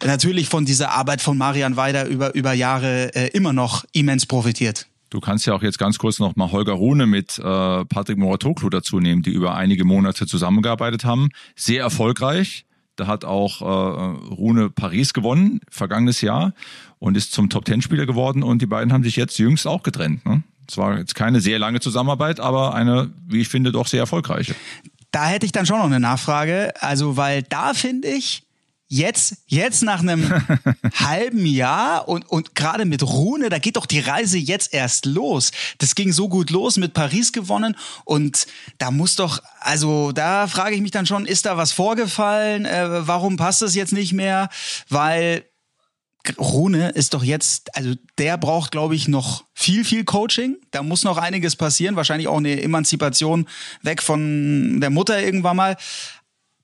natürlich 0.05 0.48
von 0.48 0.64
dieser 0.64 0.90
Arbeit 0.90 1.20
von 1.20 1.38
Marian 1.38 1.77
Weider 1.77 2.07
über, 2.07 2.35
über 2.35 2.53
Jahre 2.53 3.14
äh, 3.14 3.29
immer 3.29 3.53
noch 3.53 3.85
immens 3.92 4.27
profitiert. 4.27 4.87
Du 5.12 5.20
kannst 5.20 5.44
ja 5.44 5.53
auch 5.53 5.62
jetzt 5.62 5.79
ganz 5.79 5.98
kurz 5.98 6.18
noch 6.20 6.37
mal 6.37 6.53
Holger 6.53 6.72
Rune 6.72 7.07
mit 7.07 7.38
äh, 7.38 7.42
Patrick 7.85 8.16
Moratoglu 8.16 8.70
dazu 8.70 8.98
nehmen, 8.98 9.20
die 9.20 9.31
über 9.31 9.55
einige 9.55 9.85
Monate 9.85 10.27
zusammengearbeitet 10.27 11.05
haben. 11.05 11.29
Sehr 11.55 11.83
erfolgreich. 11.83 12.64
Da 12.96 13.07
hat 13.09 13.27
auch 13.27 13.61
äh, 13.61 13.64
Rune 14.33 14.70
Paris 14.70 15.12
gewonnen, 15.12 15.61
vergangenes 15.68 16.22
Jahr, 16.22 16.55
und 16.98 17.14
ist 17.18 17.33
zum 17.33 17.51
Top-Ten-Spieler 17.51 18.07
geworden. 18.07 18.42
Und 18.42 18.62
die 18.62 18.66
beiden 18.66 18.90
haben 18.90 19.05
sich 19.05 19.16
jetzt 19.16 19.37
jüngst 19.37 19.66
auch 19.66 19.83
getrennt. 19.83 20.25
Ne? 20.25 20.44
Es 20.66 20.79
war 20.79 20.96
jetzt 20.96 21.14
keine 21.14 21.42
sehr 21.42 21.59
lange 21.59 21.81
Zusammenarbeit, 21.81 22.40
aber 22.40 22.75
eine, 22.75 23.12
wie 23.27 23.42
ich 23.42 23.48
finde, 23.48 23.70
doch 23.70 23.88
sehr 23.88 24.01
erfolgreiche. 24.01 24.55
Da 25.11 25.27
hätte 25.27 25.44
ich 25.44 25.53
dann 25.53 25.66
schon 25.66 25.77
noch 25.77 25.85
eine 25.85 26.01
Nachfrage. 26.01 26.72
Also, 26.81 27.18
weil 27.18 27.42
da 27.42 27.75
finde 27.75 28.09
ich, 28.09 28.44
jetzt, 28.92 29.37
jetzt 29.46 29.83
nach 29.83 30.00
einem 30.00 30.31
halben 30.94 31.46
Jahr 31.46 32.09
und, 32.09 32.28
und 32.28 32.55
gerade 32.55 32.85
mit 32.85 33.02
Rune, 33.02 33.48
da 33.48 33.59
geht 33.59 33.76
doch 33.76 33.87
die 33.87 34.00
Reise 34.00 34.37
jetzt 34.37 34.74
erst 34.74 35.07
los. 35.07 35.50
Das 35.78 35.94
ging 35.94 36.12
so 36.12 36.28
gut 36.28 36.50
los, 36.50 36.76
mit 36.76 36.92
Paris 36.92 37.33
gewonnen 37.33 37.74
und 38.05 38.46
da 38.76 38.90
muss 38.90 39.16
doch, 39.16 39.42
also 39.61 40.12
da 40.12 40.46
frage 40.46 40.74
ich 40.74 40.83
mich 40.83 40.90
dann 40.90 41.07
schon, 41.07 41.24
ist 41.24 41.46
da 41.46 41.57
was 41.57 41.72
vorgefallen? 41.72 42.66
Äh, 42.66 43.07
warum 43.07 43.38
passt 43.38 43.62
das 43.62 43.74
jetzt 43.74 43.94
nicht 43.94 44.12
mehr? 44.12 44.50
Weil 44.90 45.46
Rune 46.38 46.90
ist 46.90 47.14
doch 47.14 47.24
jetzt, 47.24 47.74
also 47.74 47.94
der 48.18 48.37
braucht, 48.37 48.72
glaube 48.72 48.94
ich, 48.94 49.09
noch 49.09 49.44
viel, 49.55 49.85
viel 49.85 50.05
Coaching. 50.05 50.59
Da 50.70 50.83
muss 50.83 51.02
noch 51.02 51.16
einiges 51.16 51.57
passieren. 51.57 51.96
Wahrscheinlich 51.96 52.28
auch 52.28 52.37
eine 52.37 52.62
Emanzipation 52.62 53.48
weg 53.81 54.02
von 54.02 54.81
der 54.81 54.90
Mutter 54.90 55.20
irgendwann 55.20 55.57
mal. 55.57 55.76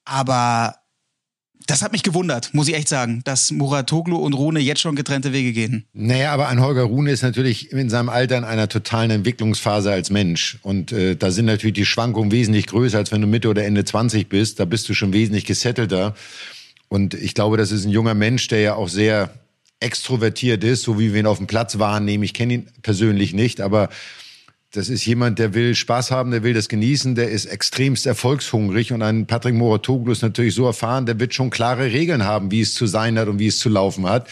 Aber 0.05 0.78
das 1.67 1.83
hat 1.83 1.93
mich 1.93 2.03
gewundert, 2.03 2.55
muss 2.55 2.69
ich 2.69 2.75
echt 2.75 2.89
sagen, 2.89 3.21
dass 3.25 3.51
Muratoglu 3.51 4.17
und 4.17 4.33
Rune 4.33 4.61
jetzt 4.61 4.81
schon 4.81 4.97
getrennte 4.97 5.33
Wege 5.33 5.53
gehen. 5.53 5.85
Naja, 5.93 6.33
aber 6.33 6.49
ein 6.49 6.61
Holger 6.61 6.85
Rune 6.85 7.11
ist 7.11 7.23
natürlich 7.23 7.73
in 7.73 7.91
seinem 7.91 8.09
Alter 8.09 8.39
in 8.39 8.45
einer 8.45 8.69
totalen 8.69 9.11
Entwicklungsphase 9.11 9.91
als 9.91 10.11
Mensch. 10.11 10.59
Und 10.63 10.93
äh, 10.93 11.17
da 11.17 11.31
sind 11.31 11.47
natürlich 11.47 11.75
die 11.75 11.85
Schwankungen 11.85 12.33
wesentlich 12.33 12.67
größer, 12.67 12.99
als 12.99 13.13
wenn 13.13 13.21
du 13.21 13.27
Mitte 13.27 13.49
oder 13.49 13.65
Ende 13.65 13.85
20 13.85 14.29
bist. 14.29 14.61
Da 14.61 14.65
bist 14.65 14.89
du 14.89 14.95
schon 14.95 15.13
wesentlich 15.13 15.45
gesettelter. 15.45 16.15
Und 16.89 17.15
ich 17.15 17.35
glaube, 17.35 17.57
das 17.57 17.71
ist 17.71 17.85
ein 17.85 17.91
junger 17.91 18.15
Mensch, 18.15 18.49
der 18.49 18.61
ja 18.61 18.75
auch 18.75 18.89
sehr 18.89 19.31
extrovertiert 19.81 20.65
ist, 20.65 20.83
so 20.83 20.99
wie 20.99 21.13
wir 21.13 21.21
ihn 21.21 21.27
auf 21.27 21.39
dem 21.39 21.47
Platz 21.47 21.79
wahrnehmen. 21.79 22.25
Ich 22.25 22.35
kenne 22.35 22.55
ihn 22.55 22.69
persönlich 22.83 23.35
nicht, 23.35 23.61
aber 23.61 23.91
das 24.73 24.91
ist 24.91 25.07
jemand, 25.07 25.39
der 25.39 25.55
will 25.55 25.75
Spaß 25.75 26.11
haben, 26.11 26.31
der 26.31 26.43
will 26.43 26.53
das 26.53 26.69
genießen, 26.69 27.15
der 27.15 27.31
ist 27.31 27.47
extremst 27.47 28.07
erfolgshungrig 28.07 28.93
und 28.93 29.01
ein 29.01 29.27
Patrick 29.27 29.55
Moratoglu 29.55 30.13
ist 30.13 30.21
natürlich 30.21 30.55
so 30.55 30.67
erfahren, 30.67 31.07
der 31.07 31.19
wird 31.19 31.33
schon 31.33 31.49
klare 31.49 31.85
Regeln 31.85 32.25
haben, 32.25 32.51
wie 32.51 32.61
es 32.61 32.75
zu 32.75 32.87
sein 32.87 33.19
hat 33.19 33.29
und 33.29 33.39
wie 33.39 33.47
es 33.47 33.59
zu 33.59 33.71
laufen 33.71 34.07
hat. 34.07 34.29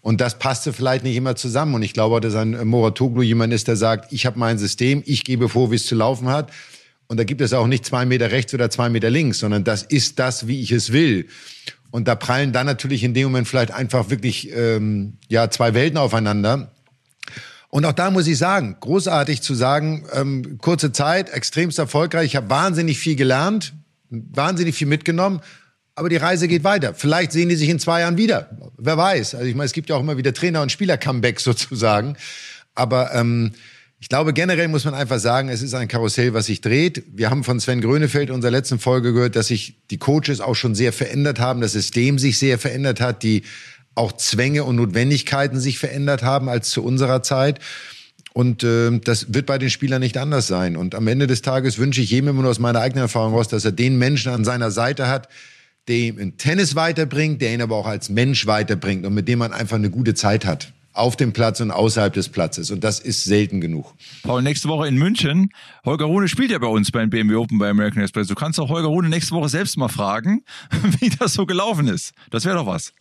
Und 0.00 0.20
das 0.20 0.38
passte 0.38 0.72
vielleicht 0.72 1.02
nicht 1.02 1.16
immer 1.16 1.34
zusammen. 1.34 1.74
Und 1.74 1.82
ich 1.82 1.92
glaube, 1.92 2.20
dass 2.20 2.36
ein 2.36 2.68
Moratoglu 2.68 3.22
jemand 3.22 3.52
ist, 3.52 3.66
der 3.66 3.76
sagt, 3.76 4.12
ich 4.12 4.26
habe 4.26 4.38
mein 4.38 4.58
System, 4.58 5.02
ich 5.06 5.24
gebe 5.24 5.48
vor, 5.48 5.72
wie 5.72 5.76
es 5.76 5.86
zu 5.86 5.96
laufen 5.96 6.28
hat. 6.28 6.52
Und 7.08 7.18
da 7.18 7.24
gibt 7.24 7.40
es 7.40 7.52
auch 7.52 7.66
nicht 7.66 7.84
zwei 7.84 8.06
Meter 8.06 8.30
rechts 8.30 8.54
oder 8.54 8.70
zwei 8.70 8.88
Meter 8.88 9.10
links, 9.10 9.40
sondern 9.40 9.64
das 9.64 9.82
ist 9.82 10.20
das, 10.20 10.46
wie 10.46 10.60
ich 10.60 10.70
es 10.70 10.92
will. 10.92 11.26
Und 11.90 12.06
da 12.06 12.14
prallen 12.14 12.52
dann 12.52 12.66
natürlich 12.66 13.02
in 13.02 13.14
dem 13.14 13.24
Moment 13.24 13.48
vielleicht 13.48 13.72
einfach 13.72 14.10
wirklich 14.10 14.50
ähm, 14.54 15.14
ja 15.28 15.50
zwei 15.50 15.74
Welten 15.74 15.98
aufeinander. 15.98 16.70
Und 17.70 17.84
auch 17.84 17.92
da 17.92 18.10
muss 18.10 18.26
ich 18.26 18.36
sagen, 18.36 18.76
großartig 18.80 19.42
zu 19.42 19.54
sagen, 19.54 20.04
ähm, 20.12 20.58
kurze 20.58 20.92
Zeit, 20.92 21.30
extremst 21.30 21.78
erfolgreich. 21.78 22.26
Ich 22.26 22.36
habe 22.36 22.50
wahnsinnig 22.50 22.98
viel 22.98 23.14
gelernt, 23.14 23.72
wahnsinnig 24.10 24.74
viel 24.74 24.88
mitgenommen. 24.88 25.40
Aber 25.94 26.08
die 26.08 26.16
Reise 26.16 26.48
geht 26.48 26.64
weiter. 26.64 26.94
Vielleicht 26.94 27.30
sehen 27.32 27.48
die 27.48 27.56
sich 27.56 27.68
in 27.68 27.78
zwei 27.78 28.00
Jahren 28.00 28.16
wieder. 28.16 28.50
Wer 28.76 28.96
weiß. 28.96 29.34
Also 29.34 29.46
ich 29.46 29.54
meine, 29.54 29.66
es 29.66 29.72
gibt 29.72 29.88
ja 29.88 29.96
auch 29.96 30.00
immer 30.00 30.16
wieder 30.16 30.32
Trainer- 30.32 30.62
und 30.62 30.72
Spieler-Comebacks 30.72 31.44
sozusagen. 31.44 32.16
Aber 32.74 33.14
ähm, 33.14 33.52
ich 34.00 34.08
glaube, 34.08 34.32
generell 34.32 34.68
muss 34.68 34.84
man 34.84 34.94
einfach 34.94 35.18
sagen, 35.18 35.50
es 35.50 35.62
ist 35.62 35.74
ein 35.74 35.86
Karussell, 35.86 36.32
was 36.32 36.46
sich 36.46 36.62
dreht. 36.62 37.04
Wir 37.12 37.30
haben 37.30 37.44
von 37.44 37.60
Sven 37.60 37.82
Grönefeld 37.82 38.30
in 38.30 38.34
unserer 38.34 38.50
letzten 38.50 38.78
Folge 38.78 39.12
gehört, 39.12 39.36
dass 39.36 39.48
sich 39.48 39.76
die 39.90 39.98
Coaches 39.98 40.40
auch 40.40 40.54
schon 40.54 40.74
sehr 40.74 40.92
verändert 40.92 41.38
haben, 41.38 41.60
das 41.60 41.72
System 41.72 42.18
sich 42.18 42.38
sehr 42.38 42.58
verändert 42.58 43.00
hat, 43.00 43.22
die 43.22 43.42
auch 43.94 44.12
Zwänge 44.12 44.64
und 44.64 44.76
Notwendigkeiten 44.76 45.60
sich 45.60 45.78
verändert 45.78 46.22
haben 46.22 46.48
als 46.48 46.70
zu 46.70 46.82
unserer 46.84 47.22
Zeit. 47.22 47.60
Und 48.32 48.62
äh, 48.62 48.98
das 49.00 49.34
wird 49.34 49.46
bei 49.46 49.58
den 49.58 49.70
Spielern 49.70 50.00
nicht 50.00 50.16
anders 50.16 50.46
sein. 50.46 50.76
Und 50.76 50.94
am 50.94 51.08
Ende 51.08 51.26
des 51.26 51.42
Tages 51.42 51.78
wünsche 51.78 52.00
ich 52.00 52.10
jedem 52.10 52.28
immer 52.28 52.42
nur 52.42 52.50
aus 52.50 52.60
meiner 52.60 52.80
eigenen 52.80 53.02
Erfahrung 53.02 53.34
raus, 53.34 53.48
dass 53.48 53.64
er 53.64 53.72
den 53.72 53.98
Menschen 53.98 54.32
an 54.32 54.44
seiner 54.44 54.70
Seite 54.70 55.08
hat, 55.08 55.28
der 55.88 55.96
ihm 55.96 56.18
in 56.18 56.36
Tennis 56.36 56.76
weiterbringt, 56.76 57.42
der 57.42 57.52
ihn 57.52 57.62
aber 57.62 57.76
auch 57.76 57.86
als 57.86 58.08
Mensch 58.08 58.46
weiterbringt 58.46 59.04
und 59.04 59.14
mit 59.14 59.26
dem 59.26 59.40
man 59.40 59.52
einfach 59.52 59.76
eine 59.76 59.90
gute 59.90 60.14
Zeit 60.14 60.46
hat. 60.46 60.72
Auf 60.92 61.16
dem 61.16 61.32
Platz 61.32 61.60
und 61.60 61.70
außerhalb 61.70 62.12
des 62.12 62.28
Platzes. 62.28 62.70
Und 62.70 62.82
das 62.82 62.98
ist 62.98 63.24
selten 63.24 63.60
genug. 63.60 63.94
Paul, 64.22 64.42
nächste 64.42 64.68
Woche 64.68 64.88
in 64.88 64.96
München. 64.96 65.50
Holger 65.84 66.06
Rune 66.06 66.28
spielt 66.28 66.50
ja 66.50 66.58
bei 66.58 66.66
uns 66.66 66.90
beim 66.90 67.10
BMW 67.10 67.36
Open 67.36 67.58
bei 67.58 67.70
American 67.70 68.02
Express. 68.02 68.26
Du 68.26 68.34
kannst 68.34 68.58
auch 68.60 68.68
Holger 68.68 68.88
Rune 68.88 69.08
nächste 69.08 69.34
Woche 69.34 69.48
selbst 69.48 69.76
mal 69.76 69.88
fragen, 69.88 70.42
wie 71.00 71.10
das 71.10 71.32
so 71.32 71.46
gelaufen 71.46 71.88
ist. 71.88 72.12
Das 72.30 72.44
wäre 72.44 72.56
doch 72.56 72.66
was. 72.66 72.92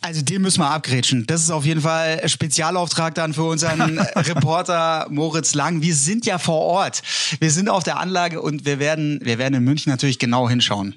Also 0.00 0.22
den 0.22 0.42
müssen 0.42 0.60
wir 0.60 0.70
abgrätschen. 0.70 1.26
Das 1.26 1.42
ist 1.42 1.50
auf 1.50 1.64
jeden 1.64 1.80
Fall 1.80 2.28
Spezialauftrag 2.28 3.14
dann 3.14 3.34
für 3.34 3.44
unseren 3.44 3.98
Reporter 4.16 5.06
Moritz 5.10 5.54
Lang. 5.54 5.82
Wir 5.82 5.94
sind 5.94 6.26
ja 6.26 6.38
vor 6.38 6.60
Ort. 6.60 7.02
Wir 7.40 7.50
sind 7.50 7.68
auf 7.68 7.82
der 7.82 7.98
Anlage 7.98 8.40
und 8.40 8.64
wir 8.64 8.78
werden, 8.78 9.20
wir 9.22 9.38
werden 9.38 9.54
in 9.54 9.64
München 9.64 9.90
natürlich 9.90 10.18
genau 10.18 10.48
hinschauen. 10.48 10.96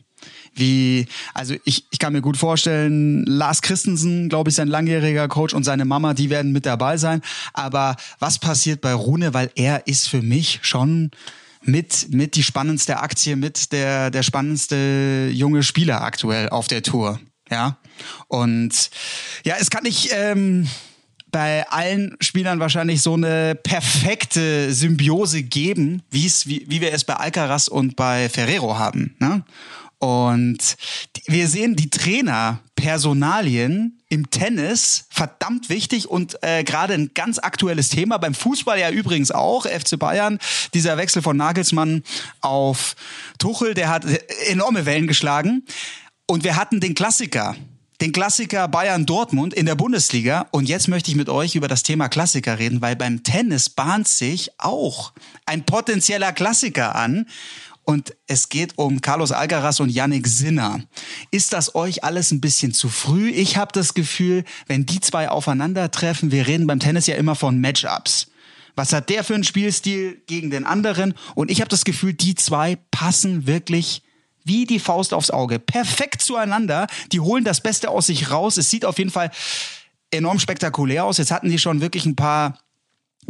Wie, 0.54 1.08
also 1.34 1.56
ich, 1.64 1.86
ich 1.92 2.00
kann 2.00 2.14
mir 2.14 2.22
gut 2.22 2.38
vorstellen, 2.38 3.24
Lars 3.26 3.62
Christensen, 3.62 4.30
glaube 4.30 4.50
ich, 4.50 4.56
sein 4.56 4.68
langjähriger 4.68 5.28
Coach 5.28 5.54
und 5.54 5.64
seine 5.64 5.86
Mama, 5.86 6.14
die 6.14 6.30
werden 6.30 6.52
mit 6.52 6.66
dabei 6.66 6.98
sein. 6.98 7.22
Aber 7.54 7.96
was 8.20 8.40
passiert 8.40 8.82
bei 8.82 8.94
Rune? 8.94 9.34
Weil 9.34 9.52
er 9.56 9.88
ist 9.88 10.10
für 10.10 10.22
mich 10.22 10.60
schon 10.62 11.12
mit, 11.62 12.08
mit 12.12 12.36
die 12.36 12.44
spannendste 12.44 13.00
Aktie, 13.00 13.36
mit 13.36 13.72
der, 13.72 14.12
der 14.12 14.24
spannendste 14.24 15.30
junge 15.32 15.64
Spieler 15.64 16.02
aktuell 16.02 16.50
auf 16.50 16.68
der 16.68 16.84
Tour. 16.84 17.20
Ja. 17.50 17.78
Und 18.28 18.90
ja, 19.44 19.56
es 19.60 19.70
kann 19.70 19.84
nicht, 19.84 20.12
ähm, 20.14 20.68
bei 21.32 21.68
allen 21.70 22.18
Spielern 22.22 22.60
wahrscheinlich 22.60 23.02
so 23.02 23.14
eine 23.14 23.56
perfekte 23.56 24.74
Symbiose 24.74 25.44
geben, 25.44 26.02
wie's, 26.10 26.48
wie, 26.48 26.66
wie 26.68 26.82
wir 26.82 26.92
es 26.94 27.04
bei 27.04 27.14
Alcaraz 27.16 27.68
und 27.68 27.96
bei 27.96 28.30
Ferrero 28.30 28.80
haben. 28.80 29.16
Ne? 29.20 29.44
Und 30.00 30.78
wir 31.28 31.48
sehen 31.50 31.76
die 31.76 31.90
Trainer-Personalien 31.90 34.00
im 34.08 34.30
Tennis 34.32 35.08
verdammt 35.10 35.68
wichtig 35.70 36.10
und 36.10 36.42
äh, 36.42 36.64
gerade 36.64 36.94
ein 36.94 37.12
ganz 37.14 37.38
aktuelles 37.38 37.90
Thema. 37.90 38.18
Beim 38.18 38.34
Fußball 38.34 38.80
ja 38.80 38.92
übrigens 38.92 39.32
auch. 39.32 39.66
FC 39.66 40.00
Bayern, 40.00 40.40
dieser 40.74 40.96
Wechsel 40.98 41.22
von 41.22 41.36
Nagelsmann 41.36 42.04
auf 42.40 42.96
Tuchel, 43.40 43.74
der 43.74 43.90
hat 43.90 44.06
enorme 44.48 44.86
Wellen 44.86 45.08
geschlagen. 45.08 45.66
Und 46.30 46.44
wir 46.44 46.58
hatten 46.58 46.80
den 46.80 46.94
Klassiker 46.94 47.56
den 48.02 48.14
Klassiker 48.14 48.70
Bayern 48.70 49.06
Dortmund 49.06 49.54
in 49.54 49.66
der 49.66 49.76
Bundesliga. 49.76 50.48
Und 50.52 50.70
jetzt 50.70 50.88
möchte 50.88 51.12
ich 51.12 51.18
mit 51.18 51.28
euch 51.28 51.56
über 51.56 51.68
das 51.68 51.84
Thema 51.84 52.08
Klassiker 52.08 52.58
reden, 52.58 52.82
weil 52.82 52.96
beim 52.96 53.24
Tennis 53.24 53.70
bahnt 53.70 54.08
sich 54.08 54.52
auch 54.58 55.12
ein 55.46 55.66
potenzieller 55.66 56.32
Klassiker 56.32 56.96
an. 56.96 57.26
Und 57.84 58.16
es 58.28 58.48
geht 58.48 58.78
um 58.78 59.02
Carlos 59.02 59.34
Alcaraz 59.34 59.82
und 59.82 59.90
Yannick 59.90 60.28
Sinner. 60.28 60.82
Ist 61.32 61.52
das 61.52 61.76
euch 61.76 62.04
alles 62.06 62.32
ein 62.32 62.40
bisschen 62.40 62.74
zu 62.74 62.88
früh? 62.88 63.32
Ich 63.32 63.58
habe 63.58 63.74
das 63.74 63.94
Gefühl, 63.94 64.46
wenn 64.68 64.86
die 64.86 65.02
zwei 65.02 65.28
aufeinandertreffen, 65.28 66.32
wir 66.32 66.48
reden 66.48 66.68
beim 66.68 66.80
Tennis 66.80 67.08
ja 67.08 67.16
immer 67.16 67.36
von 67.36 67.60
Matchups. 67.60 68.28
Was 68.76 68.94
hat 68.94 69.10
der 69.10 69.26
für 69.26 69.34
einen 69.34 69.44
Spielstil 69.44 70.22
gegen 70.28 70.52
den 70.52 70.64
anderen? 70.64 71.16
Und 71.36 71.52
ich 71.52 71.60
habe 71.60 71.70
das 71.70 71.84
Gefühl, 71.84 72.14
die 72.14 72.36
zwei 72.36 72.78
passen 72.92 73.46
wirklich 73.46 74.04
wie 74.50 74.66
die 74.66 74.80
Faust 74.80 75.14
aufs 75.14 75.32
Auge. 75.32 75.60
Perfekt 75.60 76.22
zueinander. 76.22 76.88
Die 77.14 77.22
holen 77.22 77.46
das 77.46 77.62
Beste 77.62 77.90
aus 77.90 78.08
sich 78.08 78.32
raus. 78.32 78.58
Es 78.58 78.70
sieht 78.70 78.84
auf 78.84 78.98
jeden 78.98 79.12
Fall 79.12 79.32
enorm 80.12 80.40
spektakulär 80.40 81.06
aus. 81.06 81.20
Jetzt 81.20 81.32
hatten 81.32 81.50
die 81.50 81.60
schon 81.60 81.80
wirklich 81.80 82.06
ein 82.06 82.16
paar 82.16 82.58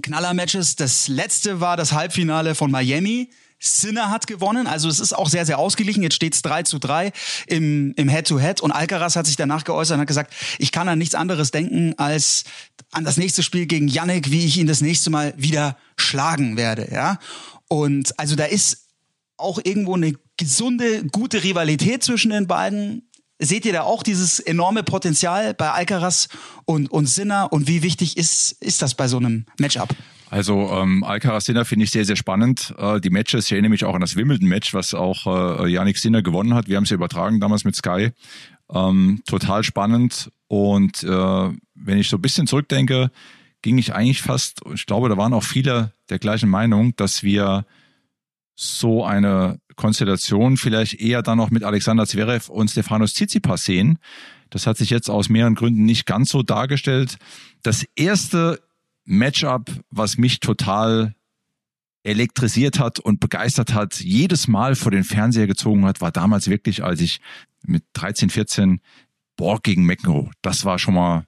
Knaller-Matches. 0.02 0.78
Das 0.78 1.08
letzte 1.10 1.60
war 1.60 1.78
das 1.78 1.92
Halbfinale 1.92 2.56
von 2.56 2.72
Miami. 2.72 3.30
Sinner 3.62 4.10
hat 4.10 4.26
gewonnen, 4.26 4.68
also 4.68 4.88
es 4.88 5.02
ist 5.02 5.12
auch 5.12 5.28
sehr, 5.28 5.46
sehr 5.46 5.60
ausgeglichen. 5.60 6.02
Jetzt 6.02 6.16
steht 6.16 6.34
es 6.34 6.42
3 6.42 6.64
zu 6.64 6.80
3 6.80 7.12
im, 7.48 7.94
im 7.98 8.08
Head-to-Head 8.08 8.60
-Head. 8.60 8.62
und 8.62 8.72
Alcaraz 8.72 9.18
hat 9.18 9.28
sich 9.28 9.36
danach 9.36 9.66
geäußert 9.66 9.96
und 9.96 10.02
hat 10.02 10.08
gesagt, 10.08 10.34
ich 10.60 10.72
kann 10.72 10.88
an 10.88 10.98
nichts 10.98 11.14
anderes 11.14 11.52
denken 11.52 11.94
als 11.98 12.46
an 12.92 13.04
das 13.04 13.18
nächste 13.18 13.44
Spiel 13.44 13.66
gegen 13.66 13.90
Yannick, 13.90 14.32
wie 14.32 14.46
ich 14.46 14.58
ihn 14.58 14.68
das 14.68 14.80
nächste 14.80 15.10
Mal 15.10 15.34
wieder 15.36 15.76
schlagen 15.98 16.56
werde, 16.56 16.88
ja. 16.92 17.20
Und 17.68 18.18
also 18.18 18.38
da 18.38 18.46
ist 18.46 18.88
auch 19.36 19.60
irgendwo 19.64 19.96
eine 19.96 20.14
gesunde, 20.40 21.06
gute 21.12 21.44
Rivalität 21.44 22.02
zwischen 22.02 22.32
den 22.32 22.48
beiden. 22.48 23.04
Seht 23.42 23.66
ihr 23.66 23.74
da 23.74 23.82
auch 23.84 24.04
dieses 24.04 24.40
enorme 24.40 24.84
Potenzial 24.84 25.54
bei 25.54 25.72
Alcaraz 25.72 26.30
und, 26.66 26.90
und 26.92 27.06
Sinner? 27.08 27.54
Und 27.54 27.68
wie 27.68 27.84
wichtig 27.84 28.18
ist, 28.18 28.54
ist 28.62 28.82
das 28.82 28.96
bei 28.96 29.08
so 29.08 29.18
einem 29.18 29.46
Matchup? 29.60 29.90
Also 30.30 30.70
ähm, 30.72 31.04
Alcaraz 31.04 31.46
Sinner 31.46 31.66
finde 31.66 31.86
ich 31.86 31.92
sehr, 31.92 32.06
sehr 32.06 32.16
spannend. 32.16 32.74
Äh, 32.78 33.00
die 33.02 33.10
Matches, 33.10 33.46
ich 33.46 33.52
erinnere 33.52 33.70
mich 33.70 33.86
auch 33.86 33.96
an 33.96 34.02
das 34.02 34.16
Wimbledon-Match, 34.16 34.74
was 34.74 34.94
auch 34.94 35.26
äh, 35.64 35.70
Yannick 35.70 35.98
Sinner 35.98 36.22
gewonnen 36.22 36.54
hat. 36.54 36.68
Wir 36.68 36.78
haben 36.78 36.84
es 36.84 36.90
ja 36.90 36.96
übertragen 36.96 37.40
damals 37.40 37.64
mit 37.64 37.76
Sky. 37.76 38.12
Ähm, 38.72 39.22
total 39.26 39.64
spannend. 39.64 40.32
Und 40.48 41.04
äh, 41.04 41.08
wenn 41.76 41.98
ich 41.98 42.10
so 42.10 42.18
ein 42.18 42.22
bisschen 42.22 42.48
zurückdenke, 42.48 43.12
ging 43.62 43.78
ich 43.78 43.94
eigentlich 43.94 44.22
fast, 44.22 44.62
ich 44.74 44.86
glaube, 44.86 45.10
da 45.10 45.18
waren 45.18 45.34
auch 45.34 45.44
viele 45.44 45.94
der 46.10 46.20
gleichen 46.20 46.50
Meinung, 46.50 46.96
dass 46.96 47.24
wir 47.24 47.66
so 48.62 49.06
eine 49.06 49.62
Konstellation 49.78 50.58
vielleicht 50.58 50.96
eher 50.96 51.22
dann 51.22 51.38
noch 51.38 51.50
mit 51.50 51.64
Alexander 51.64 52.06
Zverev 52.06 52.52
und 52.52 52.70
Stefanos 52.70 53.14
Tsitsipas 53.14 53.64
sehen. 53.64 54.00
Das 54.50 54.68
hat 54.68 54.76
sich 54.76 54.90
jetzt 54.90 55.10
aus 55.10 55.30
mehreren 55.30 55.56
Gründen 55.56 55.86
nicht 55.86 56.06
ganz 56.06 56.30
so 56.30 56.44
dargestellt. 56.44 57.18
Das 57.64 57.86
erste 57.96 58.60
Matchup, 59.06 59.72
was 59.92 60.18
mich 60.18 60.42
total 60.42 61.16
elektrisiert 62.04 62.80
hat 62.80 63.00
und 63.00 63.22
begeistert 63.22 63.74
hat, 63.74 64.02
jedes 64.02 64.50
Mal 64.50 64.76
vor 64.76 64.92
den 64.92 65.06
Fernseher 65.06 65.48
gezogen 65.48 65.86
hat, 65.86 66.02
war 66.02 66.12
damals 66.12 66.50
wirklich, 66.50 66.84
als 66.84 67.00
ich 67.00 67.22
mit 67.64 67.84
13, 67.94 68.30
14 68.30 68.82
Borg 69.38 69.64
gegen 69.64 69.86
McEnroe. 69.86 70.32
Das 70.42 70.66
war 70.66 70.80
schon 70.80 70.96
mal 70.96 71.24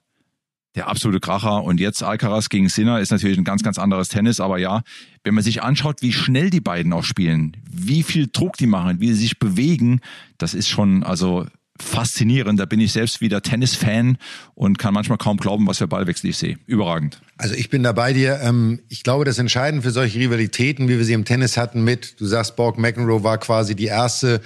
der 0.74 0.88
absolute 0.88 1.20
Kracher. 1.20 1.62
Und 1.62 1.80
jetzt 1.80 2.02
Alcaraz 2.02 2.48
gegen 2.48 2.68
Sinner 2.68 3.00
ist 3.00 3.10
natürlich 3.10 3.38
ein 3.38 3.44
ganz, 3.44 3.62
ganz 3.62 3.78
anderes 3.78 4.08
Tennis. 4.08 4.40
Aber 4.40 4.58
ja, 4.58 4.82
wenn 5.24 5.34
man 5.34 5.44
sich 5.44 5.62
anschaut, 5.62 6.02
wie 6.02 6.12
schnell 6.12 6.50
die 6.50 6.60
beiden 6.60 6.92
auch 6.92 7.04
spielen, 7.04 7.56
wie 7.70 8.02
viel 8.02 8.28
Druck 8.32 8.56
die 8.56 8.66
machen, 8.66 9.00
wie 9.00 9.08
sie 9.08 9.20
sich 9.20 9.38
bewegen, 9.38 10.00
das 10.38 10.54
ist 10.54 10.68
schon, 10.68 11.02
also 11.02 11.46
faszinierend. 11.82 12.60
Da 12.60 12.64
bin 12.64 12.80
ich 12.80 12.92
selbst 12.92 13.20
wieder 13.20 13.42
Tennis-Fan 13.42 14.18
und 14.54 14.78
kann 14.78 14.94
manchmal 14.94 15.18
kaum 15.18 15.36
glauben, 15.36 15.66
was 15.66 15.78
für 15.78 15.88
Ballwechsel 15.88 16.30
ich 16.30 16.36
sehe. 16.36 16.58
Überragend. 16.66 17.20
Also 17.36 17.54
ich 17.54 17.70
bin 17.70 17.82
da 17.82 17.92
bei 17.92 18.12
dir. 18.12 18.40
Ähm, 18.42 18.80
ich 18.88 19.02
glaube, 19.02 19.24
das 19.24 19.38
Entscheidende 19.38 19.82
für 19.82 19.90
solche 19.90 20.18
Rivalitäten, 20.18 20.88
wie 20.88 20.98
wir 20.98 21.04
sie 21.04 21.12
im 21.12 21.24
Tennis 21.24 21.56
hatten 21.56 21.82
mit, 21.82 22.20
du 22.20 22.26
sagst, 22.26 22.56
Borg 22.56 22.78
McEnroe 22.78 23.24
war 23.24 23.38
quasi 23.38 23.74
die 23.74 23.86
erste 23.86 24.40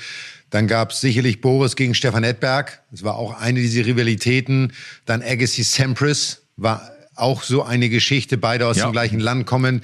dann 0.50 0.68
gab 0.68 0.92
es 0.92 1.00
sicherlich 1.00 1.40
Boris 1.40 1.76
gegen 1.76 1.94
Stefan 1.94 2.24
Edberg. 2.24 2.82
Das 2.90 3.02
war 3.02 3.16
auch 3.16 3.40
eine 3.40 3.60
dieser 3.60 3.84
Rivalitäten. 3.84 4.72
Dann 5.04 5.22
Agassi 5.22 5.64
Sampras 5.64 6.42
war 6.56 6.90
auch 7.16 7.42
so 7.42 7.62
eine 7.62 7.88
Geschichte. 7.88 8.38
Beide 8.38 8.66
aus 8.66 8.76
ja. 8.76 8.86
dem 8.86 8.92
gleichen 8.92 9.20
Land 9.20 9.46
kommen. 9.46 9.82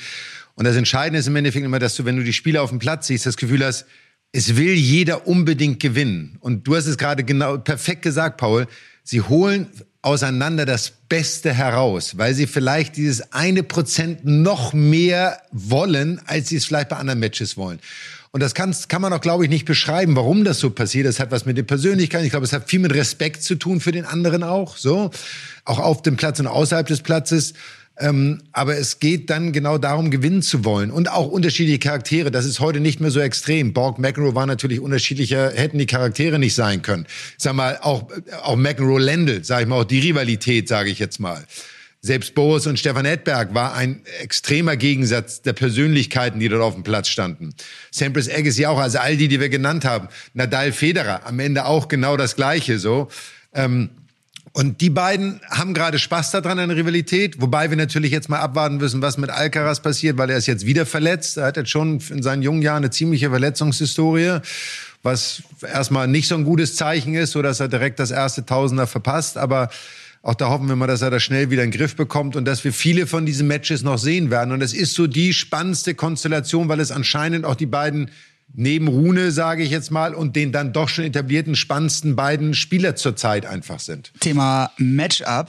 Und 0.54 0.64
das 0.64 0.76
Entscheidende 0.76 1.18
ist 1.18 1.26
im 1.26 1.36
Endeffekt 1.36 1.64
immer, 1.64 1.78
dass 1.78 1.96
du, 1.96 2.04
wenn 2.04 2.16
du 2.16 2.24
die 2.24 2.32
Spieler 2.32 2.62
auf 2.62 2.70
dem 2.70 2.78
Platz 2.78 3.06
siehst, 3.06 3.26
das 3.26 3.36
Gefühl 3.36 3.64
hast, 3.64 3.86
es 4.32 4.56
will 4.56 4.74
jeder 4.74 5.26
unbedingt 5.26 5.80
gewinnen. 5.80 6.36
Und 6.40 6.66
du 6.66 6.76
hast 6.76 6.86
es 6.86 6.96
gerade 6.96 7.24
genau 7.24 7.58
perfekt 7.58 8.02
gesagt, 8.02 8.38
Paul. 8.38 8.66
Sie 9.04 9.20
holen 9.20 9.68
auseinander 10.00 10.64
das 10.64 10.90
Beste 11.08 11.52
heraus, 11.52 12.18
weil 12.18 12.34
sie 12.34 12.46
vielleicht 12.46 12.96
dieses 12.96 13.32
eine 13.32 13.62
Prozent 13.62 14.24
noch 14.24 14.72
mehr 14.72 15.40
wollen, 15.52 16.20
als 16.26 16.48
sie 16.48 16.56
es 16.56 16.64
vielleicht 16.64 16.88
bei 16.88 16.96
anderen 16.96 17.20
Matches 17.20 17.56
wollen. 17.56 17.78
Und 18.34 18.40
das 18.40 18.54
kann, 18.54 18.74
kann 18.88 19.02
man 19.02 19.12
auch, 19.12 19.20
glaube 19.20 19.44
ich, 19.44 19.50
nicht 19.50 19.66
beschreiben, 19.66 20.16
warum 20.16 20.42
das 20.42 20.58
so 20.58 20.70
passiert. 20.70 21.06
Das 21.06 21.20
hat 21.20 21.30
was 21.30 21.44
mit 21.44 21.58
der 21.58 21.64
Persönlichkeit. 21.64 22.24
Ich 22.24 22.30
glaube, 22.30 22.46
es 22.46 22.54
hat 22.54 22.68
viel 22.68 22.80
mit 22.80 22.94
Respekt 22.94 23.42
zu 23.42 23.56
tun 23.56 23.78
für 23.78 23.92
den 23.92 24.06
anderen 24.06 24.42
auch. 24.42 24.78
So, 24.78 25.10
auch 25.66 25.78
auf 25.78 26.00
dem 26.00 26.16
Platz 26.16 26.40
und 26.40 26.46
außerhalb 26.46 26.86
des 26.86 27.02
Platzes. 27.02 27.52
Ähm, 27.98 28.40
aber 28.52 28.78
es 28.78 29.00
geht 29.00 29.28
dann 29.28 29.52
genau 29.52 29.76
darum, 29.76 30.10
gewinnen 30.10 30.40
zu 30.40 30.64
wollen. 30.64 30.90
Und 30.90 31.10
auch 31.10 31.28
unterschiedliche 31.28 31.78
Charaktere. 31.78 32.30
Das 32.30 32.46
ist 32.46 32.58
heute 32.58 32.80
nicht 32.80 33.00
mehr 33.00 33.10
so 33.10 33.20
extrem. 33.20 33.74
Borg, 33.74 33.98
McEnroe 33.98 34.34
waren 34.34 34.48
natürlich 34.48 34.80
unterschiedlicher, 34.80 35.50
hätten 35.50 35.76
die 35.76 35.84
Charaktere 35.84 36.38
nicht 36.38 36.54
sein 36.54 36.80
können. 36.80 37.06
Sag 37.36 37.52
mal, 37.52 37.80
auch, 37.82 38.08
auch 38.42 38.56
McEnroe 38.56 38.98
Lendl, 38.98 39.44
sage 39.44 39.64
ich 39.64 39.68
mal, 39.68 39.80
auch 39.82 39.84
die 39.84 40.00
Rivalität, 40.00 40.68
sage 40.68 40.88
ich 40.88 40.98
jetzt 40.98 41.20
mal. 41.20 41.44
Selbst 42.04 42.34
Boris 42.34 42.66
und 42.66 42.80
Stefan 42.80 43.04
Edberg 43.04 43.54
war 43.54 43.74
ein 43.74 44.02
extremer 44.20 44.76
Gegensatz 44.76 45.40
der 45.40 45.52
Persönlichkeiten, 45.52 46.40
die 46.40 46.48
dort 46.48 46.60
auf 46.60 46.74
dem 46.74 46.82
Platz 46.82 47.06
standen. 47.06 47.54
Sampras 47.92 48.28
Agassi 48.28 48.66
auch, 48.66 48.80
also 48.80 48.98
all 48.98 49.16
die, 49.16 49.28
die 49.28 49.38
wir 49.38 49.48
genannt 49.48 49.84
haben. 49.84 50.08
Nadal 50.34 50.72
Federer, 50.72 51.24
am 51.26 51.38
Ende 51.38 51.64
auch 51.64 51.86
genau 51.86 52.16
das 52.16 52.34
Gleiche, 52.34 52.80
so. 52.80 53.06
Ähm, 53.54 53.90
und 54.52 54.80
die 54.80 54.90
beiden 54.90 55.40
haben 55.48 55.74
gerade 55.74 56.00
Spaß 56.00 56.32
daran 56.32 56.58
an 56.58 56.70
der 56.70 56.76
Rivalität, 56.76 57.40
wobei 57.40 57.70
wir 57.70 57.76
natürlich 57.76 58.10
jetzt 58.10 58.28
mal 58.28 58.40
abwarten 58.40 58.78
müssen, 58.78 59.00
was 59.00 59.16
mit 59.16 59.30
Alcaraz 59.30 59.80
passiert, 59.80 60.18
weil 60.18 60.28
er 60.28 60.38
ist 60.38 60.46
jetzt 60.46 60.66
wieder 60.66 60.84
verletzt. 60.84 61.36
Er 61.36 61.46
hat 61.46 61.56
jetzt 61.56 61.70
schon 61.70 62.00
in 62.10 62.22
seinen 62.24 62.42
jungen 62.42 62.62
Jahren 62.62 62.78
eine 62.78 62.90
ziemliche 62.90 63.30
Verletzungshistorie, 63.30 64.40
was 65.04 65.44
erstmal 65.62 66.08
nicht 66.08 66.26
so 66.26 66.34
ein 66.34 66.42
gutes 66.42 66.74
Zeichen 66.74 67.14
ist, 67.14 67.30
so 67.30 67.42
dass 67.42 67.60
er 67.60 67.68
direkt 67.68 68.00
das 68.00 68.10
erste 68.10 68.44
Tausender 68.44 68.88
verpasst. 68.88 69.38
Aber 69.38 69.70
auch 70.22 70.34
da 70.34 70.48
hoffen 70.50 70.68
wir 70.68 70.76
mal, 70.76 70.86
dass 70.86 71.02
er 71.02 71.10
das 71.10 71.22
schnell 71.22 71.50
wieder 71.50 71.64
in 71.64 71.72
den 71.72 71.78
Griff 71.78 71.96
bekommt 71.96 72.36
und 72.36 72.44
dass 72.44 72.62
wir 72.62 72.72
viele 72.72 73.08
von 73.08 73.26
diesen 73.26 73.48
Matches 73.48 73.82
noch 73.82 73.98
sehen 73.98 74.30
werden. 74.30 74.52
Und 74.52 74.62
es 74.62 74.72
ist 74.72 74.94
so 74.94 75.08
die 75.08 75.32
spannendste 75.32 75.94
Konstellation, 75.94 76.68
weil 76.68 76.78
es 76.78 76.92
anscheinend 76.92 77.44
auch 77.44 77.56
die 77.56 77.66
beiden 77.66 78.10
neben 78.54 78.86
Rune, 78.86 79.32
sage 79.32 79.64
ich 79.64 79.70
jetzt 79.70 79.90
mal, 79.90 80.14
und 80.14 80.36
den 80.36 80.52
dann 80.52 80.72
doch 80.72 80.88
schon 80.88 81.04
etablierten 81.04 81.56
spannendsten 81.56 82.14
beiden 82.14 82.54
Spieler 82.54 82.94
zurzeit 82.94 83.46
einfach 83.46 83.80
sind. 83.80 84.12
Thema 84.20 84.70
Matchup 84.76 85.48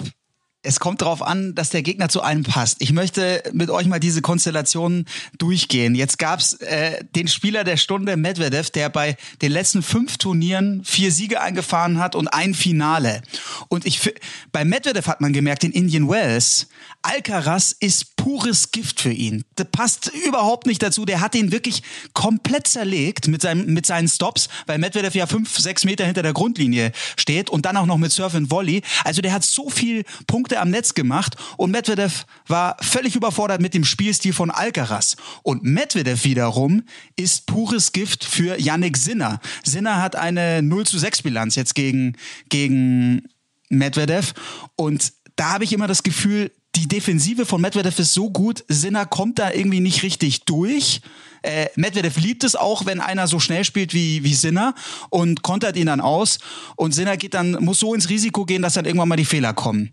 es 0.63 0.79
kommt 0.79 1.01
darauf 1.01 1.21
an, 1.21 1.53
dass 1.55 1.69
der 1.69 1.83
Gegner 1.83 2.07
zu 2.07 2.21
einem 2.21 2.43
passt. 2.43 2.77
Ich 2.79 2.93
möchte 2.93 3.43
mit 3.51 3.69
euch 3.69 3.85
mal 3.85 3.99
diese 3.99 4.21
Konstellation 4.21 5.05
durchgehen. 5.37 5.93
Jetzt 5.93 6.17
gab's 6.17 6.53
äh, 6.53 7.03
den 7.15 7.27
Spieler 7.27 7.65
der 7.65 7.75
Stunde, 7.75 8.15
Medvedev, 8.15 8.69
der 8.69 8.89
bei 8.89 9.17
den 9.41 9.51
letzten 9.51 9.83
fünf 9.83 10.17
Turnieren 10.17 10.81
vier 10.85 11.11
Siege 11.11 11.41
eingefahren 11.41 11.99
hat 11.99 12.15
und 12.15 12.29
ein 12.29 12.53
Finale. 12.53 13.21
Und 13.67 13.85
ich 13.85 14.13
bei 14.53 14.63
Medvedev 14.63 15.07
hat 15.07 15.19
man 15.19 15.33
gemerkt, 15.33 15.65
in 15.65 15.71
Indian 15.71 16.09
Wells, 16.09 16.67
Alcaraz 17.01 17.75
ist 17.77 18.15
pures 18.15 18.71
Gift 18.71 19.01
für 19.01 19.11
ihn. 19.11 19.43
Das 19.55 19.67
passt 19.69 20.11
überhaupt 20.25 20.65
nicht 20.65 20.81
dazu. 20.81 21.03
Der 21.03 21.19
hat 21.19 21.35
ihn 21.35 21.51
wirklich 21.51 21.83
komplett 22.13 22.67
zerlegt 22.67 23.27
mit, 23.27 23.41
seinem, 23.41 23.73
mit 23.73 23.85
seinen 23.85 24.07
Stops, 24.07 24.47
weil 24.65 24.77
Medvedev 24.77 25.13
ja 25.13 25.27
fünf, 25.27 25.59
sechs 25.59 25.83
Meter 25.83 26.05
hinter 26.05 26.23
der 26.23 26.31
Grundlinie 26.31 26.93
steht 27.17 27.49
und 27.49 27.65
dann 27.65 27.75
auch 27.75 27.85
noch 27.85 27.97
mit 27.97 28.13
Surf 28.13 28.35
and 28.35 28.49
Volley. 28.49 28.81
Also 29.03 29.21
der 29.21 29.33
hat 29.33 29.43
so 29.43 29.69
viel 29.69 30.05
Punkte 30.27 30.52
am 30.61 30.69
Netz 30.69 30.93
gemacht 30.93 31.35
und 31.57 31.71
Medvedev 31.71 32.25
war 32.47 32.77
völlig 32.81 33.15
überfordert 33.15 33.61
mit 33.61 33.73
dem 33.73 33.85
Spielstil 33.85 34.33
von 34.33 34.51
Alcaraz. 34.51 35.15
Und 35.43 35.63
Medvedev 35.63 36.23
wiederum 36.23 36.83
ist 37.15 37.45
pures 37.45 37.91
Gift 37.91 38.23
für 38.23 38.59
Yannick 38.59 38.97
Sinner. 38.97 39.39
Sinner 39.63 40.01
hat 40.01 40.15
eine 40.15 40.61
0 40.61 40.85
zu 40.85 40.97
6 40.97 41.23
Bilanz 41.23 41.55
jetzt 41.55 41.75
gegen, 41.75 42.17
gegen 42.49 43.27
Medvedev 43.69 44.33
und 44.75 45.13
da 45.35 45.53
habe 45.53 45.63
ich 45.63 45.73
immer 45.73 45.87
das 45.87 46.03
Gefühl, 46.03 46.51
die 46.75 46.87
Defensive 46.87 47.45
von 47.45 47.61
Medvedev 47.61 47.99
ist 47.99 48.13
so 48.13 48.31
gut, 48.31 48.63
Sinner 48.67 49.05
kommt 49.05 49.37
da 49.39 49.51
irgendwie 49.51 49.79
nicht 49.79 50.01
richtig 50.03 50.45
durch. 50.45 51.01
Äh, 51.43 51.67
Medvedev 51.75 52.17
liebt 52.19 52.43
es 52.43 52.55
auch, 52.55 52.85
wenn 52.85 52.99
einer 52.99 53.27
so 53.27 53.39
schnell 53.39 53.63
spielt 53.63 53.93
wie, 53.93 54.23
wie 54.23 54.33
Sinner 54.33 54.73
und 55.09 55.43
kontert 55.43 55.75
ihn 55.75 55.85
dann 55.85 56.01
aus. 56.01 56.39
Und 56.75 56.93
Sinner 56.93 57.17
geht 57.17 57.35
dann, 57.35 57.51
muss 57.63 57.79
so 57.79 57.93
ins 57.93 58.09
Risiko 58.09 58.45
gehen, 58.45 58.61
dass 58.61 58.73
dann 58.73 58.85
irgendwann 58.85 59.09
mal 59.09 59.17
die 59.17 59.25
Fehler 59.25 59.53
kommen. 59.53 59.91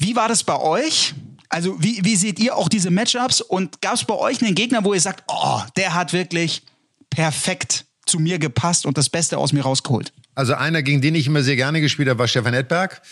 Wie 0.00 0.16
war 0.16 0.28
das 0.28 0.42
bei 0.42 0.58
euch? 0.58 1.14
Also 1.48 1.76
wie, 1.82 2.00
wie 2.04 2.16
seht 2.16 2.38
ihr 2.38 2.56
auch 2.56 2.68
diese 2.68 2.90
Matchups? 2.90 3.40
Und 3.40 3.80
gab 3.82 3.94
es 3.94 4.04
bei 4.04 4.14
euch 4.14 4.42
einen 4.42 4.54
Gegner, 4.54 4.84
wo 4.84 4.94
ihr 4.94 5.00
sagt, 5.00 5.24
oh, 5.28 5.60
der 5.76 5.94
hat 5.94 6.12
wirklich 6.12 6.62
perfekt 7.10 7.84
zu 8.06 8.18
mir 8.18 8.38
gepasst 8.38 8.86
und 8.86 8.96
das 8.96 9.08
Beste 9.08 9.36
aus 9.36 9.52
mir 9.52 9.62
rausgeholt? 9.62 10.12
Also 10.34 10.54
einer, 10.54 10.82
gegen 10.82 11.00
den 11.00 11.14
ich 11.14 11.26
immer 11.26 11.42
sehr 11.42 11.56
gerne 11.56 11.80
gespielt 11.80 12.08
habe, 12.08 12.18
war 12.18 12.28
Stefan 12.28 12.54
Edberg 12.54 13.02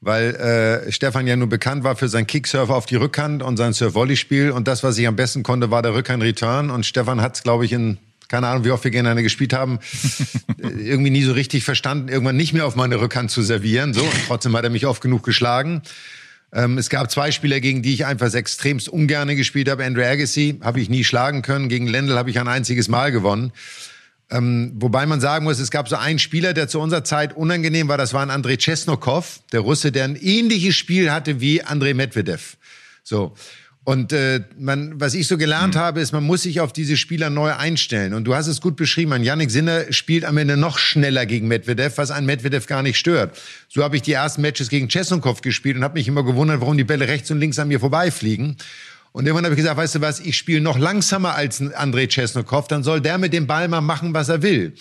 weil 0.00 0.34
äh, 0.34 0.92
Stefan 0.92 1.26
ja 1.26 1.36
nur 1.36 1.48
bekannt 1.48 1.84
war 1.84 1.94
für 1.94 2.08
sein 2.08 2.26
Kicksurfer 2.26 2.74
auf 2.74 2.86
die 2.86 2.96
Rückhand 2.96 3.42
und 3.42 3.56
sein 3.58 3.74
Surf-Volley-Spiel. 3.74 4.50
Und 4.50 4.66
das, 4.66 4.82
was 4.82 4.96
ich 4.96 5.06
am 5.06 5.16
besten 5.16 5.42
konnte, 5.42 5.70
war 5.70 5.82
der 5.82 5.94
Rückhand-Return. 5.94 6.70
Und 6.70 6.86
Stefan 6.86 7.20
hat 7.20 7.36
es, 7.36 7.42
glaube 7.42 7.66
ich, 7.66 7.72
in 7.72 7.98
keine 8.30 8.46
Ahnung, 8.46 8.64
wie 8.64 8.70
oft 8.70 8.84
wir 8.84 8.92
gegeneinander 8.92 9.24
gespielt 9.24 9.52
haben, 9.52 9.80
äh, 10.62 10.68
irgendwie 10.68 11.10
nie 11.10 11.22
so 11.22 11.32
richtig 11.32 11.64
verstanden, 11.64 12.08
irgendwann 12.08 12.36
nicht 12.36 12.52
mehr 12.52 12.64
auf 12.64 12.76
meine 12.76 13.00
Rückhand 13.00 13.30
zu 13.30 13.42
servieren. 13.42 13.92
So, 13.92 14.02
und 14.02 14.12
trotzdem 14.28 14.56
hat 14.56 14.64
er 14.64 14.70
mich 14.70 14.86
oft 14.86 15.02
genug 15.02 15.24
geschlagen. 15.24 15.82
Ähm, 16.52 16.78
es 16.78 16.88
gab 16.88 17.10
zwei 17.10 17.32
Spieler, 17.32 17.60
gegen 17.60 17.82
die 17.82 17.92
ich 17.92 18.06
einfach 18.06 18.32
extremst 18.32 18.88
ungerne 18.88 19.34
gespielt 19.34 19.68
habe. 19.68 19.84
Andrew 19.84 20.02
Agassi 20.02 20.58
habe 20.62 20.80
ich 20.80 20.88
nie 20.88 21.02
schlagen 21.02 21.42
können. 21.42 21.68
Gegen 21.68 21.88
Lendl 21.88 22.16
habe 22.16 22.30
ich 22.30 22.38
ein 22.38 22.48
einziges 22.48 22.88
Mal 22.88 23.10
gewonnen. 23.10 23.52
Ähm, 24.30 24.72
wobei 24.76 25.06
man 25.06 25.20
sagen 25.20 25.44
muss, 25.44 25.58
es 25.58 25.72
gab 25.72 25.88
so 25.88 25.96
einen 25.96 26.20
Spieler, 26.20 26.54
der 26.54 26.68
zu 26.68 26.78
unserer 26.80 27.02
Zeit 27.02 27.36
unangenehm 27.36 27.88
war. 27.88 27.98
Das 27.98 28.14
war 28.14 28.22
ein 28.22 28.30
Andrei 28.30 28.56
Chesnokov, 28.56 29.40
der 29.50 29.60
Russe, 29.60 29.90
der 29.90 30.04
ein 30.04 30.14
ähnliches 30.14 30.76
Spiel 30.76 31.10
hatte 31.10 31.40
wie 31.40 31.64
Andrei 31.64 31.94
Medvedev. 31.94 32.56
So. 33.02 33.34
Und 33.90 34.12
äh, 34.12 34.42
man, 34.56 35.00
was 35.00 35.14
ich 35.14 35.26
so 35.26 35.36
gelernt 35.36 35.74
mhm. 35.74 35.80
habe, 35.80 36.00
ist, 36.00 36.12
man 36.12 36.22
muss 36.22 36.42
sich 36.42 36.60
auf 36.60 36.72
diese 36.72 36.96
Spieler 36.96 37.28
neu 37.28 37.52
einstellen. 37.52 38.14
Und 38.14 38.22
du 38.22 38.36
hast 38.36 38.46
es 38.46 38.60
gut 38.60 38.76
beschrieben. 38.76 39.12
Ein 39.12 39.24
Yannick 39.24 39.50
Sinner 39.50 39.92
spielt 39.92 40.24
am 40.24 40.36
Ende 40.36 40.56
noch 40.56 40.78
schneller 40.78 41.26
gegen 41.26 41.48
Medvedev, 41.48 41.98
was 41.98 42.12
einen 42.12 42.24
Medvedev 42.24 42.68
gar 42.68 42.84
nicht 42.84 42.98
stört. 42.98 43.36
So 43.68 43.82
habe 43.82 43.96
ich 43.96 44.02
die 44.02 44.12
ersten 44.12 44.42
Matches 44.42 44.68
gegen 44.68 44.86
Chesnokov 44.86 45.40
gespielt 45.40 45.76
und 45.76 45.82
habe 45.82 45.94
mich 45.94 46.06
immer 46.06 46.22
gewundert, 46.22 46.60
warum 46.60 46.76
die 46.76 46.84
Bälle 46.84 47.08
rechts 47.08 47.32
und 47.32 47.40
links 47.40 47.58
an 47.58 47.66
mir 47.66 47.80
vorbeifliegen. 47.80 48.58
Und 49.10 49.26
irgendwann 49.26 49.44
habe 49.44 49.56
ich 49.56 49.60
gesagt, 49.60 49.76
weißt 49.76 49.96
du 49.96 50.00
was, 50.02 50.20
ich 50.20 50.36
spiele 50.36 50.60
noch 50.60 50.78
langsamer 50.78 51.34
als 51.34 51.60
Andrei 51.60 52.06
Chesnokov, 52.06 52.68
dann 52.68 52.84
soll 52.84 53.00
der 53.00 53.18
mit 53.18 53.32
dem 53.32 53.48
Ball 53.48 53.66
mal 53.66 53.80
machen, 53.80 54.14
was 54.14 54.28
er 54.28 54.42
will. 54.42 54.72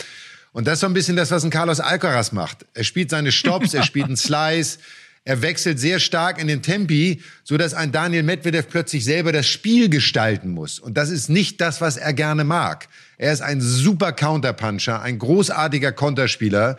Und 0.51 0.68
das 0.68 0.76
ist 0.76 0.80
so 0.82 0.86
ein 0.86 0.93
bisschen 0.93 1.16
das, 1.16 1.32
was 1.32 1.43
ein 1.43 1.49
Carlos 1.49 1.80
Alcaraz 1.80 2.32
macht. 2.32 2.68
Er 2.76 2.84
spielt 2.84 3.10
seine 3.10 3.32
Stops, 3.32 3.74
er 3.74 3.82
spielt 3.82 4.05
einen 4.05 4.18
Slice, 4.18 4.78
er 5.26 5.41
wechselt 5.41 5.80
sehr 5.80 5.99
stark 5.99 6.39
in 6.39 6.47
den 6.47 6.61
Tempi, 6.61 7.22
so 7.43 7.57
dass 7.57 7.74
ein 7.74 7.91
Daniel 7.91 8.24
Medvedev 8.24 8.67
plötzlich 8.70 9.05
selber 9.05 9.32
das 9.32 9.47
Spiel 9.47 9.89
gestalten 9.89 10.49
muss. 10.49 10.80
Und 10.80 10.97
das 10.97 11.09
ist 11.09 11.30
nicht 11.30 11.61
das, 11.61 11.82
was 11.82 11.97
er 11.97 12.13
gerne 12.13 12.43
mag. 12.43 12.88
Er 13.17 13.34
ist 13.34 13.41
ein 13.41 13.61
super 13.61 14.11
Counterpuncher, 14.11 15.01
ein 15.01 15.20
großartiger 15.20 15.91
Konterspieler 15.91 16.78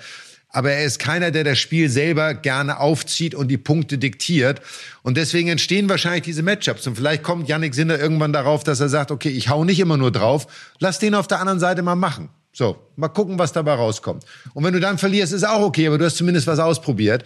aber 0.53 0.73
er 0.73 0.85
ist 0.85 0.99
keiner, 0.99 1.31
der 1.31 1.45
das 1.45 1.59
Spiel 1.59 1.89
selber 1.89 2.35
gerne 2.35 2.81
aufzieht 2.81 3.35
und 3.35 3.49
die 3.49 3.59
Punkte 3.59 3.99
diktiert. 3.99 4.61
Und 5.03 5.17
deswegen 5.17 5.49
entstehen 5.49 5.89
wahrscheinlich 5.89 6.23
diese 6.23 6.43
Matchups. 6.43 6.87
Und 6.87 6.97
vielleicht 6.97 7.23
kommt 7.23 7.49
Yannick 7.49 7.75
Sinner 7.75 7.99
irgendwann 7.99 8.33
darauf, 8.33 8.65
dass 8.65 8.81
er 8.81 8.89
sagt, 8.89 9.11
okay, 9.11 9.29
ich 9.29 9.49
hau 9.49 9.65
nicht 9.65 9.79
immer 9.79 9.97
nur 9.97 10.11
drauf, 10.11 10.47
lass 10.81 10.99
den 10.99 11.15
auf 11.15 11.29
der 11.29 11.41
anderen 11.41 11.61
Seite 11.61 11.83
mal 11.83 11.95
machen. 11.95 12.31
So, 12.53 12.85
mal 12.97 13.09
gucken, 13.09 13.39
was 13.39 13.53
dabei 13.53 13.75
rauskommt. 13.75 14.25
Und 14.55 14.65
wenn 14.65 14.75
du 14.75 14.81
dann 14.81 14.99
verlierst, 14.99 15.33
ist 15.33 15.47
auch 15.47 15.61
okay, 15.61 15.87
aber 15.87 15.99
du 15.99 16.05
hast 16.05 16.17
zumindest 16.17 16.49
was 16.49 16.59
ausprobiert. 16.59 17.25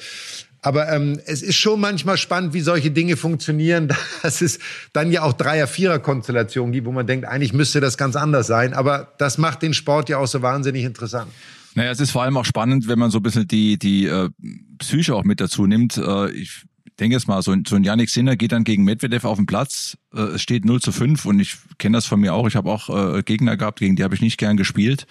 Aber 0.65 0.91
ähm, 0.91 1.21
es 1.27 1.43
ist 1.43 1.57
schon 1.57 1.79
manchmal 1.79 2.17
spannend, 2.17 2.55
wie 2.55 2.63
solche 2.63 2.91
Dinge 2.91 3.19
funktionieren, 3.19 3.89
dass 4.23 4.41
es 4.41 4.59
dann 4.95 5.13
ja 5.13 5.23
auch 5.23 5.35
Dreier-Vierer-Konstellationen 5.35 6.73
gibt, 6.73 6.87
wo 6.87 6.93
man 6.93 7.07
denkt, 7.07 7.27
eigentlich 7.27 7.53
müsste 7.53 7.81
das 7.81 7.99
ganz 7.99 8.17
anders 8.17 8.47
sein. 8.47 8.73
Aber 8.73 9.13
das 9.19 9.37
macht 9.37 9.61
den 9.61 9.75
Sport 9.75 10.09
ja 10.09 10.17
auch 10.17 10.27
so 10.27 10.41
wahnsinnig 10.41 10.85
interessant. 10.85 11.31
Naja, 11.75 11.91
es 11.91 12.01
ist 12.01 12.13
vor 12.13 12.23
allem 12.23 12.39
auch 12.39 12.47
spannend, 12.47 12.89
wenn 12.89 12.99
man 12.99 13.11
so 13.11 13.19
ein 13.19 13.23
bisschen 13.23 13.47
die, 13.47 13.79
die 13.79 14.07
äh, 14.07 14.31
Psyche 14.79 15.15
auch 15.15 15.25
mit 15.25 15.39
dazu 15.39 15.67
nimmt. 15.67 15.99
Äh, 15.99 16.31
ich 16.31 16.63
denke 16.99 17.15
jetzt 17.15 17.29
mal, 17.29 17.43
so 17.43 17.51
ein, 17.51 17.65
so 17.69 17.77
ein 17.77 17.85
Yannick 17.85 18.09
Sinner 18.09 18.35
geht 18.35 18.53
dann 18.53 18.65
gegen 18.65 18.85
Medvedev 18.85 19.27
auf 19.27 19.37
den 19.37 19.45
Platz. 19.45 19.99
Äh, 20.15 20.21
es 20.21 20.41
steht 20.41 20.65
0 20.65 20.81
zu 20.81 20.93
5 20.93 21.27
und 21.27 21.41
ich 21.41 21.57
kenne 21.77 21.99
das 21.99 22.07
von 22.07 22.21
mir 22.21 22.33
auch. 22.33 22.49
Ich 22.49 22.57
habe 22.57 22.71
auch 22.71 23.17
äh, 23.17 23.23
Gegner 23.23 23.59
gehabt, 23.59 23.81
gegen 23.81 23.97
die 23.97 24.03
habe 24.03 24.15
ich 24.15 24.23
nicht 24.23 24.39
gern 24.39 24.57
gespielt. 24.57 25.07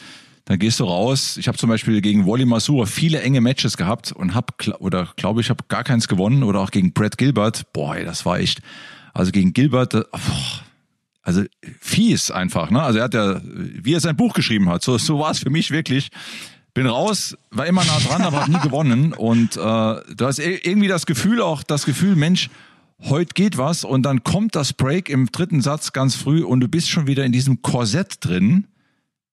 Dann 0.46 0.60
gehst 0.60 0.80
du 0.80 0.84
raus. 0.84 1.38
Ich 1.38 1.48
habe 1.48 1.58
zum 1.58 1.70
Beispiel 1.70 2.02
gegen 2.02 2.28
Wally 2.28 2.46
Masura 2.46 2.86
viele 2.86 3.22
enge 3.22 3.40
Matches 3.40 3.78
gehabt 3.78 4.12
und 4.12 4.34
habe, 4.34 4.48
oder 4.80 5.10
glaube 5.16 5.42
ich, 5.42 5.50
habe 5.50 5.64
gar 5.70 5.84
keins 5.84 6.08
gewonnen. 6.08 6.44
Oder 6.44 6.60
auch 6.60 6.72
gegen 6.72 6.94
Brad 6.94 7.18
Gilbert. 7.18 7.72
Boah, 7.72 7.96
das 7.96 8.26
war 8.26 8.40
echt. 8.40 8.62
Also 9.14 9.32
gegen 9.32 9.54
Gilbert, 9.54 9.94
äh, 9.94 10.04
also 11.22 11.44
fies 11.80 12.32
einfach. 12.32 12.72
Ne? 12.72 12.82
Also 12.82 13.00
er 13.00 13.06
hat 13.06 13.14
ja, 13.14 13.42
wie 13.44 13.94
er 13.94 14.00
sein 14.00 14.18
Buch 14.18 14.34
geschrieben 14.34 14.70
hat, 14.70 14.84
so, 14.84 14.98
so 14.98 15.20
war 15.20 15.32
es 15.32 15.40
für 15.40 15.50
mich 15.50 15.72
wirklich 15.72 16.10
bin 16.74 16.88
raus, 16.88 17.38
war 17.52 17.68
immer 17.68 17.84
nah 17.86 18.00
dran, 18.00 18.22
aber 18.24 18.42
habe 18.42 18.52
nie 18.52 18.60
gewonnen. 18.60 19.14
Und 19.14 19.56
äh, 19.56 19.60
du 19.60 20.20
hast 20.22 20.40
irgendwie 20.40 20.88
das 20.88 21.06
Gefühl 21.06 21.42
auch, 21.42 21.64
das 21.64 21.86
Gefühl, 21.86 22.16
Mensch, 22.16 22.50
heute 23.02 23.34
geht 23.34 23.58
was 23.58 23.84
und 23.84 24.04
dann 24.04 24.24
kommt 24.24 24.56
das 24.56 24.74
Break 24.74 25.10
im 25.10 25.32
dritten 25.32 25.62
Satz 25.62 25.94
ganz 25.94 26.16
früh 26.16 26.44
und 26.44 26.62
du 26.62 26.68
bist 26.68 26.90
schon 26.90 27.08
wieder 27.08 27.26
in 27.26 27.32
diesem 27.32 27.62
Korsett 27.62 28.18
drin. 28.26 28.66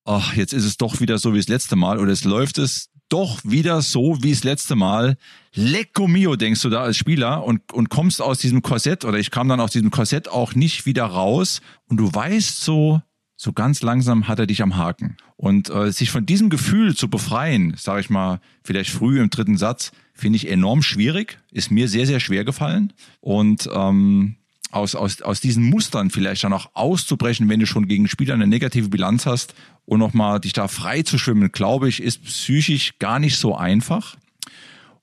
Ach, 0.05 0.33
jetzt 0.35 0.53
ist 0.53 0.65
es 0.65 0.77
doch 0.77 0.99
wieder 0.99 1.17
so 1.17 1.33
wie 1.33 1.37
das 1.37 1.47
letzte 1.47 1.75
Mal 1.75 1.99
oder 1.99 2.11
es 2.11 2.23
läuft 2.23 2.57
es 2.57 2.89
doch 3.11 3.41
wieder 3.43 3.81
so 3.81 4.23
wie 4.23 4.31
das 4.31 4.43
letzte 4.43 4.75
Mal. 4.75 5.17
Lecco 5.53 6.07
mio, 6.07 6.35
denkst 6.37 6.61
du 6.61 6.69
da 6.69 6.81
als 6.81 6.97
Spieler 6.97 7.43
und, 7.43 7.73
und 7.73 7.89
kommst 7.89 8.21
aus 8.21 8.39
diesem 8.39 8.61
Korsett 8.61 9.05
oder 9.05 9.19
ich 9.19 9.31
kam 9.31 9.49
dann 9.49 9.59
aus 9.59 9.71
diesem 9.71 9.91
Korsett 9.91 10.29
auch 10.29 10.55
nicht 10.55 10.85
wieder 10.85 11.05
raus 11.05 11.61
und 11.87 11.97
du 11.97 12.11
weißt 12.11 12.61
so, 12.61 13.01
so 13.35 13.53
ganz 13.53 13.81
langsam 13.81 14.27
hat 14.27 14.39
er 14.39 14.47
dich 14.47 14.61
am 14.61 14.77
Haken. 14.77 15.17
Und 15.35 15.69
äh, 15.69 15.91
sich 15.91 16.11
von 16.11 16.25
diesem 16.25 16.49
Gefühl 16.49 16.95
zu 16.95 17.09
befreien, 17.09 17.73
sage 17.77 18.01
ich 18.01 18.09
mal, 18.09 18.39
vielleicht 18.63 18.91
früh 18.91 19.19
im 19.19 19.29
dritten 19.29 19.57
Satz, 19.57 19.91
finde 20.13 20.37
ich 20.37 20.47
enorm 20.47 20.83
schwierig, 20.83 21.39
ist 21.51 21.71
mir 21.71 21.87
sehr, 21.87 22.05
sehr 22.05 22.19
schwer 22.19 22.45
gefallen. 22.45 22.93
Und 23.19 23.67
ähm, 23.73 24.35
aus, 24.71 24.95
aus, 24.95 25.21
aus 25.21 25.41
diesen 25.41 25.69
Mustern 25.69 26.09
vielleicht 26.09 26.43
dann 26.43 26.53
auch 26.53 26.69
auszubrechen, 26.73 27.49
wenn 27.49 27.59
du 27.59 27.65
schon 27.65 27.87
gegen 27.87 28.07
Spieler 28.07 28.33
eine 28.33 28.47
negative 28.47 28.89
Bilanz 28.89 29.25
hast 29.25 29.53
und 29.85 29.99
nochmal 29.99 30.39
dich 30.39 30.53
da 30.53 30.67
frei 30.67 31.03
zu 31.03 31.17
schwimmen, 31.17 31.51
glaube 31.51 31.89
ich, 31.89 32.01
ist 32.01 32.23
psychisch 32.23 32.97
gar 32.99 33.19
nicht 33.19 33.37
so 33.37 33.55
einfach. 33.55 34.15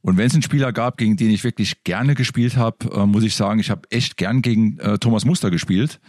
Und 0.01 0.17
wenn 0.17 0.27
es 0.27 0.35
einen 0.35 0.43
Spieler 0.43 0.73
gab, 0.73 0.97
gegen 0.97 1.17
den 1.17 1.31
ich 1.31 1.45
wirklich 1.45 1.85
gerne 1.85 2.15
gespielt 2.15 2.57
habe, 2.57 2.91
äh, 2.93 3.07
muss 3.07 3.25
ich 3.25 3.35
sagen, 3.35 3.61
ich 3.61 3.71
habe 3.71 3.83
echt 3.91 4.17
gern 4.17 4.43
gegen 4.43 4.79
äh, 4.79 4.99
Thomas 4.99 5.25
Muster 5.25 5.51
gespielt 5.51 6.01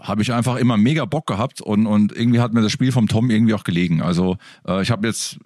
habe 0.00 0.22
ich 0.22 0.32
einfach 0.32 0.56
immer 0.56 0.76
mega 0.76 1.04
Bock 1.04 1.26
gehabt 1.26 1.60
und, 1.60 1.86
und 1.86 2.12
irgendwie 2.12 2.40
hat 2.40 2.52
mir 2.52 2.62
das 2.62 2.70
Spiel 2.70 2.92
vom 2.92 3.08
Tom 3.08 3.30
irgendwie 3.30 3.54
auch 3.54 3.64
gelegen. 3.64 4.00
Also 4.00 4.36
äh, 4.66 4.80
ich 4.80 4.90
habe 4.90 5.06
jetzt 5.06 5.38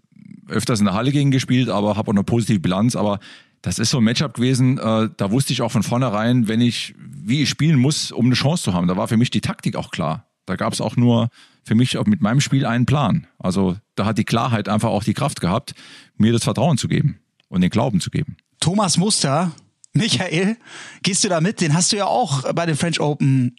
öfters 0.49 0.81
in 0.81 0.87
der 0.87 0.95
Halle 0.95 1.11
gegen 1.11 1.31
gespielt, 1.31 1.69
aber 1.69 1.97
habe 1.97 2.11
auch 2.11 2.15
eine 2.15 2.25
positive 2.25 2.61
Bilanz. 2.61 2.95
Aber 2.95 3.19
das 3.63 3.79
ist 3.79 3.91
so 3.91 3.99
ein 3.99 4.05
Matchup 4.05 4.35
gewesen, 4.35 4.79
äh, 4.79 5.09
da 5.17 5.31
wusste 5.31 5.53
ich 5.53 5.63
auch 5.63 5.71
von 5.71 5.85
vornherein, 5.85 6.49
wenn 6.49 6.61
ich, 6.61 6.95
wie 6.99 7.43
ich 7.43 7.49
spielen 7.49 7.79
muss, 7.79 8.11
um 8.11 8.27
eine 8.27 8.35
Chance 8.35 8.65
zu 8.65 8.75
haben. 8.75 8.89
Da 8.89 8.97
war 8.97 9.09
für 9.09 9.17
mich 9.17 9.31
die 9.31 9.41
Taktik 9.41 9.77
auch 9.77 9.91
klar. 9.91 10.27
Da 10.47 10.57
gab 10.57 10.73
es 10.73 10.81
auch 10.81 10.97
nur 10.97 11.29
für 11.65 11.77
mich 11.77 11.97
auch 11.97 12.07
mit 12.07 12.21
meinem 12.21 12.41
Spiel 12.41 12.67
einen 12.67 12.87
Plan. 12.87 13.29
Also 13.39 13.77
da 13.95 14.05
hat 14.05 14.19
die 14.19 14.25
Klarheit 14.25 14.69
einfach 14.69 14.91
auch 14.91 15.05
die 15.05 15.15
Kraft 15.15 15.41
gehabt, 15.41 15.75
mir 16.17 16.33
das 16.33 16.43
Vertrauen 16.43 16.77
zu 16.77 16.89
geben 16.89 17.21
und 17.49 17.61
den 17.61 17.71
Glauben 17.71 18.01
zu 18.01 18.11
geben. 18.11 18.37
Thomas 18.59 18.97
Muster, 18.97 19.53
Michael, 19.93 20.57
gehst 21.03 21.23
du 21.23 21.29
da 21.29 21.41
mit? 21.41 21.61
Den 21.61 21.75
hast 21.75 21.93
du 21.93 21.97
ja 21.97 22.07
auch 22.07 22.53
bei 22.53 22.67
den 22.67 22.77
French 22.77 22.99
Open 22.99 23.57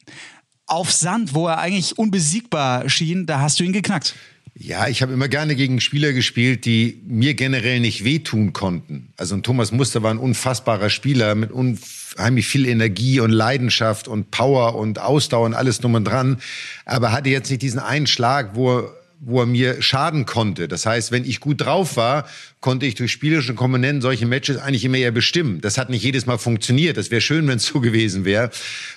auf 0.66 0.92
Sand, 0.92 1.34
wo 1.34 1.48
er 1.48 1.60
eigentlich 1.60 1.98
unbesiegbar 1.98 2.90
schien, 2.90 3.26
da 3.26 3.40
hast 3.40 3.60
du 3.60 3.64
ihn 3.64 3.74
geknackt. 3.74 4.16
Ja, 4.56 4.88
ich 4.88 5.02
habe 5.02 5.14
immer 5.14 5.28
gerne 5.28 5.56
gegen 5.56 5.82
Spieler 5.82 6.14
gespielt, 6.14 6.66
die 6.66 7.02
mir 7.08 7.34
generell 7.34 7.80
nicht 7.80 8.04
wehtun 8.04 8.54
konnten. 8.54 9.12
Also 9.18 9.36
Thomas 9.38 9.72
Muster 9.72 10.04
war 10.04 10.12
ein 10.12 10.20
unfassbarer 10.20 10.92
Spieler 10.92 11.34
mit 11.34 11.52
unheimlich 11.52 12.48
viel 12.48 12.68
Energie 12.68 13.20
und 13.20 13.32
Leidenschaft 13.32 14.08
und 14.08 14.30
Power 14.30 14.76
und 14.76 15.00
Ausdauer 15.00 15.48
und 15.48 15.56
alles 15.56 15.80
drum 15.80 15.96
und 15.96 16.06
dran. 16.06 16.38
Aber 16.86 17.12
hatte 17.12 17.30
jetzt 17.30 17.50
nicht 17.50 17.64
diesen 17.64 17.80
einen 17.80 18.06
Schlag, 18.06 18.56
wo 18.56 18.78
er 18.78 19.03
wo 19.26 19.40
er 19.42 19.46
mir 19.46 19.82
schaden 19.82 20.26
konnte. 20.26 20.68
Das 20.68 20.86
heißt, 20.86 21.12
wenn 21.12 21.24
ich 21.24 21.40
gut 21.40 21.62
drauf 21.62 21.96
war, 21.96 22.28
konnte 22.60 22.86
ich 22.86 22.96
durch 22.96 23.12
spielerische 23.12 23.54
Komponenten 23.54 24.02
solche 24.02 24.26
Matches 24.26 24.58
eigentlich 24.58 24.84
immer 24.84 24.98
eher 24.98 25.12
bestimmen. 25.12 25.62
Das 25.62 25.78
hat 25.78 25.90
nicht 25.90 26.04
jedes 26.04 26.26
Mal 26.26 26.38
funktioniert. 26.38 26.98
Das 26.98 27.10
wäre 27.10 27.22
schön, 27.22 27.48
wenn 27.48 27.58
es 27.58 27.66
so 27.66 27.80
gewesen 27.80 28.26
wäre. 28.26 28.50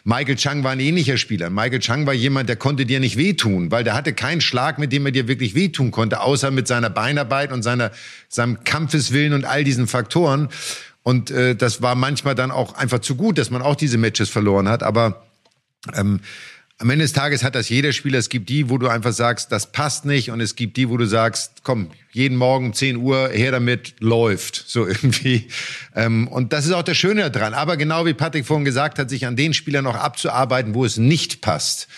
Michael 0.04 0.36
Chang 0.36 0.64
war 0.64 0.72
ein 0.72 0.80
ähnlicher 0.80 1.16
Spieler. 1.16 1.50
Michael 1.50 1.78
Chang 1.78 2.06
war 2.06 2.14
jemand, 2.14 2.48
der 2.48 2.56
konnte 2.56 2.86
dir 2.86 2.98
nicht 2.98 3.16
wehtun, 3.16 3.70
weil 3.70 3.84
der 3.84 3.94
hatte 3.94 4.12
keinen 4.12 4.40
Schlag, 4.40 4.78
mit 4.78 4.92
dem 4.92 5.06
er 5.06 5.12
dir 5.12 5.28
wirklich 5.28 5.54
wehtun 5.54 5.90
konnte, 5.92 6.20
außer 6.20 6.50
mit 6.50 6.66
seiner 6.66 6.90
Beinarbeit 6.90 7.52
und 7.52 7.62
seiner, 7.62 7.92
seinem 8.28 8.64
Kampfeswillen 8.64 9.32
und 9.32 9.44
all 9.44 9.62
diesen 9.62 9.86
Faktoren. 9.86 10.48
Und 11.02 11.30
äh, 11.30 11.54
das 11.54 11.82
war 11.82 11.94
manchmal 11.94 12.34
dann 12.34 12.50
auch 12.50 12.74
einfach 12.74 12.98
zu 12.98 13.14
gut, 13.14 13.38
dass 13.38 13.50
man 13.50 13.62
auch 13.62 13.76
diese 13.76 13.96
Matches 13.96 14.28
verloren 14.28 14.68
hat. 14.68 14.82
Aber 14.82 15.24
ähm, 15.94 16.20
am 16.78 16.90
Ende 16.90 17.04
des 17.04 17.14
Tages 17.14 17.42
hat 17.42 17.54
das 17.54 17.70
jeder 17.70 17.92
Spieler. 17.92 18.18
Es 18.18 18.28
gibt 18.28 18.50
die, 18.50 18.68
wo 18.68 18.76
du 18.76 18.88
einfach 18.88 19.12
sagst, 19.12 19.50
das 19.50 19.72
passt 19.72 20.04
nicht. 20.04 20.30
Und 20.30 20.40
es 20.40 20.56
gibt 20.56 20.76
die, 20.76 20.90
wo 20.90 20.98
du 20.98 21.06
sagst, 21.06 21.62
komm, 21.62 21.90
jeden 22.12 22.36
Morgen 22.36 22.74
10 22.74 22.98
Uhr, 22.98 23.30
her 23.30 23.50
damit, 23.50 23.94
läuft. 24.00 24.64
So 24.66 24.86
irgendwie. 24.86 25.48
Ähm, 25.94 26.28
und 26.28 26.52
das 26.52 26.66
ist 26.66 26.72
auch 26.72 26.82
das 26.82 26.98
Schöne 26.98 27.30
daran. 27.30 27.54
Aber 27.54 27.78
genau 27.78 28.04
wie 28.04 28.12
Patrick 28.12 28.44
vorhin 28.44 28.66
gesagt 28.66 28.98
hat, 28.98 29.08
sich 29.08 29.26
an 29.26 29.36
den 29.36 29.54
Spielern 29.54 29.84
noch 29.84 29.96
abzuarbeiten, 29.96 30.74
wo 30.74 30.84
es 30.84 30.98
nicht 30.98 31.40
passt. 31.40 31.88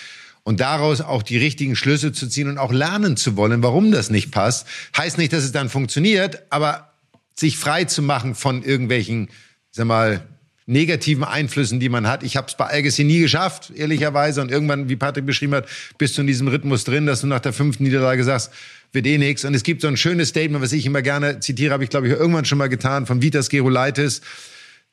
Und 0.44 0.60
daraus 0.60 1.00
auch 1.00 1.24
die 1.24 1.36
richtigen 1.38 1.74
Schlüsse 1.74 2.12
zu 2.12 2.28
ziehen 2.28 2.48
und 2.48 2.56
auch 2.56 2.72
lernen 2.72 3.16
zu 3.16 3.36
wollen, 3.36 3.62
warum 3.62 3.90
das 3.90 4.10
nicht 4.10 4.30
passt. 4.30 4.66
Heißt 4.96 5.18
nicht, 5.18 5.32
dass 5.32 5.42
es 5.42 5.52
dann 5.52 5.68
funktioniert, 5.68 6.42
aber 6.50 6.92
sich 7.34 7.58
frei 7.58 7.84
zu 7.84 8.00
machen 8.00 8.34
von 8.34 8.62
irgendwelchen, 8.62 9.28
sag 9.72 9.86
mal, 9.86 10.22
negativen 10.68 11.24
Einflüssen, 11.24 11.80
die 11.80 11.88
man 11.88 12.06
hat. 12.06 12.22
Ich 12.22 12.36
habe 12.36 12.46
es 12.46 12.54
bei 12.54 12.66
Algessi 12.66 13.02
nie 13.02 13.20
geschafft, 13.20 13.72
ehrlicherweise. 13.74 14.42
Und 14.42 14.50
irgendwann, 14.50 14.90
wie 14.90 14.96
Patrick 14.96 15.24
beschrieben 15.24 15.54
hat, 15.54 15.66
bist 15.96 16.16
du 16.16 16.20
in 16.20 16.26
diesem 16.26 16.46
Rhythmus 16.46 16.84
drin, 16.84 17.06
dass 17.06 17.22
du 17.22 17.26
nach 17.26 17.40
der 17.40 17.54
fünften 17.54 17.84
Niederlage 17.84 18.22
sagst, 18.22 18.52
wird 18.92 19.06
eh 19.06 19.16
nix. 19.16 19.46
Und 19.46 19.54
es 19.54 19.62
gibt 19.62 19.80
so 19.80 19.88
ein 19.88 19.96
schönes 19.96 20.28
Statement, 20.28 20.62
was 20.62 20.72
ich 20.72 20.84
immer 20.84 21.00
gerne 21.00 21.40
zitiere, 21.40 21.72
habe 21.72 21.84
ich 21.84 21.90
glaube 21.90 22.06
ich 22.06 22.12
irgendwann 22.12 22.44
schon 22.44 22.58
mal 22.58 22.68
getan, 22.68 23.06
von 23.06 23.22
Vitas 23.22 23.48
Gerulaitis, 23.48 24.20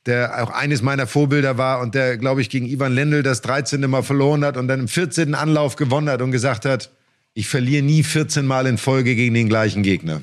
der 0.05 0.41
auch 0.43 0.49
eines 0.49 0.81
meiner 0.81 1.07
Vorbilder 1.07 1.57
war 1.57 1.81
und 1.81 1.93
der, 1.93 2.17
glaube 2.17 2.39
ich, 2.39 2.49
gegen 2.49 2.67
Ivan 2.67 2.93
Lendl 2.93 3.21
das 3.21 3.41
13. 3.41 3.81
Mal 3.81 4.03
verloren 4.03 4.45
hat 4.45 4.55
und 4.55 4.69
dann 4.69 4.79
im 4.79 4.87
14. 4.87 5.35
Anlauf 5.35 5.75
gewonnen 5.75 6.09
hat 6.09 6.21
und 6.21 6.31
gesagt 6.31 6.63
hat, 6.63 6.89
ich 7.33 7.49
verliere 7.49 7.83
nie 7.83 8.03
14 8.03 8.45
Mal 8.45 8.65
in 8.65 8.77
Folge 8.77 9.13
gegen 9.13 9.33
den 9.33 9.49
gleichen 9.49 9.83
Gegner. 9.83 10.21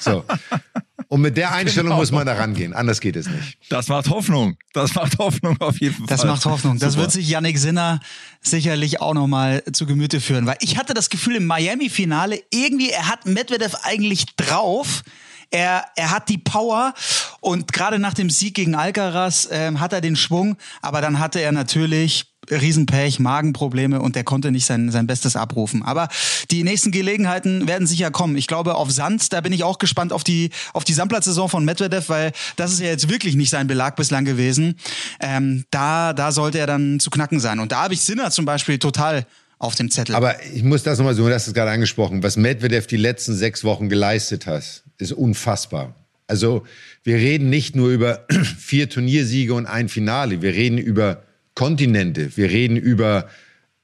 So. 0.00 0.22
Und 1.08 1.20
mit 1.20 1.36
der 1.36 1.52
Einstellung 1.54 1.90
genau. 1.90 2.00
muss 2.00 2.10
man 2.10 2.26
da 2.26 2.34
rangehen. 2.34 2.72
Anders 2.72 3.00
geht 3.00 3.16
es 3.16 3.28
nicht. 3.28 3.58
Das 3.68 3.88
macht 3.88 4.08
Hoffnung. 4.10 4.56
Das 4.72 4.94
macht 4.94 5.18
Hoffnung 5.18 5.60
auf 5.60 5.80
jeden 5.80 5.94
Fall. 5.94 6.06
Das 6.08 6.24
macht 6.24 6.44
Hoffnung. 6.44 6.78
Das 6.78 6.92
Super. 6.92 7.02
wird 7.02 7.12
sich 7.12 7.28
Yannick 7.28 7.58
Sinner 7.58 8.00
sicherlich 8.40 9.00
auch 9.00 9.14
nochmal 9.14 9.62
zu 9.72 9.86
Gemüte 9.86 10.20
führen. 10.20 10.46
Weil 10.46 10.56
ich 10.60 10.76
hatte 10.76 10.94
das 10.94 11.10
Gefühl 11.10 11.36
im 11.36 11.46
Miami-Finale, 11.46 12.40
irgendwie, 12.50 12.90
er 12.90 13.08
hat 13.08 13.26
Medvedev 13.26 13.76
eigentlich 13.82 14.26
drauf. 14.36 15.02
Er, 15.50 15.84
er 15.94 16.10
hat 16.10 16.28
die 16.28 16.38
Power 16.38 16.92
und 17.40 17.72
gerade 17.72 18.00
nach 18.00 18.14
dem 18.14 18.30
Sieg 18.30 18.54
gegen 18.54 18.74
Alcaraz 18.74 19.48
ähm, 19.52 19.78
hat 19.78 19.92
er 19.92 20.00
den 20.00 20.16
Schwung, 20.16 20.56
aber 20.82 21.00
dann 21.00 21.20
hatte 21.20 21.40
er 21.40 21.52
natürlich 21.52 22.35
Riesenpech, 22.50 23.18
Magenprobleme 23.18 24.00
und 24.00 24.16
der 24.16 24.24
konnte 24.24 24.50
nicht 24.50 24.66
sein, 24.66 24.90
sein 24.90 25.06
Bestes 25.06 25.36
abrufen. 25.36 25.82
Aber 25.82 26.08
die 26.50 26.64
nächsten 26.64 26.90
Gelegenheiten 26.90 27.66
werden 27.66 27.86
sicher 27.86 28.10
kommen. 28.10 28.36
Ich 28.36 28.46
glaube, 28.46 28.74
auf 28.74 28.90
Sand, 28.90 29.32
da 29.32 29.40
bin 29.40 29.52
ich 29.52 29.64
auch 29.64 29.78
gespannt 29.78 30.12
auf 30.12 30.24
die, 30.24 30.50
auf 30.72 30.84
die 30.84 30.92
Sandplatzsaison 30.92 31.48
von 31.48 31.64
Medvedev, 31.64 32.08
weil 32.08 32.32
das 32.56 32.72
ist 32.72 32.80
ja 32.80 32.86
jetzt 32.86 33.08
wirklich 33.08 33.34
nicht 33.34 33.50
sein 33.50 33.66
Belag 33.66 33.96
bislang 33.96 34.24
gewesen. 34.24 34.76
Ähm, 35.20 35.64
da, 35.70 36.12
da 36.12 36.32
sollte 36.32 36.58
er 36.58 36.66
dann 36.66 37.00
zu 37.00 37.10
knacken 37.10 37.40
sein. 37.40 37.58
Und 37.60 37.72
da 37.72 37.84
habe 37.84 37.94
ich 37.94 38.00
Sinner 38.00 38.30
zum 38.30 38.44
Beispiel 38.44 38.78
total 38.78 39.26
auf 39.58 39.74
dem 39.74 39.90
Zettel. 39.90 40.14
Aber 40.14 40.34
ich 40.44 40.62
muss 40.62 40.82
das 40.82 40.98
nochmal 40.98 41.14
so, 41.14 41.26
du 41.26 41.34
hast 41.34 41.46
es 41.46 41.54
gerade 41.54 41.70
angesprochen, 41.70 42.22
was 42.22 42.36
Medvedev 42.36 42.86
die 42.86 42.96
letzten 42.96 43.34
sechs 43.34 43.64
Wochen 43.64 43.88
geleistet 43.88 44.46
hat, 44.46 44.82
ist 44.98 45.12
unfassbar. 45.12 45.94
Also 46.28 46.64
wir 47.04 47.16
reden 47.16 47.48
nicht 47.50 47.76
nur 47.76 47.90
über 47.90 48.26
vier 48.58 48.88
Turniersiege 48.88 49.54
und 49.54 49.66
ein 49.66 49.88
Finale, 49.88 50.42
wir 50.42 50.52
reden 50.52 50.78
über 50.78 51.22
Kontinente. 51.56 52.36
Wir 52.36 52.50
reden 52.50 52.76
über 52.76 53.28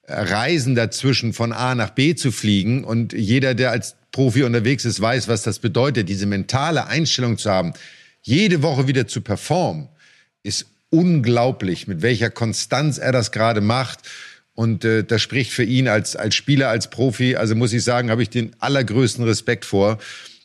Reisen 0.07 0.75
dazwischen 0.75 1.33
von 1.33 1.53
A 1.53 1.75
nach 1.75 1.91
B 1.91 2.15
zu 2.15 2.31
fliegen. 2.31 2.85
Und 2.85 3.13
jeder, 3.13 3.55
der 3.55 3.73
als 3.73 3.97
Profi 4.13 4.45
unterwegs 4.45 4.85
ist, 4.85 5.01
weiß, 5.01 5.27
was 5.27 5.43
das 5.43 5.59
bedeutet, 5.59 6.09
diese 6.09 6.27
mentale 6.27 6.87
Einstellung 6.87 7.39
zu 7.39 7.51
haben, 7.51 7.73
jede 8.21 8.63
Woche 8.63 8.87
wieder 8.87 9.09
zu 9.09 9.21
performen, 9.23 9.89
ist 10.43 10.67
unglaublich, 10.91 11.89
mit 11.89 12.03
welcher 12.03 12.31
Konstanz 12.31 12.99
er 12.99 13.11
das 13.11 13.33
gerade 13.33 13.61
macht. 13.61 14.01
Und 14.55 14.85
äh, 14.85 15.03
das 15.03 15.23
spricht 15.23 15.51
für 15.51 15.65
ihn 15.65 15.89
als, 15.89 16.15
als 16.15 16.35
Spieler, 16.35 16.69
als 16.69 16.91
Profi. 16.91 17.37
Also 17.37 17.55
muss 17.55 17.73
ich 17.73 17.83
sagen, 17.83 18.11
habe 18.11 18.23
ich 18.23 18.29
den 18.29 18.55
allergrößten 18.59 19.25
Respekt 19.25 19.65
vor. 19.65 19.99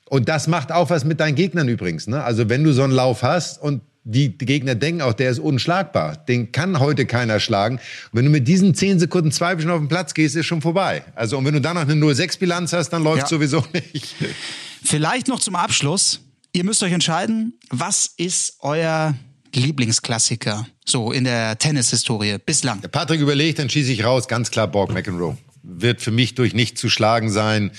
Und 0.06 0.30
das 0.30 0.48
macht 0.48 0.72
auch 0.72 0.90
was 0.90 1.04
mit 1.04 1.20
deinen 1.20 1.36
Gegnern 1.36 1.68
übrigens. 1.68 2.08
Ne? 2.08 2.24
Also 2.24 2.48
wenn 2.48 2.64
du 2.64 2.72
so 2.72 2.84
einen 2.84 2.94
Lauf 2.94 3.22
hast 3.22 3.62
und 3.62 3.82
die, 4.10 4.38
Gegner 4.38 4.76
denken 4.76 5.02
auch, 5.02 5.14
der 5.14 5.30
ist 5.30 5.40
unschlagbar. 5.40 6.16
Den 6.16 6.52
kann 6.54 6.80
heute 6.80 7.06
keiner 7.06 7.40
schlagen. 7.42 7.76
Und 7.76 8.18
wenn 8.18 8.26
du 8.26 8.32
mit 8.32 8.48
diesen 8.48 8.74
10 8.74 9.00
Sekunden 9.00 9.32
Zweifeln 9.32 9.70
auf 9.70 9.80
den 9.80 9.90
Platz 9.90 10.14
gehst, 10.14 10.36
ist 10.38 10.46
schon 10.46 10.62
vorbei. 10.62 11.04
Also, 11.14 11.38
und 11.38 11.46
wenn 11.46 11.54
du 11.54 11.62
dann 11.62 11.76
noch 11.76 11.82
eine 11.82 11.94
0-6-Bilanz 11.94 12.72
hast, 12.72 12.90
dann 12.90 13.04
läuft 13.04 13.24
ja. 13.24 13.28
sowieso 13.28 13.66
nicht. 13.74 14.16
Vielleicht 14.84 15.28
noch 15.28 15.40
zum 15.40 15.56
Abschluss. 15.56 16.22
Ihr 16.54 16.64
müsst 16.64 16.82
euch 16.84 16.94
entscheiden, 16.94 17.60
was 17.70 18.14
ist 18.16 18.56
euer 18.62 19.14
Lieblingsklassiker 19.54 20.66
so 20.86 21.12
in 21.12 21.26
der 21.26 21.58
Tennishistorie 21.58 22.38
bislang? 22.46 22.80
Der 22.82 22.88
Patrick 22.88 23.20
überlegt, 23.20 23.60
dann 23.60 23.70
schieße 23.70 23.92
ich 23.92 24.06
raus. 24.06 24.30
Ganz 24.30 24.52
klar 24.52 24.68
Borg 24.68 24.94
McEnroe. 24.94 25.38
Wird 25.64 26.02
für 26.02 26.12
mich 26.12 26.34
durch 26.36 26.54
nicht 26.54 26.78
zu 26.78 26.90
schlagen 26.90 27.30
sein. 27.30 27.72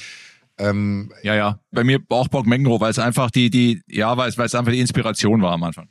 Ähm, 0.59 1.11
ja, 1.23 1.35
ja. 1.35 1.61
Bei 1.71 1.85
mir 1.85 2.01
auch 2.11 2.29
Borg 2.29 2.47
McEnroe, 2.47 2.81
weil 2.81 2.91
es 2.91 2.99
einfach 2.99 3.31
die, 3.31 3.49
die, 3.49 3.81
ja, 3.89 4.15
weil 4.19 4.29
es, 4.29 4.37
weil 4.37 4.47
es 4.47 4.55
einfach 4.55 4.73
die 4.73 4.81
Inspiration 4.81 5.41
war 5.41 5.53
am 5.53 5.63
Anfang. 5.63 5.89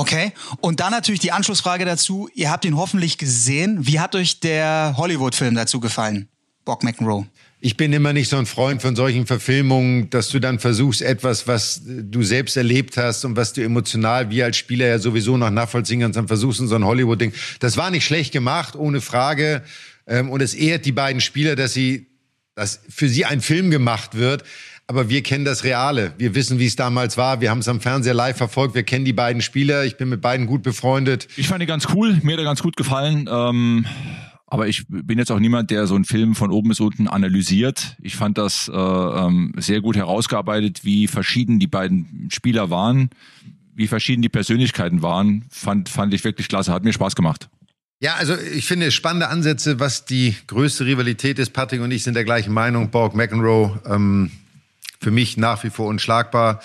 Okay. 0.00 0.32
Und 0.62 0.80
dann 0.80 0.92
natürlich 0.92 1.20
die 1.20 1.30
Anschlussfrage 1.30 1.84
dazu. 1.84 2.30
Ihr 2.34 2.50
habt 2.50 2.64
ihn 2.64 2.74
hoffentlich 2.74 3.18
gesehen. 3.18 3.86
Wie 3.86 4.00
hat 4.00 4.14
euch 4.14 4.40
der 4.40 4.94
Hollywood-Film 4.96 5.54
dazu 5.54 5.78
gefallen? 5.78 6.26
Bob 6.64 6.82
McEnroe. 6.82 7.26
Ich 7.60 7.76
bin 7.76 7.92
immer 7.92 8.14
nicht 8.14 8.30
so 8.30 8.38
ein 8.38 8.46
Freund 8.46 8.80
von 8.80 8.96
solchen 8.96 9.26
Verfilmungen, 9.26 10.08
dass 10.08 10.30
du 10.30 10.38
dann 10.38 10.58
versuchst, 10.58 11.02
etwas, 11.02 11.46
was 11.46 11.82
du 11.84 12.22
selbst 12.22 12.56
erlebt 12.56 12.96
hast 12.96 13.26
und 13.26 13.36
was 13.36 13.52
du 13.52 13.62
emotional 13.62 14.30
wie 14.30 14.42
als 14.42 14.56
Spieler 14.56 14.86
ja 14.86 14.98
sowieso 14.98 15.36
noch 15.36 15.50
nachvollziehen 15.50 16.00
kannst, 16.00 16.16
dann 16.16 16.28
versuchst 16.28 16.60
du 16.60 16.66
so 16.66 16.76
ein 16.76 16.84
Hollywood-Ding. 16.84 17.34
Das 17.58 17.76
war 17.76 17.90
nicht 17.90 18.06
schlecht 18.06 18.32
gemacht, 18.32 18.76
ohne 18.76 19.02
Frage. 19.02 19.62
Ähm, 20.06 20.30
und 20.30 20.40
es 20.40 20.54
ehrt 20.54 20.86
die 20.86 20.92
beiden 20.92 21.20
Spieler, 21.20 21.56
dass 21.56 21.74
sie, 21.74 22.06
dass 22.54 22.80
für 22.88 23.10
sie 23.10 23.26
ein 23.26 23.42
Film 23.42 23.70
gemacht 23.70 24.16
wird. 24.16 24.44
Aber 24.90 25.08
wir 25.08 25.22
kennen 25.22 25.44
das 25.44 25.62
Reale. 25.62 26.14
Wir 26.18 26.34
wissen, 26.34 26.58
wie 26.58 26.66
es 26.66 26.74
damals 26.74 27.16
war. 27.16 27.40
Wir 27.40 27.50
haben 27.50 27.60
es 27.60 27.68
am 27.68 27.80
Fernseher 27.80 28.12
live 28.12 28.36
verfolgt. 28.36 28.74
Wir 28.74 28.82
kennen 28.82 29.04
die 29.04 29.12
beiden 29.12 29.40
Spieler. 29.40 29.84
Ich 29.84 29.96
bin 29.96 30.08
mit 30.08 30.20
beiden 30.20 30.48
gut 30.48 30.64
befreundet. 30.64 31.28
Ich 31.36 31.46
fand 31.46 31.62
die 31.62 31.66
ganz 31.66 31.86
cool. 31.94 32.18
Mir 32.24 32.32
hat 32.32 32.40
er 32.40 32.44
ganz 32.44 32.60
gut 32.60 32.76
gefallen. 32.76 33.28
Ähm, 33.30 33.86
aber 34.48 34.66
ich 34.66 34.88
bin 34.88 35.16
jetzt 35.16 35.30
auch 35.30 35.38
niemand, 35.38 35.70
der 35.70 35.86
so 35.86 35.94
einen 35.94 36.04
Film 36.04 36.34
von 36.34 36.50
oben 36.50 36.70
bis 36.70 36.80
unten 36.80 37.06
analysiert. 37.06 37.98
Ich 38.02 38.16
fand 38.16 38.36
das 38.36 38.68
äh, 38.68 38.76
ähm, 38.76 39.52
sehr 39.58 39.80
gut 39.80 39.94
herausgearbeitet, 39.94 40.80
wie 40.84 41.06
verschieden 41.06 41.60
die 41.60 41.68
beiden 41.68 42.28
Spieler 42.32 42.68
waren, 42.70 43.10
wie 43.76 43.86
verschieden 43.86 44.22
die 44.22 44.28
Persönlichkeiten 44.28 45.02
waren. 45.02 45.44
Fand, 45.50 45.88
fand 45.88 46.12
ich 46.14 46.24
wirklich 46.24 46.48
klasse. 46.48 46.72
Hat 46.72 46.82
mir 46.82 46.92
Spaß 46.92 47.14
gemacht. 47.14 47.48
Ja, 48.00 48.14
also 48.14 48.34
ich 48.36 48.66
finde 48.66 48.90
spannende 48.90 49.28
Ansätze, 49.28 49.78
was 49.78 50.04
die 50.04 50.34
größte 50.48 50.84
Rivalität 50.84 51.38
ist. 51.38 51.50
Patrick 51.50 51.80
und 51.80 51.92
ich 51.92 52.02
sind 52.02 52.14
der 52.14 52.24
gleichen 52.24 52.52
Meinung. 52.52 52.90
Borg 52.90 53.14
McEnroe 53.14 53.78
ähm, 53.86 54.32
für 55.00 55.10
mich 55.10 55.36
nach 55.36 55.64
wie 55.64 55.70
vor 55.70 55.86
unschlagbar. 55.86 56.60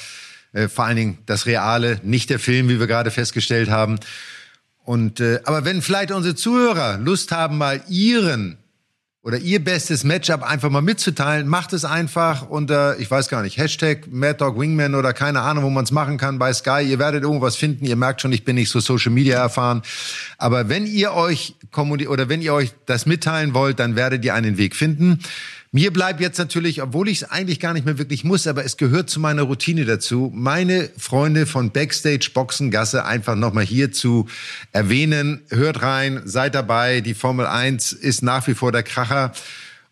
Äh, 0.54 0.68
vor 0.68 0.86
allen 0.86 0.98
Dingen 0.98 1.18
das 1.26 1.46
Reale, 1.46 2.00
nicht 2.04 2.30
der 2.30 2.40
Film, 2.40 2.70
wie 2.70 2.80
wir 2.80 2.88
gerade 2.88 3.12
festgestellt 3.12 3.70
haben. 3.70 4.00
Und 4.84 5.20
äh, 5.20 5.40
aber 5.46 5.66
wenn 5.66 5.82
vielleicht 5.82 6.12
unsere 6.12 6.36
Zuhörer 6.36 6.98
Lust 6.98 7.32
haben, 7.32 7.58
mal 7.58 7.82
ihren 7.90 8.58
oder 9.26 9.40
ihr 9.40 9.64
bestes 9.64 10.04
Matchup 10.04 10.44
einfach 10.44 10.70
mal 10.70 10.84
mitzuteilen, 10.84 11.48
macht 11.48 11.74
es 11.74 11.84
einfach 11.84 12.48
unter, 12.48 13.00
ich 13.00 13.10
weiß 13.10 13.28
gar 13.28 13.42
nicht, 13.42 13.58
Hashtag 13.58 14.06
Mad 14.12 14.38
Dog 14.38 14.60
Wingman 14.60 14.94
oder 14.94 15.14
keine 15.14 15.42
Ahnung, 15.42 15.64
wo 15.64 15.70
man 15.72 15.84
es 15.84 15.90
machen 15.90 16.20
kann 16.20 16.38
bei 16.38 16.54
Sky. 16.54 16.84
Ihr 16.88 17.00
werdet 17.00 17.24
irgendwas 17.24 17.56
finden. 17.56 17.86
Ihr 17.86 17.96
merkt 17.96 18.22
schon, 18.22 18.32
ich 18.32 18.46
bin 18.46 18.56
nicht 18.56 18.70
so 18.70 18.80
Social 18.80 19.12
Media 19.12 19.40
erfahren. 19.40 19.82
Aber 20.38 20.70
wenn 20.70 20.86
ihr 20.86 21.14
euch 21.14 21.56
oder 21.76 22.30
wenn 22.30 22.44
ihr 22.44 22.54
euch 22.54 22.72
das 22.86 23.08
mitteilen 23.08 23.56
wollt, 23.56 23.80
dann 23.80 23.96
werdet 23.96 24.24
ihr 24.24 24.36
einen 24.36 24.60
Weg 24.60 24.76
finden. 24.76 25.20
Mir 25.72 25.92
bleibt 25.92 26.22
jetzt 26.22 26.38
natürlich, 26.38 26.82
obwohl 26.82 27.10
ich 27.10 27.22
es 27.22 27.30
eigentlich 27.30 27.60
gar 27.60 27.74
nicht 27.74 27.86
mehr 27.86 27.98
wirklich 27.98 28.24
muss, 28.24 28.48
aber 28.48 28.64
es 28.64 28.78
gehört 28.78 29.10
zu 29.10 29.20
meiner 29.20 29.42
Routine 29.44 29.86
dazu, 29.86 30.32
meine 30.34 30.90
Freunde 30.98 31.46
von 31.46 31.72
Backstage 31.72 32.30
Boxengasse 32.34 33.06
einfach 33.06 33.36
nochmal 33.36 33.66
hier 33.66 33.92
zu 33.92 34.28
erwähnen. 34.72 35.42
Hört 35.50 35.82
rein, 35.82 36.22
seid 36.26 36.56
dabei. 36.56 37.02
Die 37.02 37.14
Formel 37.14 37.46
1 37.46 37.92
ist 37.92 38.22
nach 38.22 38.48
wie 38.48 38.54
vor 38.54 38.72
der 38.72 38.84
Kracher. 38.84 39.34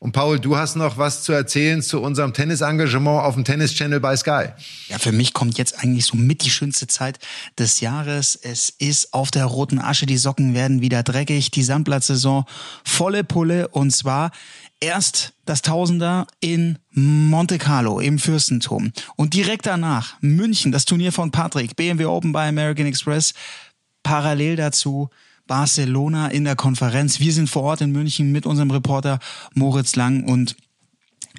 Und 0.03 0.11
Paul, 0.11 0.37
du 0.37 0.57
hast 0.57 0.75
noch 0.75 0.97
was 0.97 1.23
zu 1.23 1.31
erzählen 1.31 1.81
zu 1.81 2.01
unserem 2.01 2.33
Tennisengagement 2.33 3.23
auf 3.23 3.35
dem 3.35 3.45
Tennis 3.45 3.73
Channel 3.73 4.01
bei 4.01 4.17
Sky. 4.17 4.47
Ja, 4.89 4.99
für 4.99 5.13
mich 5.13 5.31
kommt 5.31 5.57
jetzt 5.57 5.79
eigentlich 5.79 6.05
so 6.05 6.17
mit 6.17 6.43
die 6.43 6.49
schönste 6.49 6.87
Zeit 6.87 7.19
des 7.57 7.79
Jahres. 7.79 8.35
Es 8.35 8.69
ist 8.69 9.13
auf 9.13 9.31
der 9.31 9.45
roten 9.45 9.79
Asche, 9.79 10.05
die 10.05 10.17
Socken 10.17 10.53
werden 10.53 10.81
wieder 10.81 11.03
dreckig, 11.03 11.51
die 11.51 11.63
Sandplatzsaison 11.63 12.43
volle 12.83 13.23
Pulle 13.23 13.69
und 13.69 13.91
zwar 13.91 14.31
erst 14.83 15.33
das 15.45 15.61
Tausender 15.61 16.27
in 16.41 16.77
Monte 16.91 17.57
Carlo 17.57 17.99
im 17.99 18.19
Fürstentum 18.19 18.91
und 19.15 19.33
direkt 19.33 19.65
danach 19.65 20.15
München, 20.19 20.71
das 20.71 20.85
Turnier 20.85 21.13
von 21.13 21.31
Patrick, 21.31 21.75
BMW 21.75 22.05
Open 22.05 22.33
bei 22.33 22.49
American 22.49 22.85
Express, 22.85 23.33
parallel 24.03 24.57
dazu 24.57 25.09
Barcelona 25.47 26.27
in 26.27 26.43
der 26.43 26.55
Konferenz. 26.55 27.19
Wir 27.19 27.33
sind 27.33 27.49
vor 27.49 27.63
Ort 27.63 27.81
in 27.81 27.91
München 27.91 28.31
mit 28.31 28.45
unserem 28.45 28.71
Reporter 28.71 29.19
Moritz 29.53 29.95
Lang 29.95 30.25
und 30.25 30.55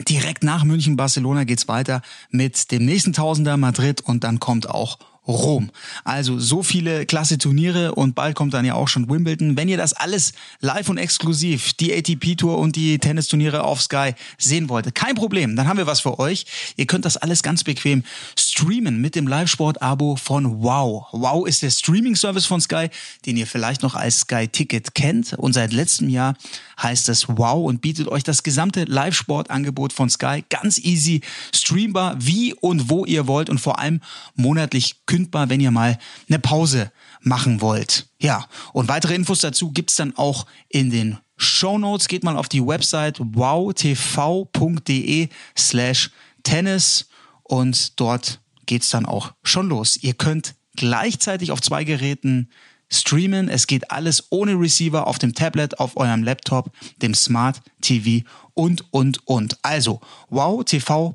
direkt 0.08 0.42
nach 0.42 0.64
München 0.64 0.96
Barcelona 0.96 1.44
geht's 1.44 1.68
weiter 1.68 2.00
mit 2.30 2.70
dem 2.72 2.86
nächsten 2.86 3.12
Tausender 3.12 3.56
Madrid 3.56 4.00
und 4.00 4.24
dann 4.24 4.40
kommt 4.40 4.68
auch 4.68 4.98
Rom. 5.26 5.70
Also 6.04 6.38
so 6.38 6.62
viele 6.62 7.06
klasse 7.06 7.38
Turniere 7.38 7.94
und 7.94 8.14
bald 8.14 8.34
kommt 8.34 8.54
dann 8.54 8.64
ja 8.64 8.74
auch 8.74 8.88
schon 8.88 9.08
Wimbledon. 9.08 9.56
Wenn 9.56 9.68
ihr 9.68 9.76
das 9.76 9.94
alles 9.94 10.32
live 10.60 10.88
und 10.88 10.98
exklusiv, 10.98 11.72
die 11.74 11.94
ATP 11.94 12.36
Tour 12.36 12.58
und 12.58 12.76
die 12.76 12.98
Tennisturniere 12.98 13.64
auf 13.64 13.80
Sky 13.80 14.12
sehen 14.38 14.68
wollt, 14.68 14.94
kein 14.94 15.14
Problem, 15.14 15.56
dann 15.56 15.66
haben 15.66 15.78
wir 15.78 15.86
was 15.86 16.00
für 16.00 16.18
euch. 16.18 16.46
Ihr 16.76 16.86
könnt 16.86 17.04
das 17.04 17.16
alles 17.16 17.42
ganz 17.42 17.64
bequem 17.64 18.04
streamen 18.38 19.00
mit 19.00 19.14
dem 19.14 19.26
Live-Sport-Abo 19.26 20.16
von 20.16 20.62
Wow. 20.62 21.06
Wow 21.12 21.46
ist 21.46 21.62
der 21.62 21.70
Streaming-Service 21.70 22.46
von 22.46 22.60
Sky, 22.60 22.88
den 23.26 23.36
ihr 23.36 23.46
vielleicht 23.46 23.82
noch 23.82 23.94
als 23.94 24.20
Sky 24.20 24.46
Ticket 24.48 24.94
kennt 24.94 25.32
und 25.34 25.54
seit 25.54 25.72
letztem 25.72 26.08
Jahr 26.08 26.34
heißt 26.82 27.08
es 27.08 27.28
Wow 27.28 27.66
und 27.66 27.80
bietet 27.80 28.08
euch 28.08 28.24
das 28.24 28.42
gesamte 28.42 28.84
Live-Sport-Angebot 28.84 29.92
von 29.92 30.10
Sky 30.10 30.44
ganz 30.50 30.78
easy 30.78 31.22
streambar, 31.54 32.16
wie 32.18 32.54
und 32.54 32.90
wo 32.90 33.04
ihr 33.04 33.26
wollt 33.26 33.48
und 33.48 33.58
vor 33.58 33.78
allem 33.78 34.00
monatlich 34.34 34.96
kündbar, 35.14 35.48
wenn 35.48 35.60
ihr 35.60 35.70
mal 35.70 35.96
eine 36.28 36.40
Pause 36.40 36.90
machen 37.20 37.60
wollt. 37.60 38.08
Ja, 38.18 38.48
und 38.72 38.88
weitere 38.88 39.14
Infos 39.14 39.38
dazu 39.38 39.70
gibt's 39.70 39.94
dann 39.94 40.16
auch 40.16 40.46
in 40.68 40.90
den 40.90 41.18
Show 41.36 41.78
Notes. 41.78 42.08
Geht 42.08 42.24
mal 42.24 42.36
auf 42.36 42.48
die 42.48 42.66
Website 42.66 43.20
wowtv.de 43.20 43.68
slash 45.56 46.10
tennis 46.42 47.08
und 47.44 48.00
dort 48.00 48.40
geht's 48.66 48.90
dann 48.90 49.06
auch 49.06 49.34
schon 49.44 49.68
los. 49.68 49.96
Ihr 50.02 50.14
könnt 50.14 50.56
gleichzeitig 50.74 51.52
auf 51.52 51.62
zwei 51.62 51.84
Geräten 51.84 52.50
streamen. 52.90 53.48
Es 53.48 53.68
geht 53.68 53.92
alles 53.92 54.24
ohne 54.30 54.58
Receiver 54.58 55.06
auf 55.06 55.20
dem 55.20 55.32
Tablet, 55.32 55.78
auf 55.78 55.96
eurem 55.96 56.24
Laptop, 56.24 56.72
dem 57.02 57.14
Smart 57.14 57.62
TV 57.80 58.26
und, 58.54 58.92
und, 58.92 59.24
und. 59.28 59.58
Also 59.62 60.00
wowtv.de 60.28 61.14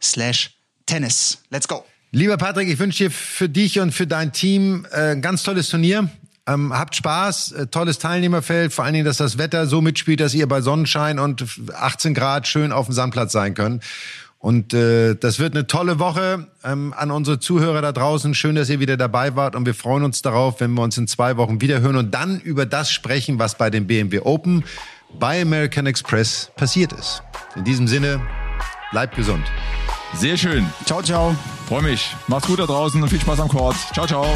slash 0.00 0.58
tennis. 0.86 1.44
Let's 1.50 1.68
go. 1.68 1.84
Lieber 2.10 2.38
Patrick, 2.38 2.68
ich 2.68 2.78
wünsche 2.78 3.04
dir 3.04 3.10
für 3.10 3.50
dich 3.50 3.80
und 3.80 3.92
für 3.92 4.06
dein 4.06 4.32
Team 4.32 4.86
äh, 4.92 5.12
ein 5.12 5.20
ganz 5.20 5.42
tolles 5.42 5.68
Turnier. 5.68 6.08
Ähm, 6.46 6.72
habt 6.72 6.96
Spaß, 6.96 7.52
äh, 7.52 7.66
tolles 7.66 7.98
Teilnehmerfeld, 7.98 8.72
vor 8.72 8.86
allen 8.86 8.94
Dingen, 8.94 9.04
dass 9.04 9.18
das 9.18 9.36
Wetter 9.36 9.66
so 9.66 9.82
mitspielt, 9.82 10.20
dass 10.20 10.32
ihr 10.32 10.48
bei 10.48 10.62
Sonnenschein 10.62 11.18
und 11.18 11.44
18 11.74 12.14
Grad 12.14 12.48
schön 12.48 12.72
auf 12.72 12.86
dem 12.86 12.94
Sandplatz 12.94 13.32
sein 13.32 13.52
könnt. 13.52 13.84
Und 14.38 14.72
äh, 14.72 15.16
das 15.16 15.38
wird 15.38 15.54
eine 15.54 15.66
tolle 15.66 15.98
Woche 15.98 16.46
ähm, 16.64 16.94
an 16.96 17.10
unsere 17.10 17.40
Zuhörer 17.40 17.82
da 17.82 17.92
draußen. 17.92 18.34
Schön, 18.34 18.54
dass 18.54 18.70
ihr 18.70 18.80
wieder 18.80 18.96
dabei 18.96 19.36
wart 19.36 19.54
und 19.54 19.66
wir 19.66 19.74
freuen 19.74 20.04
uns 20.04 20.22
darauf, 20.22 20.60
wenn 20.60 20.72
wir 20.72 20.82
uns 20.82 20.96
in 20.96 21.08
zwei 21.08 21.36
Wochen 21.36 21.60
wieder 21.60 21.80
hören 21.80 21.96
und 21.96 22.14
dann 22.14 22.40
über 22.40 22.64
das 22.64 22.90
sprechen, 22.90 23.38
was 23.38 23.58
bei 23.58 23.68
dem 23.68 23.86
BMW 23.86 24.20
Open 24.20 24.64
bei 25.18 25.42
American 25.42 25.84
Express 25.84 26.50
passiert 26.56 26.92
ist. 26.92 27.22
In 27.56 27.64
diesem 27.64 27.86
Sinne, 27.86 28.20
bleibt 28.92 29.16
gesund. 29.16 29.44
Sehr 30.14 30.36
schön. 30.36 30.66
Ciao, 30.84 31.02
ciao. 31.02 31.34
Freue 31.68 31.82
mich. 31.82 32.16
Macht's 32.26 32.46
gut 32.46 32.58
da 32.58 32.66
draußen 32.66 33.02
und 33.02 33.08
viel 33.08 33.20
Spaß 33.20 33.40
am 33.40 33.48
Court. 33.48 33.76
Ciao, 33.92 34.06
ciao. 34.06 34.26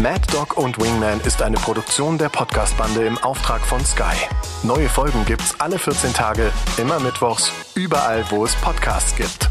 Mad 0.00 0.20
Dog 0.32 0.56
und 0.56 0.80
Wingman 0.80 1.20
ist 1.20 1.42
eine 1.42 1.56
Produktion 1.58 2.16
der 2.16 2.30
Podcast-Bande 2.30 3.04
im 3.04 3.18
Auftrag 3.18 3.60
von 3.60 3.84
Sky. 3.84 4.16
Neue 4.62 4.88
Folgen 4.88 5.26
gibt's 5.26 5.54
alle 5.58 5.78
14 5.78 6.14
Tage, 6.14 6.50
immer 6.78 6.98
mittwochs, 7.00 7.52
überall, 7.74 8.24
wo 8.30 8.44
es 8.44 8.54
Podcasts 8.56 9.14
gibt. 9.14 9.50